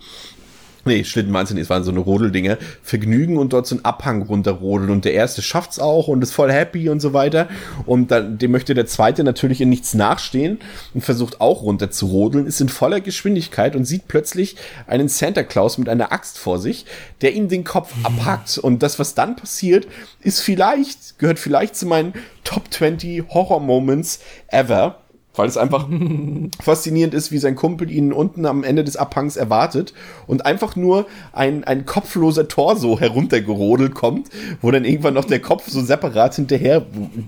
Nee, 0.83 1.03
Schlitten 1.03 1.31
meinst 1.31 1.51
du 1.51 1.55
nicht, 1.55 1.63
es 1.63 1.69
waren 1.69 1.83
so 1.83 1.91
eine 1.91 1.99
Rodeldinger, 1.99 2.57
vergnügen 2.81 3.37
und 3.37 3.53
dort 3.53 3.67
so 3.67 3.75
einen 3.75 3.85
Abhang 3.85 4.23
runterrodeln. 4.23 4.89
Und 4.89 5.05
der 5.05 5.13
erste 5.13 5.41
schafft's 5.41 5.77
auch 5.79 6.07
und 6.07 6.23
ist 6.23 6.31
voll 6.31 6.51
happy 6.51 6.89
und 6.89 6.99
so 6.99 7.13
weiter. 7.13 7.47
Und 7.85 8.09
dann, 8.09 8.39
dem 8.39 8.51
möchte 8.51 8.73
der 8.73 8.87
zweite 8.87 9.23
natürlich 9.23 9.61
in 9.61 9.69
nichts 9.69 9.93
nachstehen 9.93 10.59
und 10.93 11.01
versucht 11.01 11.39
auch 11.39 11.61
runter 11.61 11.91
zu 11.91 12.07
rodeln, 12.07 12.47
ist 12.47 12.61
in 12.61 12.69
voller 12.69 12.99
Geschwindigkeit 12.99 13.75
und 13.75 13.85
sieht 13.85 14.07
plötzlich 14.07 14.55
einen 14.87 15.07
Santa 15.07 15.43
Claus 15.43 15.77
mit 15.77 15.87
einer 15.87 16.11
Axt 16.11 16.39
vor 16.39 16.57
sich, 16.57 16.85
der 17.21 17.33
ihm 17.33 17.47
den 17.47 17.63
Kopf 17.63 17.93
abhackt. 18.03 18.57
Und 18.57 18.81
das, 18.81 18.97
was 18.97 19.13
dann 19.13 19.35
passiert, 19.35 19.87
ist 20.21 20.41
vielleicht, 20.41 21.19
gehört 21.19 21.37
vielleicht 21.37 21.75
zu 21.75 21.85
meinen 21.85 22.13
Top 22.43 22.73
20 22.73 23.23
Horror 23.29 23.59
Moments 23.59 24.19
ever. 24.47 24.97
Weil 25.33 25.47
es 25.47 25.57
einfach 25.57 25.87
faszinierend 26.61 27.13
ist, 27.13 27.31
wie 27.31 27.37
sein 27.37 27.55
Kumpel 27.55 27.89
ihn 27.89 28.11
unten 28.11 28.45
am 28.45 28.63
Ende 28.63 28.83
des 28.83 28.97
Abhangs 28.97 29.37
erwartet 29.37 29.93
und 30.27 30.45
einfach 30.45 30.75
nur 30.75 31.05
ein, 31.31 31.63
ein 31.63 31.85
kopfloser 31.85 32.47
Torso 32.47 32.99
heruntergerodelt 32.99 33.93
kommt, 33.93 34.29
wo 34.61 34.71
dann 34.71 34.83
irgendwann 34.83 35.13
noch 35.13 35.25
der 35.25 35.39
Kopf 35.39 35.69
so 35.69 35.81
separat 35.81 36.35
hinterher 36.35 36.85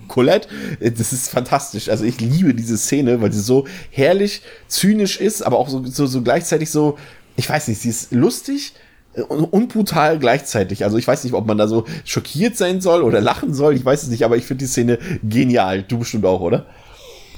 kullert. 0.07 0.47
Das 0.79 1.13
ist 1.13 1.29
fantastisch. 1.29 1.89
Also 1.89 2.03
ich 2.03 2.19
liebe 2.19 2.53
diese 2.53 2.77
Szene, 2.77 3.21
weil 3.21 3.31
sie 3.31 3.41
so 3.41 3.65
herrlich 3.89 4.41
zynisch 4.67 5.19
ist, 5.19 5.41
aber 5.41 5.57
auch 5.57 5.69
so, 5.69 5.85
so, 5.85 6.05
so 6.05 6.21
gleichzeitig 6.21 6.71
so, 6.71 6.97
ich 7.37 7.49
weiß 7.49 7.69
nicht, 7.69 7.81
sie 7.81 7.89
ist 7.89 8.11
lustig, 8.11 8.73
und, 9.15 9.45
und 9.45 9.71
brutal 9.71 10.17
gleichzeitig. 10.19 10.83
Also 10.83 10.97
ich 10.97 11.07
weiß 11.07 11.23
nicht, 11.23 11.33
ob 11.33 11.45
man 11.45 11.57
da 11.57 11.67
so 11.67 11.85
schockiert 12.03 12.57
sein 12.57 12.81
soll 12.81 13.03
oder 13.03 13.21
lachen 13.21 13.53
soll. 13.53 13.75
Ich 13.75 13.85
weiß 13.85 14.03
es 14.03 14.09
nicht, 14.09 14.25
aber 14.25 14.37
ich 14.37 14.45
finde 14.45 14.63
die 14.63 14.69
Szene 14.69 14.97
genial. 15.23 15.83
Du 15.83 15.99
bestimmt 15.99 16.25
auch, 16.25 16.41
oder? 16.41 16.65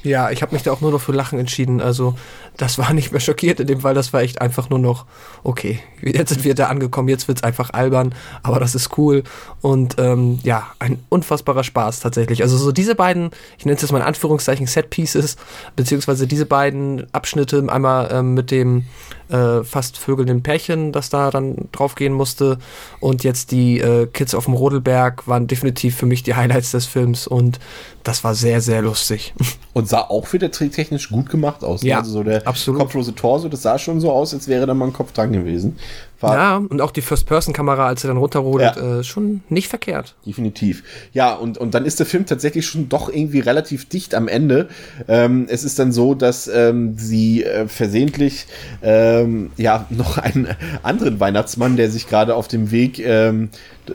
Ja, 0.06 0.30
ich 0.30 0.44
habe 0.44 0.54
mich 0.54 0.62
da 0.62 0.72
auch 0.72 0.82
nur 0.82 0.92
noch 0.92 1.02
für 1.02 1.12
Lachen 1.12 1.40
entschieden. 1.40 1.82
Also 1.82 2.16
das 2.58 2.78
war 2.78 2.94
nicht 2.94 3.12
mehr 3.12 3.20
schockiert 3.20 3.60
in 3.60 3.68
dem 3.68 3.82
Fall, 3.82 3.96
das 3.96 4.14
war 4.14 4.22
echt 4.22 4.40
einfach 4.40 4.70
nur 4.70 4.78
noch, 4.78 5.06
okay, 5.44 5.80
jetzt 6.02 6.30
sind 6.30 6.44
wir 6.44 6.54
da 6.54 6.68
angekommen, 6.68 7.10
jetzt 7.10 7.28
wird's 7.28 7.44
einfach 7.44 7.72
albern, 7.72 8.14
aber 8.44 8.60
das 8.60 8.76
ist 8.76 8.98
cool. 8.98 9.24
Und 9.62 9.96
ähm, 9.98 10.40
ja, 10.44 10.68
ein 10.80 11.04
unfassbarer 11.10 11.64
Spaß 11.64 12.02
tatsächlich. 12.02 12.44
Also 12.44 12.56
so 12.56 12.72
diese 12.72 12.94
beiden, 12.94 13.32
ich 13.58 13.66
nenne 13.66 13.76
es 13.76 13.82
jetzt 13.82 13.92
mal 13.92 13.98
in 13.98 14.06
Anführungszeichen 14.06 14.68
Set-Pieces, 14.68 15.38
beziehungsweise 15.76 16.28
diese 16.28 16.46
beiden 16.46 17.08
Abschnitte, 17.12 17.66
einmal 17.68 18.10
ähm, 18.12 18.36
mit 18.36 18.52
dem 18.52 18.86
äh, 19.30 19.64
fast 19.64 19.98
vögelnden 19.98 20.44
Pärchen, 20.44 20.92
das 20.92 21.10
da 21.10 21.32
dann 21.32 21.70
draufgehen 21.72 22.14
musste. 22.14 22.58
Und 23.00 23.24
jetzt 23.24 23.52
die 23.52 23.80
äh, 23.80 24.08
Kids 24.08 24.36
auf 24.36 24.46
dem 24.46 24.54
Rodelberg 24.54 25.28
waren 25.28 25.48
definitiv 25.48 25.96
für 25.96 26.06
mich 26.06 26.24
die 26.24 26.36
Highlights 26.36 26.72
des 26.72 26.86
Films 26.86 27.28
und 27.28 27.60
das 28.04 28.24
war 28.24 28.36
sehr, 28.36 28.62
sehr 28.62 28.82
lustig. 28.82 29.34
Und 29.74 29.90
sah 29.90 30.02
auch 30.02 30.32
wieder 30.32 30.52
technisch 30.52 31.10
gut 31.10 31.30
gemacht 31.30 31.62
aus. 31.62 31.84
ne? 31.84 31.90
Ja, 31.90 31.98
also 31.98 32.12
so 32.12 32.24
der 32.24 32.48
absolut. 32.48 32.80
kopflose 32.80 33.14
Torso, 33.14 33.50
das 33.50 33.64
sah 33.64 33.78
schon 33.78 34.00
so 34.00 34.10
aus, 34.10 34.34
als 34.34 34.48
wäre 34.48 34.66
da 34.66 34.74
mal 34.74 34.86
ein 34.86 34.94
Kopf 34.94 35.12
dran 35.12 35.34
gewesen. 35.34 35.78
War 36.22 36.36
Ja, 36.36 36.56
und 36.58 36.82
auch 36.82 36.92
die 36.92 37.02
First-Person-Kamera, 37.02 37.88
als 37.88 38.04
er 38.04 38.10
dann 38.10 38.18
runterrodelt, 38.18 38.76
Ja. 38.78 39.00
äh, 39.00 39.04
schon 39.04 39.44
nicht 39.50 39.68
verkehrt. 39.68 40.16
Definitiv. 40.26 40.84
Ja, 41.14 41.34
und, 41.34 41.58
und 41.58 41.74
dann 41.74 41.86
ist 41.86 42.00
der 42.00 42.06
Film 42.06 42.26
tatsächlich 42.26 42.66
schon 42.66 42.90
doch 42.90 43.10
irgendwie 43.10 43.40
relativ 43.40 43.90
dicht 43.90 44.16
am 44.16 44.28
Ende. 44.28 44.70
Ähm, 45.08 45.48
es 45.50 45.64
ist 45.64 45.78
dann 45.80 45.92
so, 45.92 46.14
dass 46.16 46.48
ähm, 46.48 46.96
sie 46.98 47.44
äh, 47.44 47.68
versehentlich 47.68 48.48
ähm, 48.82 49.52
ja 49.58 49.86
noch 49.90 50.18
einen 50.18 50.48
anderen 50.84 51.20
Weihnachtsmann, 51.20 51.76
der 51.78 51.92
sich 51.92 52.08
gerade 52.08 52.36
auf 52.36 52.48
dem 52.48 52.72
Weg 52.72 53.00
ähm, 53.00 53.50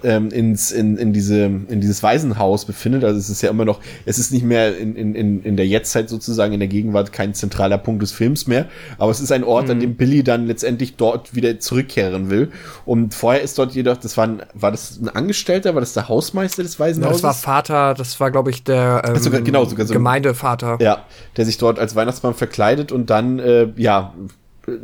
ähm, 0.04 0.30
ins, 0.30 0.70
in, 0.70 0.96
in, 0.96 1.12
diese, 1.12 1.42
in 1.44 1.80
dieses 1.80 2.02
Waisenhaus 2.02 2.64
befindet. 2.64 3.04
Also 3.04 3.18
es 3.18 3.28
ist 3.30 3.42
ja 3.42 3.50
immer 3.50 3.64
noch, 3.64 3.80
es 4.06 4.18
ist 4.18 4.32
nicht 4.32 4.44
mehr 4.44 4.76
in, 4.76 4.94
in, 4.96 5.14
in, 5.14 5.42
in 5.42 5.56
der 5.56 5.66
Jetztzeit 5.66 6.08
sozusagen, 6.08 6.52
in 6.52 6.60
der 6.60 6.68
Gegenwart 6.68 7.12
kein 7.12 7.34
zentraler 7.34 7.78
Punkt 7.78 8.02
des 8.02 8.12
Films 8.12 8.46
mehr. 8.46 8.66
Aber 8.98 9.10
es 9.10 9.20
ist 9.20 9.32
ein 9.32 9.44
Ort, 9.44 9.70
an 9.70 9.80
dem 9.80 9.96
Billy 9.96 10.22
dann 10.22 10.46
letztendlich 10.46 10.96
dort 10.96 11.34
wieder 11.34 11.58
zurückkehren 11.60 12.30
will. 12.30 12.50
Und 12.84 13.14
vorher 13.14 13.42
ist 13.42 13.58
dort 13.58 13.72
jedoch, 13.72 13.96
das 13.96 14.16
war 14.16 14.26
ein, 14.26 14.42
war 14.54 14.70
das 14.70 15.00
ein 15.00 15.08
Angestellter, 15.08 15.74
war 15.74 15.80
das 15.80 15.92
der 15.94 16.08
Hausmeister 16.08 16.62
des 16.62 16.74
Ja, 16.78 16.80
Waisenhauses? 16.86 17.22
das 17.22 17.24
war 17.24 17.34
Vater, 17.34 17.94
das 17.94 18.18
war, 18.20 18.30
glaube 18.30 18.50
ich, 18.50 18.64
der 18.64 19.02
ähm, 19.06 19.16
sogar- 19.16 19.40
genau, 19.42 19.64
sogar 19.64 19.86
so- 19.86 19.92
Gemeindevater. 19.94 20.78
Ja, 20.80 21.04
der 21.36 21.44
sich 21.46 21.58
dort 21.58 21.78
als 21.78 21.96
Weihnachtsmann 21.96 22.34
verkleidet 22.34 22.92
und 22.92 23.10
dann, 23.10 23.38
äh, 23.38 23.68
ja, 23.76 24.14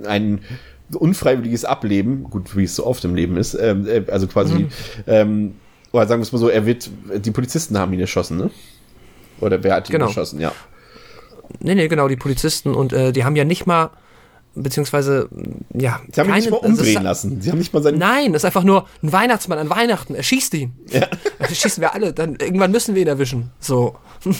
ein 0.06 0.40
unfreiwilliges 0.94 1.64
Ableben, 1.64 2.24
gut, 2.24 2.56
wie 2.56 2.64
es 2.64 2.76
so 2.76 2.86
oft 2.86 3.04
im 3.04 3.14
Leben 3.14 3.36
ist, 3.36 3.54
ähm, 3.54 3.86
äh, 3.86 4.04
also 4.10 4.26
quasi, 4.26 4.66
ähm, 5.06 5.54
oder 5.92 6.06
sagen 6.06 6.20
wir 6.20 6.24
es 6.24 6.32
mal 6.32 6.38
so, 6.38 6.48
er 6.48 6.66
wird, 6.66 6.90
die 7.24 7.30
Polizisten 7.30 7.78
haben 7.78 7.92
ihn 7.92 8.00
erschossen, 8.00 8.36
ne? 8.36 8.50
Oder 9.40 9.62
wer 9.62 9.74
hat 9.74 9.88
ihn 9.88 9.92
Genau. 9.92 10.06
erschossen, 10.06 10.40
ja. 10.40 10.52
Nee, 11.60 11.74
nee, 11.74 11.88
genau, 11.88 12.08
die 12.08 12.16
Polizisten 12.16 12.74
und 12.74 12.92
äh, 12.92 13.12
die 13.12 13.24
haben 13.24 13.36
ja 13.36 13.44
nicht 13.44 13.66
mal, 13.66 13.90
beziehungsweise, 14.56 15.28
ja, 15.74 16.00
Sie 16.12 16.20
haben 16.20 16.28
ihn 16.30 16.34
nicht 16.36 16.50
mal 16.50 16.56
also 16.56 16.66
es 16.66 16.78
umdrehen 16.78 16.96
ist- 16.96 17.02
lassen. 17.02 17.40
Sie 17.40 17.50
haben 17.50 17.58
nicht 17.58 17.72
mal 17.72 17.82
seinen. 17.82 17.98
Nein, 17.98 18.32
das 18.32 18.40
ist 18.40 18.46
einfach 18.46 18.64
nur 18.64 18.88
ein 19.02 19.12
Weihnachtsmann 19.12 19.58
an 19.58 19.70
Weihnachten. 19.70 20.14
Er 20.14 20.22
schießt 20.22 20.54
ihn. 20.54 20.72
Ja. 20.90 21.06
Das 21.38 21.56
schießen 21.56 21.80
wir 21.80 21.94
alle. 21.94 22.12
Dann 22.12 22.36
irgendwann 22.36 22.70
müssen 22.72 22.94
wir 22.94 23.02
ihn 23.02 23.08
erwischen. 23.08 23.50
So. 23.60 23.96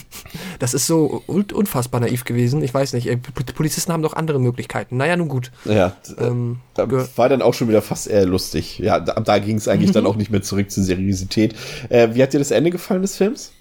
Das 0.59 0.72
ist 0.74 0.87
so 0.87 1.22
un 1.29 1.44
unfassbar 1.52 2.00
naiv 2.00 2.24
gewesen. 2.24 2.62
Ich 2.62 2.72
weiß 2.72 2.94
nicht. 2.94 3.09
Polizisten 3.55 3.92
haben 3.92 4.02
doch 4.02 4.14
andere 4.14 4.40
Möglichkeiten. 4.40 4.96
Naja, 4.96 5.16
nun 5.16 5.29
gut. 5.29 5.52
Ja, 5.66 5.94
Ähm, 6.18 6.61
da 6.74 6.88
war 7.16 7.29
dann 7.29 7.42
auch 7.42 7.52
schon 7.55 7.68
wieder 7.68 7.83
fast 7.83 8.07
eher 8.09 8.24
lustig. 8.24 8.79
Ja, 8.79 8.98
da, 9.00 9.20
da 9.20 9.38
ging 9.38 9.59
es 9.59 9.68
eigentlich 9.68 9.90
Mhm. 9.90 9.94
dann 9.94 10.07
auch 10.07 10.16
nicht 10.16 10.31
mehr 10.31 10.40
zurück 10.42 10.70
zur 10.70 10.83
Seriosität. 10.83 11.55
Äh, 11.90 12.09
wie 12.14 12.22
hat 12.22 12.33
dir 12.33 12.38
das 12.38 12.50
Ende 12.50 12.70
gefallen 12.70 13.02
des 13.02 13.16
Films? 13.16 13.52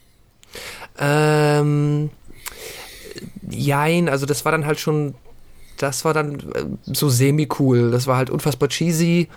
Ähm, 0.97 2.09
jein, 3.49 4.09
also 4.09 4.25
das 4.25 4.45
war 4.45 4.51
dann 4.51 4.65
halt 4.65 4.79
schon, 4.79 5.15
das 5.77 6.05
war 6.05 6.13
dann 6.13 6.39
äh, 6.53 6.65
so 6.85 7.09
semi-cool. 7.09 7.91
Das 7.91 8.07
war 8.07 8.17
halt 8.17 8.29
unfassbar 8.29 8.69
cheesy. 8.69 9.27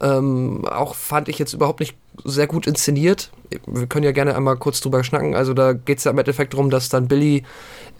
Ähm, 0.00 0.64
auch 0.66 0.94
fand 0.94 1.28
ich 1.28 1.38
jetzt 1.38 1.52
überhaupt 1.52 1.80
nicht 1.80 1.96
sehr 2.24 2.46
gut 2.46 2.66
inszeniert. 2.66 3.30
Wir 3.66 3.86
können 3.86 4.04
ja 4.04 4.12
gerne 4.12 4.34
einmal 4.34 4.56
kurz 4.56 4.80
drüber 4.80 5.04
schnacken. 5.04 5.34
Also 5.34 5.54
da 5.54 5.72
geht 5.72 5.98
es 5.98 6.04
ja 6.04 6.10
im 6.10 6.18
Endeffekt 6.18 6.52
darum, 6.52 6.68
dass 6.68 6.88
dann 6.88 7.06
Billy 7.06 7.44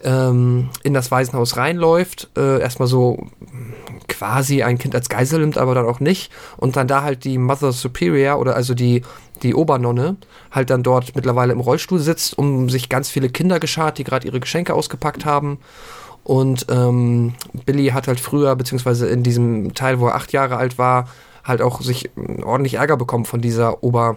ähm, 0.02 0.70
in 0.82 0.92
das 0.92 1.10
Waisenhaus 1.10 1.56
reinläuft, 1.56 2.30
äh, 2.36 2.60
erstmal 2.60 2.88
so 2.88 3.28
quasi 4.08 4.62
ein 4.62 4.78
Kind 4.78 4.94
als 4.94 5.08
Geisel 5.08 5.40
nimmt, 5.40 5.56
aber 5.56 5.74
dann 5.74 5.86
auch 5.86 6.00
nicht. 6.00 6.32
Und 6.56 6.76
dann 6.76 6.88
da 6.88 7.02
halt 7.02 7.24
die 7.24 7.38
Mother 7.38 7.72
Superior 7.72 8.38
oder 8.38 8.56
also 8.56 8.74
die, 8.74 9.02
die 9.42 9.54
Obernonne 9.54 10.16
halt 10.50 10.70
dann 10.70 10.82
dort 10.82 11.14
mittlerweile 11.14 11.52
im 11.52 11.60
Rollstuhl 11.60 12.00
sitzt, 12.00 12.36
um 12.36 12.68
sich 12.68 12.88
ganz 12.88 13.08
viele 13.08 13.28
Kinder 13.28 13.60
geschart, 13.60 13.98
die 13.98 14.04
gerade 14.04 14.26
ihre 14.26 14.40
Geschenke 14.40 14.74
ausgepackt 14.74 15.24
haben. 15.24 15.58
Und 16.24 16.66
ähm, 16.70 17.34
Billy 17.66 17.88
hat 17.88 18.08
halt 18.08 18.18
früher, 18.18 18.56
beziehungsweise 18.56 19.06
in 19.08 19.22
diesem 19.22 19.74
Teil, 19.74 20.00
wo 20.00 20.08
er 20.08 20.14
acht 20.16 20.32
Jahre 20.32 20.56
alt 20.56 20.78
war, 20.78 21.08
halt 21.44 21.60
auch 21.62 21.82
sich 21.82 22.10
ordentlich 22.42 22.74
Ärger 22.74 22.96
bekommen 22.96 23.24
von 23.26 23.40
dieser 23.40 23.84
Ober- 23.84 24.16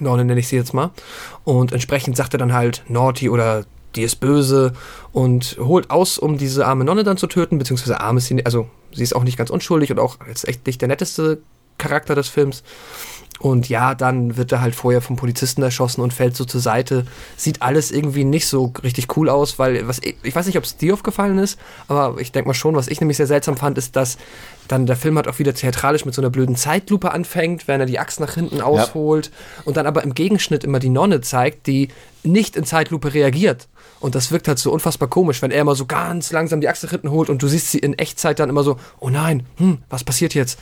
Nonne 0.00 0.24
nenne 0.24 0.40
ich 0.40 0.48
sie 0.48 0.56
jetzt 0.56 0.74
mal. 0.74 0.90
Und 1.44 1.72
entsprechend 1.72 2.16
sagt 2.16 2.34
er 2.34 2.38
dann 2.38 2.52
halt 2.52 2.82
Naughty 2.88 3.30
oder 3.30 3.64
die 3.94 4.02
ist 4.02 4.16
böse 4.16 4.72
und 5.12 5.56
holt 5.60 5.90
aus, 5.90 6.18
um 6.18 6.36
diese 6.36 6.66
arme 6.66 6.84
Nonne 6.84 7.04
dann 7.04 7.16
zu 7.16 7.28
töten, 7.28 7.58
beziehungsweise 7.58 8.00
arm 8.00 8.16
ist 8.16 8.26
sie, 8.26 8.44
also 8.44 8.68
sie 8.92 9.04
ist 9.04 9.14
auch 9.14 9.22
nicht 9.22 9.38
ganz 9.38 9.50
unschuldig 9.50 9.92
und 9.92 10.00
auch 10.00 10.16
ist 10.26 10.48
echt 10.48 10.66
nicht 10.66 10.80
der 10.80 10.88
netteste 10.88 11.38
Charakter 11.78 12.14
des 12.14 12.28
Films. 12.28 12.64
Und 13.40 13.68
ja, 13.68 13.94
dann 13.94 14.36
wird 14.36 14.52
er 14.52 14.60
halt 14.60 14.74
vorher 14.74 15.00
vom 15.00 15.16
Polizisten 15.16 15.62
erschossen 15.62 16.00
und 16.00 16.12
fällt 16.12 16.36
so 16.36 16.44
zur 16.44 16.60
Seite. 16.60 17.04
Sieht 17.36 17.62
alles 17.62 17.90
irgendwie 17.90 18.24
nicht 18.24 18.46
so 18.46 18.72
richtig 18.82 19.16
cool 19.16 19.28
aus, 19.28 19.58
weil 19.58 19.86
was 19.88 19.98
ich, 19.98 20.16
ich 20.22 20.34
weiß 20.34 20.46
nicht, 20.46 20.56
ob 20.56 20.64
es 20.64 20.76
dir 20.76 20.94
aufgefallen 20.94 21.38
ist, 21.38 21.58
aber 21.88 22.20
ich 22.20 22.32
denke 22.32 22.48
mal 22.48 22.54
schon, 22.54 22.76
was 22.76 22.88
ich 22.88 23.00
nämlich 23.00 23.16
sehr 23.16 23.26
seltsam 23.26 23.56
fand, 23.56 23.76
ist, 23.76 23.96
dass 23.96 24.18
dann 24.68 24.86
der 24.86 24.96
Film 24.96 25.16
halt 25.16 25.28
auch 25.28 25.38
wieder 25.38 25.52
theatralisch 25.52 26.04
mit 26.04 26.14
so 26.14 26.22
einer 26.22 26.30
blöden 26.30 26.56
Zeitlupe 26.56 27.10
anfängt, 27.10 27.68
wenn 27.68 27.80
er 27.80 27.86
die 27.86 27.98
Axt 27.98 28.20
nach 28.20 28.34
hinten 28.34 28.60
ausholt 28.60 29.26
ja. 29.26 29.62
und 29.64 29.76
dann 29.76 29.86
aber 29.86 30.04
im 30.04 30.14
Gegenschnitt 30.14 30.64
immer 30.64 30.78
die 30.78 30.88
Nonne 30.88 31.20
zeigt, 31.20 31.66
die 31.66 31.88
nicht 32.22 32.56
in 32.56 32.64
Zeitlupe 32.64 33.12
reagiert. 33.12 33.68
Und 34.00 34.14
das 34.14 34.30
wirkt 34.30 34.48
halt 34.48 34.58
so 34.58 34.72
unfassbar 34.72 35.08
komisch, 35.08 35.42
wenn 35.42 35.50
er 35.50 35.60
immer 35.60 35.74
so 35.74 35.86
ganz 35.86 36.32
langsam 36.32 36.60
die 36.60 36.68
Axt 36.68 36.84
nach 36.84 36.90
hinten 36.90 37.10
holt 37.10 37.28
und 37.28 37.42
du 37.42 37.48
siehst 37.48 37.70
sie 37.70 37.78
in 37.78 37.98
Echtzeit 37.98 38.38
dann 38.38 38.48
immer 38.48 38.62
so, 38.62 38.78
oh 39.00 39.10
nein, 39.10 39.44
hm, 39.56 39.78
was 39.90 40.04
passiert 40.04 40.34
jetzt? 40.34 40.58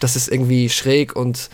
Das 0.00 0.16
ist 0.16 0.28
irgendwie 0.28 0.68
schräg 0.68 1.16
und 1.16 1.48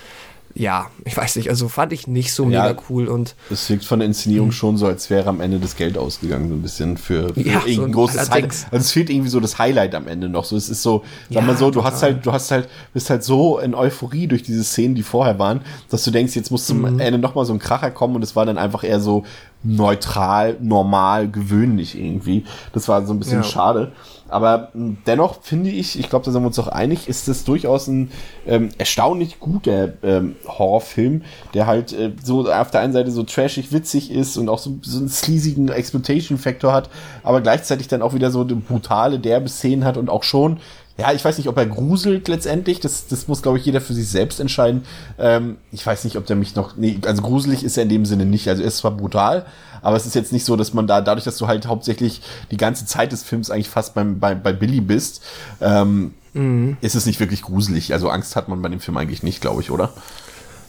ja, 0.55 0.91
ich 1.05 1.17
weiß 1.17 1.37
nicht, 1.37 1.49
also 1.49 1.69
fand 1.69 1.93
ich 1.93 2.07
nicht 2.07 2.33
so 2.33 2.49
ja, 2.49 2.69
mega 2.69 2.81
cool 2.89 3.09
und. 3.09 3.35
Es 3.51 3.69
wirkt 3.71 3.85
von 3.85 4.01
der 4.01 4.07
Inszenierung 4.07 4.49
mhm. 4.49 4.53
schon 4.53 4.77
so, 4.77 4.87
als 4.87 5.09
wäre 5.11 5.29
am 5.29 5.41
Ende 5.41 5.59
das 5.59 5.77
Geld 5.77 5.97
ausgegangen, 5.97 6.49
so 6.49 6.55
ein 6.55 6.63
bisschen 6.63 6.97
für, 6.97 7.33
für 7.33 7.41
ja, 7.41 7.61
irgendein 7.65 7.93
so 7.93 7.99
großes 7.99 8.31
Highlight. 8.31 8.67
Also 8.71 8.77
es 8.77 8.93
fehlt 8.93 9.11
irgendwie 9.11 9.31
so 9.31 9.41
das 9.41 9.59
Highlight 9.59 9.95
am 9.95 10.09
Ende 10.09 10.29
noch. 10.29 10.45
So, 10.45 10.57
es 10.57 10.69
ist 10.69 10.83
so, 10.83 11.05
sag 11.31 11.37
ja, 11.37 11.41
mal 11.41 11.57
so, 11.57 11.71
du 11.71 11.85
hast 11.85 12.03
halt, 12.03 12.27
du 12.27 12.33
hast 12.33 12.51
halt, 12.51 12.69
bist 12.93 13.09
halt 13.11 13.25
so 13.25 13.59
in 13.59 13.75
Euphorie 13.75 14.27
durch 14.27 14.43
diese 14.43 14.65
Szenen, 14.65 14.95
die 14.95 15.03
vorher 15.03 15.39
waren, 15.39 15.63
dass 15.91 16.05
du 16.05 16.11
denkst, 16.11 16.37
jetzt 16.37 16.51
muss 16.51 16.67
zum 16.67 16.81
mhm. 16.81 17.01
Ende 17.01 17.19
nochmal 17.19 17.45
so 17.45 17.53
ein 17.53 17.59
Kracher 17.59 17.91
kommen 17.91 18.17
und 18.17 18.23
es 18.23 18.37
war 18.37 18.45
dann 18.45 18.59
einfach 18.59 18.85
eher 18.85 19.01
so 19.01 19.25
neutral, 19.63 20.57
normal, 20.61 21.29
gewöhnlich 21.29 21.99
irgendwie. 21.99 22.45
Das 22.73 22.89
war 22.89 23.07
so 23.07 23.13
ein 23.13 23.19
bisschen 23.19 23.45
schade. 23.45 23.93
Aber 24.33 24.71
hm, 24.73 24.99
dennoch 25.07 25.43
finde 25.43 25.71
ich, 25.71 25.99
ich 25.99 26.09
glaube, 26.09 26.25
da 26.25 26.31
sind 26.31 26.43
wir 26.43 26.47
uns 26.47 26.59
auch 26.59 26.69
einig, 26.69 27.09
ist 27.09 27.29
es 27.29 27.45
durchaus 27.45 27.87
ein 27.87 28.11
ähm, 28.47 28.71
erstaunlich 28.79 29.39
guter 29.41 29.93
ähm, 30.03 30.37
Horrorfilm, 30.47 31.23
der 31.55 31.67
halt 31.67 31.93
äh, 31.93 32.13
so 32.23 32.51
auf 32.51 32.71
der 32.71 32.81
einen 32.81 32.93
Seite 32.93 33.11
so 33.11 33.23
trashig 33.23 33.73
witzig 33.73 34.11
ist 34.11 34.37
und 34.37 34.49
auch 34.49 34.59
so, 34.59 34.79
so 34.83 34.99
einen 34.99 35.09
sleasigen 35.09 35.69
Exploitation-Faktor 35.69 36.73
hat, 36.73 36.91
aber 37.23 37.41
gleichzeitig 37.41 37.89
dann 37.89 38.03
auch 38.03 38.15
wieder 38.15 38.31
so 38.31 38.41
eine 38.41 38.57
brutale, 38.57 39.19
derbe 39.19 39.49
Szenen 39.49 39.85
hat 39.85 39.97
und 39.97 40.11
auch 40.11 40.23
schon 40.23 40.59
ja, 41.03 41.13
ich 41.13 41.25
weiß 41.25 41.37
nicht, 41.37 41.49
ob 41.49 41.57
er 41.57 41.67
gruselt 41.67 42.29
letztendlich. 42.29 42.79
Das, 42.79 43.09
das 43.09 43.27
muss, 43.27 43.43
glaube 43.43 43.59
ich, 43.59 43.65
jeder 43.65 43.81
für 43.81 43.93
sich 43.93 44.09
selbst 44.09 44.39
entscheiden. 44.39 44.85
Ähm, 45.19 45.57
ich 45.73 45.85
weiß 45.85 46.05
nicht, 46.05 46.17
ob 46.17 46.27
der 46.27 46.37
mich 46.37 46.55
noch. 46.55 46.77
Nee, 46.77 47.01
also 47.05 47.23
gruselig 47.23 47.65
ist 47.65 47.77
er 47.77 47.83
in 47.83 47.89
dem 47.89 48.07
Sinne 48.07 48.25
nicht. 48.25 48.49
Also 48.49 48.63
er 48.63 48.69
ist 48.69 48.77
zwar 48.77 48.93
brutal, 48.93 49.45
aber 49.83 49.97
es 49.97 50.07
ist 50.07 50.15
jetzt 50.15 50.33
nicht 50.33 50.45
so, 50.45 50.55
dass 50.55 50.75
man 50.75 50.87
da, 50.87 51.01
dadurch, 51.01 51.25
dass 51.25 51.39
du 51.39 51.49
halt 51.49 51.67
hauptsächlich 51.67 52.23
die 52.53 52.57
ganze 52.57 52.87
Zeit 52.87 53.11
des 53.11 53.25
Films 53.25 53.51
eigentlich 53.51 53.69
fast 53.69 53.95
beim, 53.95 54.21
bei, 54.21 54.37
bei 54.37 54.53
Billy 54.53 54.81
bist, 54.81 55.25
ähm, 55.61 56.15
mhm. 56.35 56.77
ist 56.81 56.95
es 56.95 57.05
nicht 57.05 57.19
wirklich 57.19 57.43
gruselig. 57.43 57.93
Also 57.93 58.09
Angst 58.09 58.37
hat 58.37 58.49
man 58.49 58.63
bei 58.63 58.69
dem 58.69 58.79
Film 58.79 58.97
eigentlich 58.97 59.25
nicht, 59.25 59.41
glaube 59.41 59.61
ich, 59.61 59.73
oder? 59.73 59.93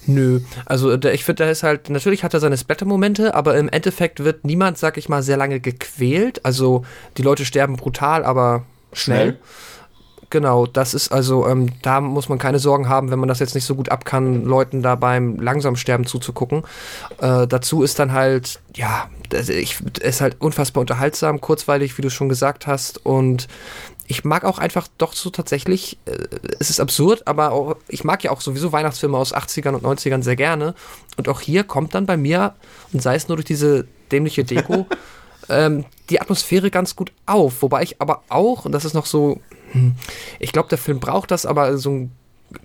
Nö, 0.08 0.40
also 0.66 0.98
der, 0.98 1.14
ich 1.14 1.26
finde, 1.26 1.44
da 1.44 1.52
ist 1.52 1.62
halt, 1.62 1.92
natürlich 1.92 2.24
hat 2.24 2.34
er 2.34 2.40
seine 2.40 2.58
Splatter-Momente, 2.58 3.36
aber 3.36 3.56
im 3.56 3.70
Endeffekt 3.70 4.24
wird 4.24 4.46
niemand, 4.46 4.80
sag 4.80 4.98
ich 4.98 5.10
mal, 5.10 5.22
sehr 5.22 5.38
lange 5.38 5.60
gequält. 5.60 6.44
Also 6.44 6.84
die 7.18 7.22
Leute 7.22 7.46
sterben 7.46 7.76
brutal, 7.76 8.26
aber 8.26 8.66
schnell. 8.94 9.38
schnell. 9.38 9.40
Genau, 10.34 10.66
das 10.66 10.96
ist 10.96 11.12
also, 11.12 11.48
ähm, 11.48 11.70
da 11.84 12.02
muss 12.02 12.28
man 12.28 12.40
keine 12.40 12.58
Sorgen 12.58 12.90
haben, 12.90 13.12
wenn 13.12 13.20
man 13.20 13.30
das 13.30 13.38
jetzt 13.38 13.54
nicht 13.54 13.66
so 13.66 13.76
gut 13.76 13.90
ab 13.90 14.04
kann, 14.04 14.46
Leuten 14.46 14.82
da 14.82 14.96
beim 14.96 15.38
langsam 15.38 15.76
sterben 15.76 16.08
zuzugucken. 16.08 16.64
Äh, 17.20 17.46
dazu 17.46 17.84
ist 17.84 18.00
dann 18.00 18.14
halt, 18.14 18.60
ja, 18.74 19.12
ich, 19.32 19.80
ist 20.02 20.22
halt 20.22 20.38
unfassbar 20.42 20.82
unterhaltsam, 20.82 21.40
kurzweilig, 21.40 22.00
wie 22.00 22.02
du 22.02 22.10
schon 22.10 22.30
gesagt 22.30 22.66
hast. 22.66 23.06
Und 23.06 23.48
ich 24.08 24.26
mag 24.26 24.44
auch 24.44 24.58
einfach 24.58 24.88
doch 24.98 25.14
so 25.14 25.30
tatsächlich, 25.30 26.00
äh, 26.06 26.18
es 26.60 26.72
ist 26.72 26.80
absurd, 26.80 27.28
aber 27.28 27.52
auch, 27.52 27.76
ich 27.88 28.04
mag 28.04 28.24
ja 28.24 28.32
auch 28.32 28.42
sowieso 28.42 28.72
Weihnachtsfilme 28.72 29.16
aus 29.16 29.36
80ern 29.36 29.76
und 29.76 29.84
90ern 29.84 30.24
sehr 30.24 30.36
gerne. 30.36 30.74
Und 31.16 31.30
auch 31.30 31.42
hier 31.42 31.64
kommt 31.64 31.94
dann 31.94 32.08
bei 32.08 32.18
mir, 32.18 32.56
und 32.92 33.04
sei 33.04 33.14
es 33.14 33.28
nur 33.28 33.38
durch 33.38 33.46
diese 33.46 33.86
dämliche 34.12 34.44
Deko, 34.44 34.88
ähm, 35.50 35.86
die 36.10 36.20
Atmosphäre 36.20 36.72
ganz 36.72 36.96
gut 36.96 37.12
auf. 37.28 37.62
Wobei 37.62 37.84
ich 37.84 38.02
aber 38.02 38.24
auch, 38.30 38.66
und 38.66 38.72
das 38.72 38.84
ist 38.84 38.96
noch 38.96 39.06
so. 39.06 39.40
Ich 40.40 40.52
glaube, 40.52 40.70
der 40.70 40.78
Film 40.78 41.00
braucht 41.00 41.32
das, 41.32 41.46
aber 41.46 41.78
so 41.78 41.92
ein 41.92 42.12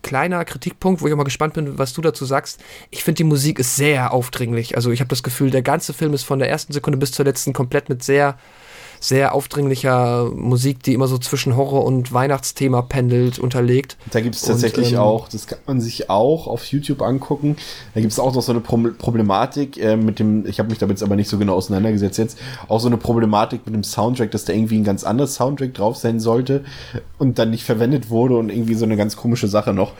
kleiner 0.03 0.45
Kritikpunkt, 0.45 1.01
wo 1.01 1.07
ich 1.07 1.13
auch 1.13 1.17
mal 1.17 1.25
gespannt 1.25 1.55
bin, 1.55 1.79
was 1.79 1.93
du 1.93 2.03
dazu 2.03 2.25
sagst. 2.25 2.61
Ich 2.91 3.05
finde, 3.05 3.17
die 3.17 3.25
Musik 3.25 3.59
ist 3.59 3.77
sehr 3.77 4.13
aufdringlich. 4.13 4.77
Also 4.77 4.91
ich 4.91 5.01
habe 5.01 5.09
das 5.09 5.23
Gefühl, 5.23 5.51
der 5.51 5.63
ganze 5.63 5.95
Film 5.95 6.13
ist 6.15 6.25
von 6.25 6.39
der 6.39 6.51
ersten 6.51 6.73
Sekunde 6.73 6.99
bis 6.99 7.13
zur 7.13 7.25
letzten 7.25 7.53
komplett 7.53 7.89
mit 7.89 8.03
sehr 8.03 8.39
sehr 9.01 9.35
aufdringlicher 9.35 10.31
Musik, 10.35 10.83
die 10.83 10.95
immer 10.95 11.09
so 11.09 11.19
zwischen 11.19 11.57
Horror 11.57 11.85
und 11.85 12.13
Weihnachtsthema 12.13 12.83
pendelt, 12.83 13.39
unterlegt. 13.39 13.97
Da 14.11 14.21
gibt 14.21 14.35
es 14.35 14.43
tatsächlich 14.43 14.93
ähm, 14.93 14.99
auch, 14.99 15.29
das 15.29 15.47
kann 15.47 15.59
man 15.67 15.81
sich 15.81 16.11
auch 16.11 16.47
auf 16.47 16.65
YouTube 16.67 17.03
angucken. 17.03 17.57
Da 17.95 18.01
gibt 18.01 18.13
es 18.13 18.19
auch 18.19 18.35
noch 18.35 18.43
so 18.43 18.53
eine 18.53 18.61
Problematik 18.61 19.77
äh, 19.79 19.97
mit 19.97 20.19
dem, 20.19 20.47
ich 20.47 20.59
habe 20.59 20.71
mich 20.71 20.79
damit 20.79 20.97
jetzt 20.97 21.03
aber 21.03 21.17
nicht 21.17 21.29
so 21.29 21.39
genau 21.39 21.55
auseinandergesetzt 21.55 22.19
jetzt, 22.19 22.39
auch 22.69 22.81
so 22.81 22.89
eine 22.89 22.97
Problematik 22.97 23.67
mit 23.67 23.75
dem 23.75 23.85
Soundtrack, 23.85 24.31
dass 24.31 24.45
da 24.45 24.53
irgendwie 24.53 24.79
ein 24.79 24.85
ganz 24.85 25.05
anderes 25.05 25.35
Soundtrack 25.35 25.75
drauf 25.75 25.97
sein 25.97 26.21
sollte 26.21 26.65
und 27.19 27.39
dann 27.39 27.51
nicht 27.51 27.65
verwendet 27.65 28.11
wurde 28.11 28.37
und 28.37 28.51
irgendwie 28.51 28.75
so 28.75 28.85
eine 28.85 28.97
ganz 28.97 29.17
komische 29.17 29.49
Sache 29.49 29.73
noch. 29.73 29.93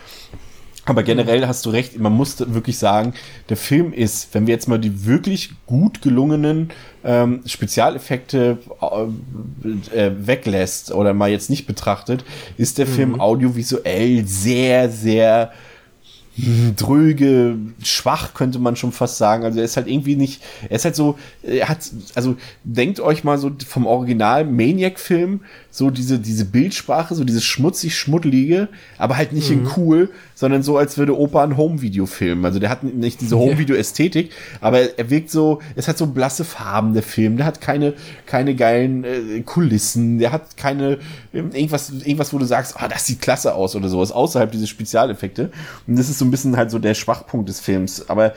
Aber 0.89 1.03
generell 1.03 1.45
hast 1.45 1.67
du 1.67 1.69
recht, 1.69 1.99
man 1.99 2.13
muss 2.13 2.39
wirklich 2.39 2.79
sagen, 2.79 3.13
der 3.49 3.57
Film 3.57 3.93
ist, 3.93 4.33
wenn 4.33 4.47
wir 4.47 4.55
jetzt 4.55 4.67
mal 4.67 4.79
die 4.79 5.05
wirklich 5.05 5.51
gut 5.67 6.01
gelungenen 6.01 6.71
ähm, 7.03 7.41
Spezialeffekte 7.45 8.57
äh, 8.81 9.95
äh, 9.95 10.11
weglässt 10.17 10.91
oder 10.91 11.13
mal 11.13 11.29
jetzt 11.29 11.51
nicht 11.51 11.67
betrachtet, 11.67 12.25
ist 12.57 12.79
der 12.79 12.87
mhm. 12.87 12.91
Film 12.91 13.21
audiovisuell 13.21 14.25
sehr, 14.25 14.89
sehr 14.89 15.51
dröge, 16.75 17.57
schwach, 17.83 18.33
könnte 18.33 18.59
man 18.59 18.75
schon 18.75 18.91
fast 18.91 19.17
sagen. 19.17 19.43
Also 19.43 19.59
er 19.59 19.65
ist 19.65 19.77
halt 19.77 19.87
irgendwie 19.87 20.15
nicht, 20.15 20.41
er 20.69 20.77
ist 20.77 20.85
halt 20.85 20.95
so, 20.95 21.17
er 21.43 21.69
hat, 21.69 21.79
also 22.15 22.35
denkt 22.63 22.99
euch 22.99 23.23
mal 23.23 23.37
so 23.37 23.51
vom 23.67 23.85
Original 23.85 24.45
Maniac-Film, 24.45 25.41
so 25.71 25.89
diese, 25.91 26.19
diese 26.19 26.45
Bildsprache, 26.45 27.13
so 27.13 27.23
dieses 27.23 27.43
schmutzig 27.43 27.95
schmuddelige, 27.95 28.69
aber 28.97 29.17
halt 29.17 29.33
nicht 29.33 29.49
mhm. 29.49 29.59
in 29.59 29.67
cool, 29.77 30.09
sondern 30.33 30.63
so, 30.63 30.77
als 30.77 30.97
würde 30.97 31.17
Opa 31.17 31.43
ein 31.43 31.57
Home-Video 31.57 32.05
filmen. 32.05 32.45
Also 32.45 32.59
der 32.59 32.69
hat 32.69 32.83
nicht 32.83 33.21
diese 33.21 33.37
Home-Video-Ästhetik, 33.37 34.31
aber 34.61 34.97
er 34.97 35.09
wirkt 35.09 35.29
so, 35.29 35.59
es 35.75 35.87
hat 35.87 35.97
so 35.97 36.07
blasse 36.07 36.43
Farben, 36.43 36.93
der 36.93 37.03
Film. 37.03 37.37
Der 37.37 37.45
hat 37.45 37.61
keine, 37.61 37.93
keine 38.25 38.55
geilen 38.55 39.03
äh, 39.03 39.41
Kulissen, 39.41 40.17
der 40.17 40.31
hat 40.31 40.57
keine, 40.57 40.99
ähm, 41.33 41.51
irgendwas, 41.53 41.91
irgendwas, 41.91 42.33
wo 42.33 42.39
du 42.39 42.45
sagst, 42.45 42.75
ah, 42.77 42.85
oh, 42.85 42.87
das 42.89 43.05
sieht 43.05 43.21
klasse 43.21 43.53
aus 43.53 43.75
oder 43.75 43.89
sowas, 43.89 44.11
außerhalb 44.11 44.51
diese 44.51 44.65
Spezialeffekte. 44.65 45.51
Und 45.85 45.99
das 45.99 46.09
ist 46.09 46.19
so 46.19 46.25
ein 46.25 46.31
bisschen 46.31 46.55
halt 46.55 46.71
so 46.71 46.79
der 46.79 46.93
Schwachpunkt 46.93 47.49
des 47.49 47.59
Films. 47.59 48.09
Aber 48.09 48.33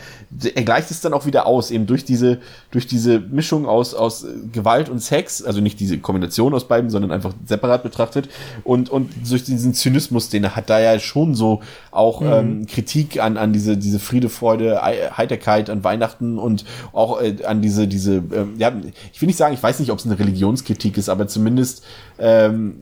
er 0.55 0.65
gleicht 0.65 0.91
es 0.91 1.01
dann 1.01 1.15
auch 1.15 1.25
wieder 1.25 1.47
aus, 1.47 1.71
eben 1.71 1.87
durch 1.87 2.05
diese, 2.05 2.41
durch 2.73 2.89
diese 2.89 3.21
Mischung 3.21 3.65
aus, 3.65 3.95
aus 3.95 4.27
Gewalt 4.53 4.89
und 4.89 4.99
Sex, 4.99 5.43
also 5.43 5.61
nicht 5.61 5.79
diese 5.79 5.99
Kombination 5.99 6.53
aus 6.53 6.67
beiden, 6.67 6.91
sondern 6.91 7.13
einfach 7.13 7.22
separat 7.47 7.83
betrachtet 7.83 8.29
und, 8.65 8.91
und 8.91 9.11
durch 9.29 9.45
diesen 9.45 9.75
Zynismus, 9.75 10.29
den 10.29 10.45
er 10.45 10.57
hat, 10.57 10.71
da 10.71 10.81
ja 10.81 10.99
schon 10.99 11.35
so 11.35 11.61
auch 11.91 12.21
mhm. 12.21 12.33
ähm, 12.33 12.67
Kritik 12.67 13.21
an, 13.21 13.37
an 13.37 13.53
diese, 13.53 13.77
diese 13.77 13.99
Friede, 13.99 14.29
Freude, 14.29 14.81
Heiterkeit 14.83 15.71
an 15.71 15.85
Weihnachten 15.85 16.39
und 16.39 16.65
auch 16.93 17.21
äh, 17.21 17.45
an 17.45 17.63
diese, 17.63 17.89
diese, 17.89 18.17
äh, 18.17 18.47
ja, 18.59 18.73
ich 19.13 19.21
will 19.21 19.27
nicht 19.27 19.39
sagen, 19.39 19.55
ich 19.55 19.63
weiß 19.63 19.81
nicht, 19.81 19.91
ob 19.91 19.99
es 19.99 20.07
eine 20.07 20.19
Religionskritik 20.19 20.99
ist, 20.99 21.09
aber 21.09 21.29
zumindest 21.29 21.85
ähm, 22.19 22.77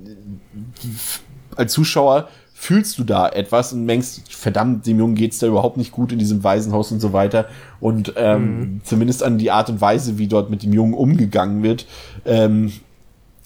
als 1.57 1.73
Zuschauer 1.73 2.29
fühlst 2.61 2.99
du 2.99 3.05
da 3.05 3.27
etwas 3.27 3.73
und 3.73 3.89
denkst, 3.89 4.21
verdammt, 4.29 4.87
dem 4.87 4.99
Jungen 4.99 5.15
geht's 5.15 5.39
da 5.39 5.47
überhaupt 5.47 5.79
nicht 5.79 5.93
gut 5.93 6.13
in 6.13 6.19
diesem 6.19 6.45
Waisenhaus 6.45 6.93
und 6.93 7.01
so 7.01 7.15
weiter. 7.15 7.47
Und 7.81 8.13
ähm, 8.17 8.43
mhm. 8.43 8.81
zumindest 8.85 9.23
an 9.23 9.39
die 9.39 9.51
Art 9.51 9.71
und 9.71 9.81
Weise, 9.81 10.19
wie 10.19 10.27
dort 10.27 10.51
mit 10.51 10.63
dem 10.63 10.75
Jungen 10.75 10.93
umgegangen 10.93 11.63
wird, 11.63 11.87
ähm, 12.27 12.71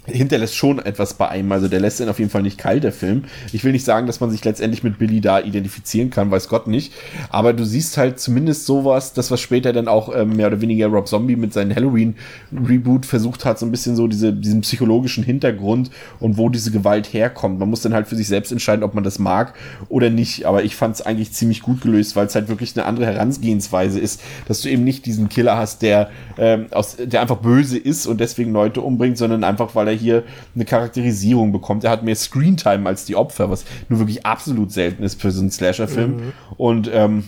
hinterlässt 0.07 0.55
schon 0.55 0.79
etwas 0.79 1.15
bei 1.15 1.29
einem. 1.29 1.51
Also 1.53 1.69
der 1.69 1.81
lässt 1.81 2.01
ihn 2.01 2.09
auf 2.09 2.19
jeden 2.19 2.31
Fall 2.31 2.43
nicht 2.43 2.59
kalt, 2.59 2.85
der 2.85 2.93
Film. 2.93 3.25
Ich 3.53 3.65
will 3.65 3.73
nicht 3.73 3.85
sagen, 3.85 4.07
dass 4.07 4.21
man 4.21 4.31
sich 4.31 4.45
letztendlich 4.45 4.83
mit 4.83 4.99
Billy 4.99 5.21
da 5.21 5.41
identifizieren 5.41 6.11
kann, 6.11 6.31
weiß 6.31 6.49
Gott 6.49 6.67
nicht. 6.67 6.93
Aber 7.31 7.53
du 7.53 7.65
siehst 7.65 7.97
halt 7.97 8.21
zumindest 8.21 8.67
sowas, 8.67 9.15
das 9.15 9.31
was 9.31 9.41
später 9.41 9.73
dann 9.73 9.89
auch 9.89 10.15
ähm, 10.15 10.37
mehr 10.37 10.49
oder 10.49 10.61
weniger 10.61 10.89
Rob 10.89 11.09
Zombie 11.09 11.37
mit 11.37 11.53
seinem 11.53 11.75
Halloween-Reboot 11.75 13.07
versucht 13.07 13.45
hat, 13.45 13.59
so 13.59 13.67
ein 13.67 13.71
bisschen 13.71 13.97
so 13.97 14.07
diese, 14.07 14.33
diesen 14.33 14.61
psychologischen 14.61 15.25
Hintergrund 15.25 15.91
und 16.21 16.37
wo 16.37 16.49
diese 16.49 16.71
Gewalt 16.71 17.13
herkommt. 17.13 17.59
Man 17.59 17.71
muss 17.71 17.83
dann 17.83 17.95
halt 17.95 18.07
für 18.07 18.17
sich 18.17 18.29
selbst 18.29 18.53
entscheiden, 18.53 18.85
ob 18.85 18.95
man 18.95 19.05
das 19.05 19.19
mag 19.19 19.55
oder 19.89 20.11
nicht. 20.11 20.45
Aber 20.45 20.65
ich 20.65 20.77
fand 20.77 20.97
es 20.97 21.03
eigentlich 21.03 21.33
ziemlich 21.33 21.63
gut 21.63 21.81
gelöst, 21.81 22.15
weil 22.17 22.27
es 22.27 22.35
halt 22.35 22.49
wirklich 22.49 22.77
eine 22.77 22.85
andere 22.85 23.07
Herangehensweise 23.07 24.01
ist, 24.01 24.21
dass 24.47 24.61
du 24.61 24.69
eben 24.69 24.85
nicht 24.85 25.07
diesen 25.07 25.29
Killer 25.29 25.57
hast, 25.57 25.81
der, 25.83 26.11
ähm, 26.37 26.67
aus, 26.73 26.97
der 26.97 27.23
einfach 27.23 27.39
böse 27.39 27.79
ist 27.79 28.07
und 28.07 28.21
deswegen 28.21 28.53
Leute 28.53 28.83
umbringt, 28.83 29.17
sondern 29.17 29.45
einfach, 29.45 29.75
weil 29.75 29.89
er 29.89 29.94
hier 29.95 30.25
eine 30.55 30.65
Charakterisierung 30.65 31.53
bekommt. 31.53 31.85
Er 31.85 31.91
hat 31.91 32.03
mehr 32.03 32.17
Screentime 32.17 32.87
als 32.89 33.05
die 33.05 33.17
Opfer, 33.17 33.51
was 33.51 33.65
nur 33.89 33.99
wirklich 33.99 34.27
absolut 34.27 34.73
selten 34.73 35.03
ist 35.03 35.21
für 35.21 35.31
so 35.31 35.41
einen 35.41 35.51
Slasher-Film. 35.51 36.17
Mhm. 36.17 36.33
Und 36.57 36.91
ähm, 36.93 37.25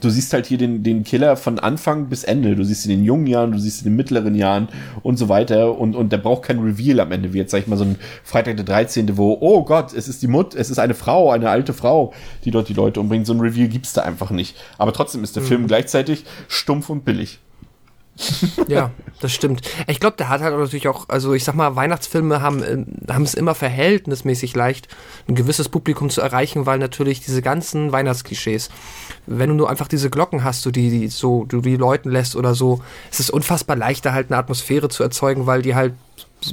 du 0.00 0.10
siehst 0.10 0.32
halt 0.32 0.46
hier 0.46 0.58
den, 0.58 0.82
den 0.82 1.04
Killer 1.04 1.36
von 1.36 1.58
Anfang 1.58 2.08
bis 2.08 2.24
Ende. 2.24 2.56
Du 2.56 2.64
siehst 2.64 2.84
ihn 2.86 2.92
in 2.92 2.98
den 2.98 3.04
jungen 3.04 3.26
Jahren, 3.26 3.52
du 3.52 3.58
siehst 3.58 3.82
ihn 3.82 3.86
in 3.86 3.92
den 3.92 3.96
mittleren 3.96 4.34
Jahren 4.34 4.68
und 5.02 5.16
so 5.16 5.28
weiter. 5.28 5.78
Und, 5.78 5.94
und 5.94 6.12
der 6.12 6.18
braucht 6.18 6.42
kein 6.42 6.58
Reveal 6.58 7.00
am 7.00 7.12
Ende, 7.12 7.32
wie 7.32 7.38
jetzt, 7.38 7.50
sag 7.50 7.60
ich 7.60 7.66
mal, 7.66 7.76
so 7.76 7.84
ein 7.84 7.96
Freitag 8.24 8.56
der 8.56 8.64
13., 8.64 9.16
wo, 9.16 9.36
oh 9.40 9.64
Gott, 9.64 9.92
es 9.92 10.08
ist 10.08 10.22
die 10.22 10.28
Mut, 10.28 10.54
es 10.54 10.70
ist 10.70 10.78
eine 10.78 10.94
Frau, 10.94 11.30
eine 11.30 11.50
alte 11.50 11.72
Frau, 11.72 12.12
die 12.44 12.50
dort 12.50 12.68
die 12.68 12.74
Leute 12.74 13.00
umbringt. 13.00 13.26
So 13.26 13.32
ein 13.32 13.40
Reveal 13.40 13.68
gibt's 13.68 13.92
da 13.92 14.02
einfach 14.02 14.30
nicht. 14.30 14.56
Aber 14.78 14.92
trotzdem 14.92 15.22
ist 15.22 15.36
der 15.36 15.42
mhm. 15.42 15.48
Film 15.48 15.66
gleichzeitig 15.66 16.24
stumpf 16.48 16.90
und 16.90 17.04
billig 17.04 17.38
ja, 18.68 18.90
das 19.20 19.32
stimmt. 19.32 19.62
Ich 19.86 19.98
glaube, 19.98 20.16
der 20.16 20.28
hat 20.28 20.42
halt 20.42 20.56
natürlich 20.56 20.86
auch, 20.86 21.08
also 21.08 21.32
ich 21.32 21.44
sag 21.44 21.54
mal, 21.54 21.76
Weihnachtsfilme 21.76 22.42
haben, 22.42 22.62
äh, 22.62 23.12
haben 23.12 23.22
es 23.22 23.34
immer 23.34 23.54
verhältnismäßig 23.54 24.54
leicht, 24.54 24.88
ein 25.28 25.34
gewisses 25.34 25.68
Publikum 25.68 26.10
zu 26.10 26.20
erreichen, 26.20 26.66
weil 26.66 26.78
natürlich 26.78 27.20
diese 27.20 27.40
ganzen 27.42 27.90
Weihnachtsklischees, 27.90 28.70
wenn 29.26 29.48
du 29.48 29.54
nur 29.54 29.70
einfach 29.70 29.88
diese 29.88 30.10
Glocken 30.10 30.44
hast, 30.44 30.64
du 30.66 30.70
die, 30.70 30.90
die 30.90 31.08
so, 31.08 31.44
du 31.44 31.60
die 31.60 31.76
läuten 31.76 32.10
lässt 32.10 32.36
oder 32.36 32.54
so, 32.54 32.82
es 33.10 33.18
ist 33.18 33.30
unfassbar 33.30 33.76
leichter 33.76 34.12
halt 34.12 34.30
eine 34.30 34.38
Atmosphäre 34.38 34.88
zu 34.88 35.02
erzeugen, 35.02 35.46
weil 35.46 35.62
die 35.62 35.74
halt 35.74 35.94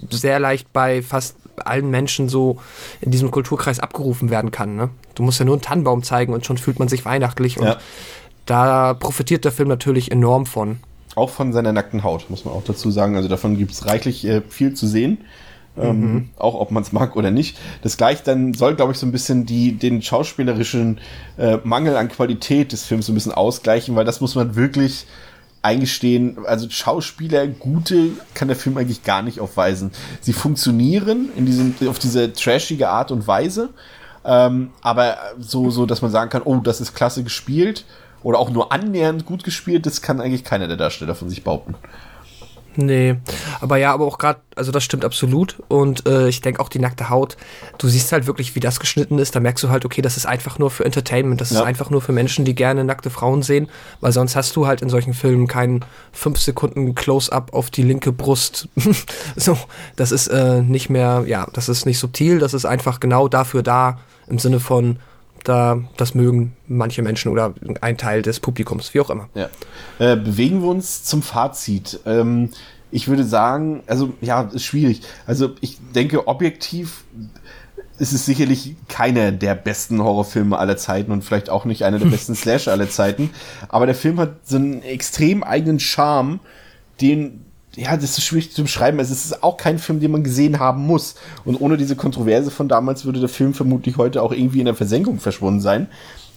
sehr 0.10 0.40
leicht 0.40 0.72
bei 0.72 1.02
fast 1.02 1.36
allen 1.58 1.90
Menschen 1.90 2.30
so 2.30 2.62
in 3.02 3.12
diesem 3.12 3.32
Kulturkreis 3.32 3.80
abgerufen 3.80 4.30
werden 4.30 4.52
kann. 4.52 4.76
Ne? 4.76 4.90
Du 5.16 5.24
musst 5.24 5.40
ja 5.40 5.46
nur 5.46 5.56
einen 5.56 5.62
Tannenbaum 5.62 6.04
zeigen 6.04 6.34
und 6.34 6.46
schon 6.46 6.58
fühlt 6.58 6.80
man 6.80 6.88
sich 6.88 7.04
weihnachtlich 7.04 7.60
und 7.60 7.66
ja. 7.66 7.78
da 8.46 8.94
profitiert 8.94 9.44
der 9.44 9.52
Film 9.52 9.68
natürlich 9.68 10.12
enorm 10.12 10.46
von. 10.46 10.80
Auch 11.16 11.30
von 11.30 11.54
seiner 11.54 11.74
nackten 11.74 12.04
Haut, 12.04 12.30
muss 12.30 12.46
man 12.46 12.54
auch 12.54 12.64
dazu 12.64 12.92
sagen. 12.92 13.16
Also 13.16 13.28
davon 13.28 13.58
gibt 13.58 13.72
es 13.72 13.86
reichlich 13.86 14.26
äh, 14.26 14.42
viel 14.48 14.74
zu 14.74 14.88
sehen. 14.88 15.20
Ähm, 15.78 16.02
mhm. 16.02 16.30
auch 16.38 16.56
ob 16.56 16.72
man 16.72 16.84
es 16.84 16.92
mag 16.92 17.16
oder 17.16 17.32
nicht. 17.32 17.58
Das 17.84 17.96
gleich 17.96 18.24
dann 18.24 18.54
soll, 18.54 18.76
glaube 18.76 18.92
ich, 18.92 18.98
so 18.98 19.06
ein 19.06 19.14
bisschen 19.14 19.46
die, 19.46 19.74
den 19.74 20.02
schauspielerischen 20.02 21.00
äh, 21.38 21.58
Mangel 21.64 21.96
an 21.96 22.10
Qualität 22.10 22.74
des 22.74 22.84
Films 22.84 23.06
so 23.06 23.14
ein 23.14 23.16
bisschen 23.16 23.32
ausgleichen, 23.32 23.96
weil 23.96 24.04
das 24.04 24.20
muss 24.20 24.36
man 24.36 24.56
wirklich 24.56 25.06
eingestehen. 25.62 26.40
Also 26.46 26.70
Schauspieler, 26.70 27.48
gute, 27.48 28.10
kann 28.34 28.48
der 28.50 28.58
Film 28.58 28.78
eigentlich 28.78 29.04
gar 29.04 29.22
nicht 29.22 29.40
aufweisen. 29.40 29.92
Sie 30.20 30.34
funktionieren 30.34 31.30
in 31.38 31.46
diesem, 31.46 31.76
auf 31.88 32.00
diese 32.00 32.34
trashige 32.34 32.90
Art 32.90 33.12
und 33.12 33.28
Weise, 33.28 33.70
ähm, 34.26 34.72
aber 34.82 35.18
so, 35.40 35.70
so, 35.70 35.86
dass 35.86 36.02
man 36.02 36.12
sagen 36.12 36.30
kann, 36.30 36.42
oh, 36.44 36.58
das 36.58 36.82
ist 36.82 36.94
klasse 36.94 37.24
gespielt 37.24 37.86
oder 38.24 38.40
auch 38.40 38.50
nur 38.50 38.72
annähernd 38.72 39.26
gut 39.26 39.44
gespielt, 39.44 39.86
das 39.86 40.02
kann 40.02 40.22
eigentlich 40.22 40.44
keiner 40.44 40.68
der 40.68 40.78
Darsteller 40.78 41.16
von 41.16 41.30
sich 41.30 41.44
behaupten. 41.44 41.76
Nee, 42.76 43.18
aber 43.62 43.78
ja, 43.78 43.94
aber 43.94 44.06
auch 44.06 44.18
gerade, 44.18 44.40
also 44.56 44.72
das 44.72 44.84
stimmt 44.84 45.04
absolut. 45.04 45.58
Und 45.68 46.08
äh, 46.08 46.30
ich 46.30 46.42
denke 46.42 46.62
auch 46.62 46.70
die 46.70 46.80
nackte 46.80 47.10
Haut, 47.10 47.36
du 47.78 47.88
siehst 47.88 48.12
halt 48.12 48.28
wirklich, 48.28 48.56
wie 48.56 48.60
das 48.60 48.80
geschnitten 48.80 49.20
ist. 49.20 49.36
Da 49.36 49.40
merkst 49.40 49.64
du 49.64 49.70
halt, 49.70 49.86
okay, 49.86 50.02
das 50.02 50.18
ist 50.18 50.26
einfach 50.26 50.60
nur 50.60 50.70
für 50.70 50.86
Entertainment. 50.86 51.42
Das 51.42 51.50
ja. 51.50 51.60
ist 51.60 51.66
einfach 51.66 51.90
nur 51.90 52.02
für 52.02 52.14
Menschen, 52.14 52.46
die 52.46 52.56
gerne 52.56 52.84
nackte 52.84 53.10
Frauen 53.10 53.42
sehen. 53.42 53.70
Weil 54.02 54.12
sonst 54.12 54.36
hast 54.36 54.56
du 54.56 54.68
halt 54.68 54.82
in 54.82 54.90
solchen 54.90 55.14
Filmen 55.14 55.48
keinen 55.48 55.84
5 56.14 56.40
Sekunden 56.40 56.96
Close-up 56.96 57.54
auf 57.54 57.70
die 57.70 57.84
linke 57.84 58.12
Brust. 58.12 58.70
so, 59.36 59.58
das 59.96 60.12
ist 60.12 60.28
äh, 60.28 60.62
nicht 60.62 60.90
mehr, 60.90 61.24
ja, 61.28 61.48
das 61.54 61.70
ist 61.70 61.86
nicht 61.86 62.00
subtil. 62.00 62.40
Das 62.40 62.54
ist 62.54 62.66
einfach 62.66 63.00
genau 63.00 63.28
dafür 63.28 63.64
da, 63.64 64.00
im 64.28 64.40
Sinne 64.40 64.60
von, 64.60 65.00
da, 65.44 65.82
das 65.98 66.16
mögen 66.16 66.56
manche 66.68 67.02
Menschen 67.02 67.32
oder 67.32 67.54
ein 67.82 67.98
Teil 67.98 68.22
des 68.22 68.40
Publikums, 68.40 68.94
wie 68.94 69.00
auch 69.00 69.10
immer. 69.10 69.30
Ja. 69.34 69.50
Äh, 70.00 70.16
bewegen 70.16 70.62
wir 70.62 70.70
uns 70.70 71.04
zum 71.04 71.22
Fazit. 71.22 72.00
Ähm, 72.06 72.50
ich 72.92 73.08
würde 73.08 73.24
sagen, 73.24 73.84
also 73.88 74.14
ja, 74.22 74.42
ist 74.42 74.66
schwierig. 74.66 75.02
Also 75.28 75.52
ich 75.62 75.78
denke, 75.94 76.28
objektiv 76.28 77.04
ist 78.00 78.14
es 78.14 78.26
sicherlich 78.26 78.76
keiner 78.88 79.32
der 79.32 79.56
besten 79.56 80.02
Horrorfilme 80.02 80.58
aller 80.58 80.78
Zeiten 80.78 81.12
und 81.12 81.24
vielleicht 81.24 81.50
auch 81.50 81.66
nicht 81.66 81.84
einer 81.84 82.00
der 82.00 82.08
besten 82.10 82.36
Slasher 82.36 82.72
aller 82.72 82.90
Zeiten. 82.90 83.30
Aber 83.68 83.86
der 83.86 83.96
Film 83.96 84.20
hat 84.20 84.36
so 84.46 84.56
einen 84.56 84.82
extrem 84.82 85.44
eigenen 85.44 85.80
Charme, 85.80 86.40
den 87.02 87.46
ja, 87.80 87.96
das 87.96 88.18
ist 88.18 88.26
schwierig 88.26 88.52
zu 88.52 88.64
beschreiben. 88.64 89.00
Es 89.00 89.10
ist 89.10 89.42
auch 89.42 89.56
kein 89.56 89.80
Film, 89.80 90.00
den 90.00 90.12
man 90.12 90.24
gesehen 90.24 90.60
haben 90.60 90.86
muss. 90.86 91.16
Und 91.46 91.60
ohne 91.62 91.78
diese 91.78 91.96
Kontroverse 91.96 92.52
von 92.52 92.68
damals 92.68 93.06
würde 93.06 93.20
der 93.20 93.30
Film 93.30 93.54
vermutlich 93.54 93.98
heute 93.98 94.22
auch 94.22 94.34
irgendwie 94.34 94.60
in 94.60 94.66
der 94.66 94.76
Versenkung 94.76 95.20
verschwunden 95.20 95.62
sein. 95.62 95.88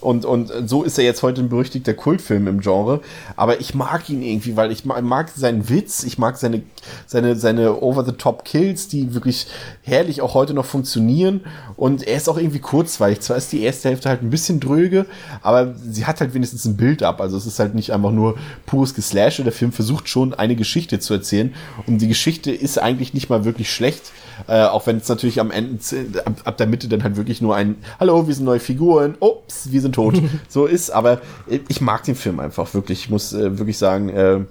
Und, 0.03 0.25
und 0.25 0.51
so 0.65 0.83
ist 0.83 0.97
er 0.97 1.05
jetzt 1.05 1.23
heute 1.23 1.41
ein 1.41 1.49
berüchtigter 1.49 1.93
Kultfilm 1.93 2.47
im 2.47 2.59
Genre. 2.59 3.01
Aber 3.35 3.59
ich 3.61 3.73
mag 3.73 4.09
ihn 4.09 4.21
irgendwie, 4.21 4.55
weil 4.55 4.71
ich 4.71 4.85
mag 4.85 5.29
seinen 5.35 5.69
Witz, 5.69 6.03
ich 6.03 6.17
mag 6.17 6.37
seine, 6.37 6.61
seine, 7.07 7.35
seine 7.35 7.81
Over-the-Top-Kills, 7.81 8.89
die 8.89 9.13
wirklich 9.13 9.47
herrlich 9.81 10.21
auch 10.21 10.33
heute 10.33 10.53
noch 10.53 10.65
funktionieren. 10.65 11.41
Und 11.77 12.05
er 12.05 12.17
ist 12.17 12.29
auch 12.29 12.37
irgendwie 12.37 12.59
kurzweilig. 12.59 13.21
Zwar 13.21 13.37
ist 13.37 13.51
die 13.51 13.61
erste 13.61 13.89
Hälfte 13.89 14.09
halt 14.09 14.21
ein 14.21 14.29
bisschen 14.29 14.59
dröge, 14.59 15.05
aber 15.41 15.73
sie 15.75 16.05
hat 16.05 16.19
halt 16.19 16.33
wenigstens 16.33 16.65
ein 16.65 16.75
Bild 16.75 17.01
ab. 17.01 17.21
Also 17.21 17.37
es 17.37 17.45
ist 17.45 17.59
halt 17.59 17.73
nicht 17.73 17.91
einfach 17.91 18.11
nur 18.11 18.37
pures 18.65 18.93
Geslashe. 18.93 19.43
Der 19.43 19.53
Film 19.53 19.71
versucht 19.71 20.09
schon 20.09 20.33
eine 20.33 20.55
Geschichte 20.55 20.99
zu 20.99 21.13
erzählen. 21.13 21.53
Und 21.87 21.99
die 21.99 22.07
Geschichte 22.07 22.51
ist 22.51 22.77
eigentlich 22.77 23.13
nicht 23.13 23.29
mal 23.29 23.45
wirklich 23.45 23.71
schlecht. 23.71 24.11
Äh, 24.47 24.63
auch 24.63 24.87
wenn 24.87 24.97
es 24.97 25.07
natürlich 25.07 25.39
am 25.39 25.51
Ende, 25.51 25.79
ab, 26.25 26.41
ab 26.43 26.57
der 26.57 26.67
Mitte 26.67 26.87
dann 26.87 27.03
halt 27.03 27.15
wirklich 27.15 27.41
nur 27.41 27.55
ein 27.55 27.75
Hallo, 27.99 28.27
wir 28.27 28.33
sind 28.33 28.45
neue 28.45 28.59
Figuren, 28.59 29.15
ups, 29.19 29.71
wir 29.71 29.81
sind 29.81 29.92
tot, 29.93 30.21
so 30.49 30.65
ist. 30.65 30.89
Aber 30.89 31.21
ich 31.47 31.81
mag 31.81 32.03
den 32.03 32.15
Film 32.15 32.39
einfach 32.39 32.73
wirklich. 32.73 33.05
Ich 33.05 33.09
muss 33.09 33.33
äh, 33.33 33.57
wirklich 33.57 33.77
sagen, 33.77 34.09
äh, 34.09 34.41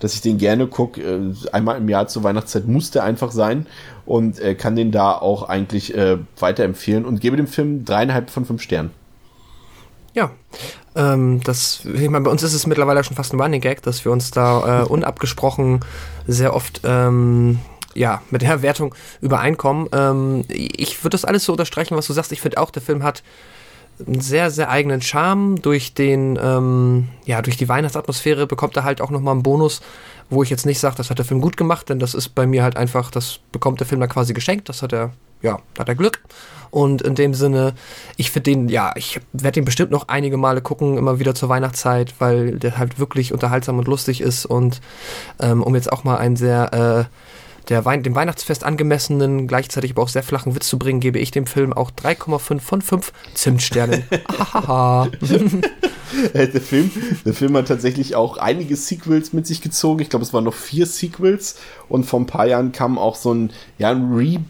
dass 0.00 0.14
ich 0.14 0.20
den 0.20 0.38
gerne 0.38 0.66
gucke. 0.66 1.00
Äh, 1.00 1.34
einmal 1.52 1.78
im 1.78 1.88
Jahr 1.88 2.08
zur 2.08 2.24
Weihnachtszeit 2.24 2.66
muss 2.66 2.90
der 2.90 3.04
einfach 3.04 3.32
sein 3.32 3.66
und 4.06 4.38
äh, 4.40 4.54
kann 4.54 4.76
den 4.76 4.92
da 4.92 5.12
auch 5.12 5.48
eigentlich 5.48 5.94
äh, 5.94 6.18
weiterempfehlen 6.38 7.04
und 7.04 7.20
gebe 7.20 7.36
dem 7.36 7.46
Film 7.46 7.84
dreieinhalb 7.84 8.30
von 8.30 8.44
fünf 8.44 8.62
Sternen. 8.62 8.90
Ja, 10.14 10.30
ähm, 10.96 11.40
das, 11.44 11.82
ich 11.84 12.08
meine, 12.08 12.24
bei 12.24 12.30
uns 12.30 12.42
ist 12.42 12.54
es 12.54 12.66
mittlerweile 12.66 13.04
schon 13.04 13.16
fast 13.16 13.32
ein 13.32 13.40
Running 13.40 13.60
Gag, 13.60 13.82
dass 13.82 14.04
wir 14.04 14.10
uns 14.12 14.30
da 14.30 14.82
äh, 14.82 14.84
unabgesprochen 14.84 15.80
sehr 16.26 16.54
oft 16.54 16.80
ähm, 16.84 17.60
ja, 17.94 18.22
mit 18.30 18.42
der 18.42 18.62
Wertung 18.62 18.94
übereinkommen. 19.20 19.88
Ähm, 19.92 20.44
ich 20.48 21.02
würde 21.04 21.14
das 21.14 21.24
alles 21.24 21.44
so 21.44 21.52
unterstreichen, 21.52 21.96
was 21.96 22.06
du 22.06 22.12
sagst. 22.12 22.32
Ich 22.32 22.40
finde 22.40 22.58
auch, 22.58 22.70
der 22.70 22.82
Film 22.82 23.02
hat 23.02 23.22
einen 24.06 24.20
sehr, 24.20 24.50
sehr 24.50 24.70
eigenen 24.70 25.02
Charme. 25.02 25.60
Durch 25.60 25.94
den, 25.94 26.38
ähm, 26.40 27.08
ja, 27.24 27.42
durch 27.42 27.56
die 27.56 27.68
Weihnachtsatmosphäre 27.68 28.46
bekommt 28.46 28.76
er 28.76 28.84
halt 28.84 29.00
auch 29.00 29.10
nochmal 29.10 29.32
einen 29.32 29.42
Bonus, 29.42 29.80
wo 30.30 30.42
ich 30.42 30.50
jetzt 30.50 30.66
nicht 30.66 30.78
sage, 30.78 30.96
das 30.96 31.10
hat 31.10 31.18
der 31.18 31.24
Film 31.24 31.40
gut 31.40 31.56
gemacht, 31.56 31.88
denn 31.88 31.98
das 31.98 32.14
ist 32.14 32.30
bei 32.30 32.46
mir 32.46 32.62
halt 32.62 32.76
einfach, 32.76 33.10
das 33.10 33.40
bekommt 33.52 33.80
der 33.80 33.86
Film 33.86 34.00
dann 34.00 34.10
quasi 34.10 34.34
geschenkt. 34.34 34.68
Das 34.68 34.82
hat 34.82 34.92
er, 34.92 35.12
ja, 35.42 35.58
hat 35.78 35.88
er 35.88 35.94
Glück. 35.94 36.20
Und 36.70 37.00
in 37.02 37.14
dem 37.14 37.32
Sinne, 37.32 37.74
ich 38.16 38.30
finde 38.30 38.50
den, 38.50 38.68
ja, 38.68 38.92
ich 38.94 39.20
werde 39.32 39.60
ihn 39.60 39.64
bestimmt 39.64 39.90
noch 39.90 40.08
einige 40.08 40.36
Male 40.36 40.60
gucken, 40.60 40.98
immer 40.98 41.18
wieder 41.18 41.34
zur 41.34 41.48
Weihnachtszeit, 41.48 42.14
weil 42.18 42.58
der 42.58 42.76
halt 42.76 42.98
wirklich 42.98 43.32
unterhaltsam 43.32 43.78
und 43.78 43.88
lustig 43.88 44.20
ist. 44.20 44.44
Und 44.44 44.80
ähm, 45.40 45.62
um 45.62 45.74
jetzt 45.74 45.90
auch 45.90 46.04
mal 46.04 46.18
ein 46.18 46.36
sehr 46.36 47.08
äh, 47.08 47.14
der 47.68 47.84
Wein 47.84 48.02
dem 48.02 48.14
Weihnachtsfest 48.14 48.64
angemessenen, 48.64 49.46
gleichzeitig 49.46 49.92
aber 49.92 50.02
auch 50.02 50.08
sehr 50.08 50.22
flachen 50.22 50.54
Witz 50.54 50.68
zu 50.68 50.78
bringen, 50.78 51.00
gebe 51.00 51.18
ich 51.18 51.30
dem 51.30 51.46
Film 51.46 51.72
auch 51.72 51.90
3,5 51.90 52.60
von 52.60 52.80
5 52.80 53.12
Zimtsternen. 53.34 54.04
Äh, 56.32 56.48
der, 56.48 56.60
Film, 56.62 56.90
der 57.24 57.34
Film 57.34 57.54
hat 57.56 57.68
tatsächlich 57.68 58.16
auch 58.16 58.38
einige 58.38 58.76
Sequels 58.76 59.34
mit 59.34 59.46
sich 59.46 59.60
gezogen. 59.60 60.00
Ich 60.00 60.08
glaube, 60.08 60.24
es 60.24 60.32
waren 60.32 60.44
noch 60.44 60.54
vier 60.54 60.86
Sequels 60.86 61.56
und 61.88 62.04
vor 62.04 62.18
ein 62.18 62.26
paar 62.26 62.46
Jahren 62.46 62.72
kam 62.72 62.98
auch 62.98 63.14
so 63.14 63.32
ein, 63.32 63.50
ja, 63.78 63.90
ein 63.90 64.12
Reboot 64.14 64.46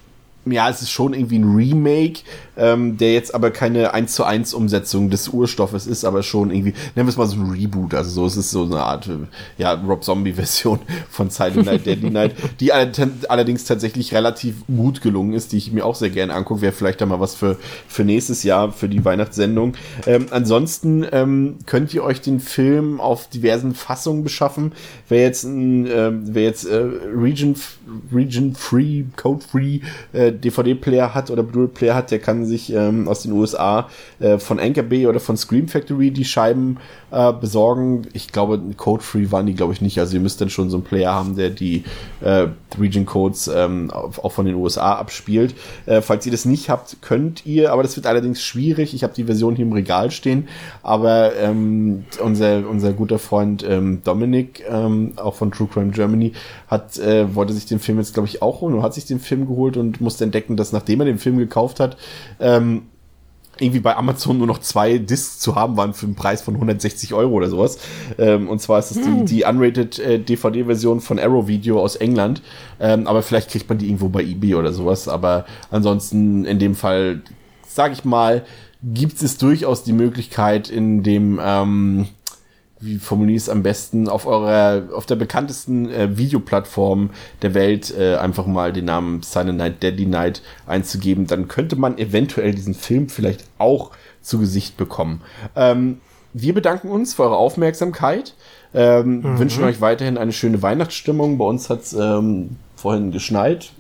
ja, 0.53 0.69
es 0.69 0.83
ist 0.83 0.91
schon 0.91 1.15
irgendwie 1.15 1.39
ein 1.39 1.55
Remake, 1.55 2.21
ähm, 2.57 2.97
der 2.97 3.13
jetzt 3.13 3.35
aber 3.35 3.51
keine 3.51 3.95
1 3.95 4.13
zu 4.13 4.25
1 4.25 4.53
Umsetzung 4.55 5.11
des 5.11 5.29
Urstoffes 5.29 5.87
ist, 5.87 6.05
aber 6.05 6.23
schon 6.23 6.51
irgendwie, 6.51 6.75
nennen 6.95 7.07
wir 7.07 7.09
es 7.09 7.17
mal 7.17 7.27
so 7.27 7.37
ein 7.37 7.51
Reboot. 7.51 7.95
Also 7.95 8.11
so, 8.11 8.27
es 8.27 8.37
ist 8.37 8.51
so 8.51 8.65
eine 8.65 8.83
Art, 8.83 9.07
äh, 9.09 9.19
ja, 9.59 9.73
Rob 9.75 10.05
Zombie-Version 10.05 10.81
von 11.11 11.31
Silent 11.31 11.67
Night, 11.67 11.87
Deadly 11.87 12.11
Night, 12.11 12.35
die 12.61 12.73
allerdings 12.73 13.65
tatsächlich 13.65 14.13
relativ 14.15 14.67
gut 14.67 15.01
gelungen 15.01 15.33
ist, 15.35 15.53
die 15.53 15.59
ich 15.59 15.73
mir 15.73 15.85
auch 15.85 15.95
sehr 15.95 16.11
gerne 16.11 16.35
angucke. 16.35 16.63
Wäre 16.63 16.73
vielleicht 16.73 17.01
da 17.01 17.07
mal 17.07 17.21
was 17.21 17.35
für, 17.35 17.57
für 17.87 18.05
nächstes 18.05 18.43
Jahr, 18.43 18.73
für 18.73 18.89
die 18.89 19.05
Weihnachtssendung. 19.05 19.75
Ähm, 20.07 20.27
ansonsten 20.31 21.07
ähm, 21.13 21.57
könnt 21.67 21.95
ihr 21.95 22.03
euch 22.03 22.21
den 22.21 22.41
Film 22.41 23.01
auf 23.01 23.29
diversen 23.29 23.75
Fassungen 23.75 24.25
beschaffen. 24.25 24.73
Wer 25.09 25.23
jetzt, 25.23 25.45
ein, 25.45 25.87
äh, 25.87 26.11
wer 26.13 26.43
jetzt 26.43 26.65
äh, 26.65 26.77
Region, 26.77 27.55
Region 28.13 28.55
Free, 28.55 29.05
Code 29.17 29.45
Free, 29.45 29.81
äh, 30.13 30.33
DVD-Player 30.41 31.15
hat 31.15 31.31
oder 31.31 31.43
Blu-ray-Player 31.43 31.95
hat, 31.95 32.11
der 32.11 32.19
kann 32.19 32.45
sich 32.45 32.73
ähm, 32.73 33.09
aus 33.09 33.23
den 33.23 33.33
USA 33.33 33.89
äh, 34.21 34.39
von 34.39 34.59
Anchor 34.59 34.85
Bay 34.85 35.07
oder 35.07 35.21
von 35.21 35.37
Scream 35.37 35.69
Factory 35.69 36.11
die 36.11 36.25
Scheiben 36.25 36.79
äh, 37.11 37.33
besorgen. 37.33 38.07
Ich 38.13 38.33
glaube, 38.33 38.61
Code-Free 38.77 39.31
waren 39.31 39.47
die, 39.47 39.55
glaube 39.55 39.73
ich, 39.73 39.81
nicht. 39.81 39.99
Also 39.99 40.15
ihr 40.15 40.21
müsst 40.21 40.41
dann 40.41 40.51
schon 40.51 40.71
so 40.71 40.77
einen 40.77 40.85
Player 40.85 41.13
haben, 41.13 41.37
der 41.37 41.51
die 41.51 41.85
äh, 42.21 42.49
Region-Codes 42.79 43.49
ähm, 43.55 43.91
auch 43.91 44.33
von 44.33 44.47
den 44.47 44.55
USA 44.55 44.95
abspielt. 44.95 45.55
Äh, 45.87 46.01
falls 46.01 46.27
ihr 46.27 46.33
das 46.33 46.45
nicht 46.45 46.71
habt, 46.71 47.01
könnt 47.01 47.47
ihr, 47.47 47.73
aber 47.73 47.83
das 47.83 47.97
wird 47.97 48.07
allerdings 48.07 48.43
schwierig. 48.43 48.95
Ich 48.95 49.03
habe 49.03 49.15
die 49.15 49.25
Version 49.25 49.57
hier 49.57 49.65
im 49.65 49.73
Regal 49.73 50.11
stehen, 50.11 50.49
aber 50.83 51.35
ähm, 51.37 52.05
unser, 52.23 52.69
unser 52.69 52.93
guter 52.93 53.19
Freund 53.19 53.65
ähm, 53.67 54.03
Dominik, 54.05 54.65
ähm, 54.69 55.13
auch 55.17 55.35
von 55.35 55.51
True 55.51 55.69
Crime 55.73 55.91
Germany, 55.91 56.33
hat, 56.69 56.99
äh, 56.99 57.35
wollte 57.35 57.53
sich 57.53 57.67
den 57.67 57.79
Film 57.79 57.99
jetzt, 57.99 58.15
glaube 58.15 58.29
ich, 58.29 58.43
auch 58.43 58.61
holen 58.61 58.75
und 58.75 58.83
hat 58.83 58.95
sich 58.95 59.07
den 59.07 59.21
Film 59.21 59.47
geholt 59.47 59.77
und 59.77 60.01
musste 60.01 60.25
entdecken, 60.25 60.57
dass 60.57 60.73
nachdem 60.73 61.01
er 61.01 61.07
den 61.07 61.19
Film 61.19 61.39
gekauft 61.39 61.81
hat, 61.81 61.97
ähm, 62.41 62.83
irgendwie 63.61 63.81
bei 63.81 63.97
Amazon 63.97 64.39
nur 64.39 64.47
noch 64.47 64.59
zwei 64.59 64.99
Discs 64.99 65.39
zu 65.39 65.55
haben 65.55 65.77
waren 65.77 65.95
für 65.95 66.07
einen 66.07 66.15
Preis 66.15 66.43
von 66.43 66.55
160 66.55 67.15
Euro 67.15 67.35
oder 67.35 67.49
sowas. 67.49 67.79
Ähm, 68.19 68.49
und 68.49 68.61
zwar 68.61 68.79
ist 68.79 68.91
es 68.91 68.99
hm. 68.99 69.27
die, 69.27 69.37
die 69.37 69.45
unrated 69.45 69.99
äh, 69.99 70.19
DVD-Version 70.19 71.01
von 71.01 71.19
Arrow 71.19 71.47
Video 71.47 71.81
aus 71.81 71.97
England. 71.97 72.43
Ähm, 72.81 73.07
aber 73.07 73.23
vielleicht 73.23 73.51
kriegt 73.51 73.69
man 73.69 73.79
die 73.79 73.87
irgendwo 73.87 74.09
bei 74.09 74.23
eBay 74.23 74.55
oder 74.55 74.73
sowas. 74.73 75.09
Aber 75.09 75.47
ansonsten 75.71 76.45
in 76.45 76.59
dem 76.59 76.75
Fall, 76.75 77.23
sage 77.67 77.95
ich 77.95 78.05
mal, 78.05 78.45
gibt 78.83 79.21
es 79.23 79.39
durchaus 79.39 79.83
die 79.83 79.93
Möglichkeit 79.93 80.71
in 80.71 81.03
dem 81.03 81.41
ähm, 81.43 82.07
wie 82.81 82.99
formuliere 82.99 83.37
ich 83.37 83.43
es 83.43 83.49
am 83.49 83.63
besten, 83.63 84.09
auf 84.09 84.27
eurer, 84.27 84.85
auf 84.93 85.07
der 85.07 85.17
bekanntesten 85.17 85.91
äh, 85.91 86.17
Videoplattform 86.17 87.11
der 87.43 87.55
Welt 87.55 87.95
äh, 87.97 88.17
einfach 88.17 88.47
mal 88.47 88.73
den 88.73 88.85
Namen 88.87 89.23
Silent 89.23 89.59
Night, 89.59 89.83
Deadly 89.83 90.07
Night 90.07 90.43
einzugeben, 90.67 91.27
dann 91.27 91.49
könnte 91.49 91.77
man 91.77 91.99
eventuell 91.99 92.55
diesen 92.55 92.75
Film 92.75 93.09
vielleicht 93.09 93.45
auch 93.59 93.91
zu 94.23 94.39
Gesicht 94.39 94.77
bekommen. 94.77 95.23
Ähm, 95.57 96.01
wir 96.33 96.55
bedanken 96.55 96.89
uns 96.89 97.15
für 97.15 97.25
eure 97.25 97.37
Aufmerksamkeit, 97.37 98.35
ähm, 98.75 99.23
mhm. 99.23 99.39
wünschen 99.39 99.65
euch 99.65 99.81
weiterhin 99.81 100.19
eine 100.19 100.33
schöne 100.33 100.63
Weihnachtsstimmung. 100.63 101.39
Bei 101.39 101.47
uns 101.47 101.71
hat 101.71 101.83
es 101.83 101.95
ähm, 101.95 102.57
vorhin 102.77 103.11
geschneit, 103.11 103.73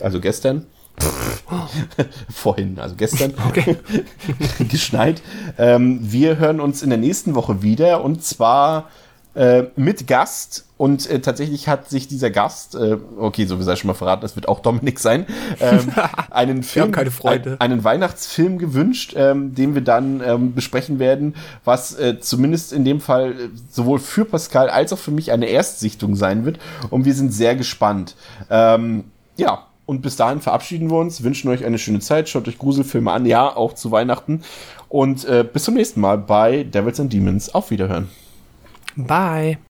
also 0.00 0.20
gestern. 0.20 0.66
Vorhin, 2.32 2.78
also 2.78 2.94
gestern, 2.96 3.34
okay. 3.48 3.76
geschneit. 4.68 5.22
Ähm, 5.58 5.98
wir 6.02 6.38
hören 6.38 6.60
uns 6.60 6.82
in 6.82 6.90
der 6.90 6.98
nächsten 6.98 7.34
Woche 7.34 7.62
wieder 7.62 8.02
und 8.02 8.24
zwar 8.24 8.88
äh, 9.36 9.64
mit 9.76 10.06
Gast. 10.06 10.64
Und 10.78 11.08
äh, 11.08 11.20
tatsächlich 11.20 11.68
hat 11.68 11.88
sich 11.88 12.08
dieser 12.08 12.30
Gast, 12.30 12.74
äh, 12.74 12.98
okay, 13.18 13.46
so 13.46 13.58
wie 13.58 13.62
sei 13.62 13.76
schon 13.76 13.88
mal 13.88 13.94
verraten, 13.94 14.22
das 14.22 14.36
wird 14.36 14.48
auch 14.48 14.60
Dominik 14.60 14.98
sein, 14.98 15.26
ähm, 15.60 15.90
einen 16.30 16.62
Film. 16.62 16.92
Ein, 17.24 17.60
einen 17.60 17.84
Weihnachtsfilm 17.84 18.58
gewünscht, 18.58 19.14
ähm, 19.16 19.54
den 19.54 19.74
wir 19.74 19.82
dann 19.82 20.22
ähm, 20.24 20.54
besprechen 20.54 20.98
werden, 20.98 21.34
was 21.64 21.94
äh, 21.98 22.18
zumindest 22.20 22.72
in 22.72 22.84
dem 22.84 23.00
Fall 23.00 23.32
äh, 23.32 23.34
sowohl 23.70 23.98
für 23.98 24.24
Pascal 24.24 24.68
als 24.68 24.92
auch 24.92 24.98
für 24.98 25.10
mich 25.10 25.32
eine 25.32 25.46
Erstsichtung 25.46 26.14
sein 26.14 26.44
wird. 26.44 26.58
Und 26.90 27.04
wir 27.04 27.14
sind 27.14 27.32
sehr 27.32 27.56
gespannt. 27.56 28.16
Ähm, 28.50 29.04
ja, 29.36 29.66
und 29.86 30.02
bis 30.02 30.16
dahin 30.16 30.40
verabschieden 30.40 30.90
wir 30.90 30.98
uns, 30.98 31.22
wünschen 31.22 31.48
euch 31.48 31.64
eine 31.64 31.78
schöne 31.78 32.00
Zeit, 32.00 32.28
schaut 32.28 32.48
euch 32.48 32.58
Gruselfilme 32.58 33.10
an, 33.12 33.24
ja, 33.24 33.56
auch 33.56 33.72
zu 33.72 33.92
Weihnachten. 33.92 34.42
Und 34.88 35.24
äh, 35.24 35.44
bis 35.50 35.64
zum 35.64 35.74
nächsten 35.74 36.00
Mal 36.00 36.18
bei 36.18 36.64
Devils 36.64 37.00
and 37.00 37.12
Demons. 37.12 37.54
Auf 37.54 37.70
Wiederhören. 37.70 38.08
Bye. 38.96 39.58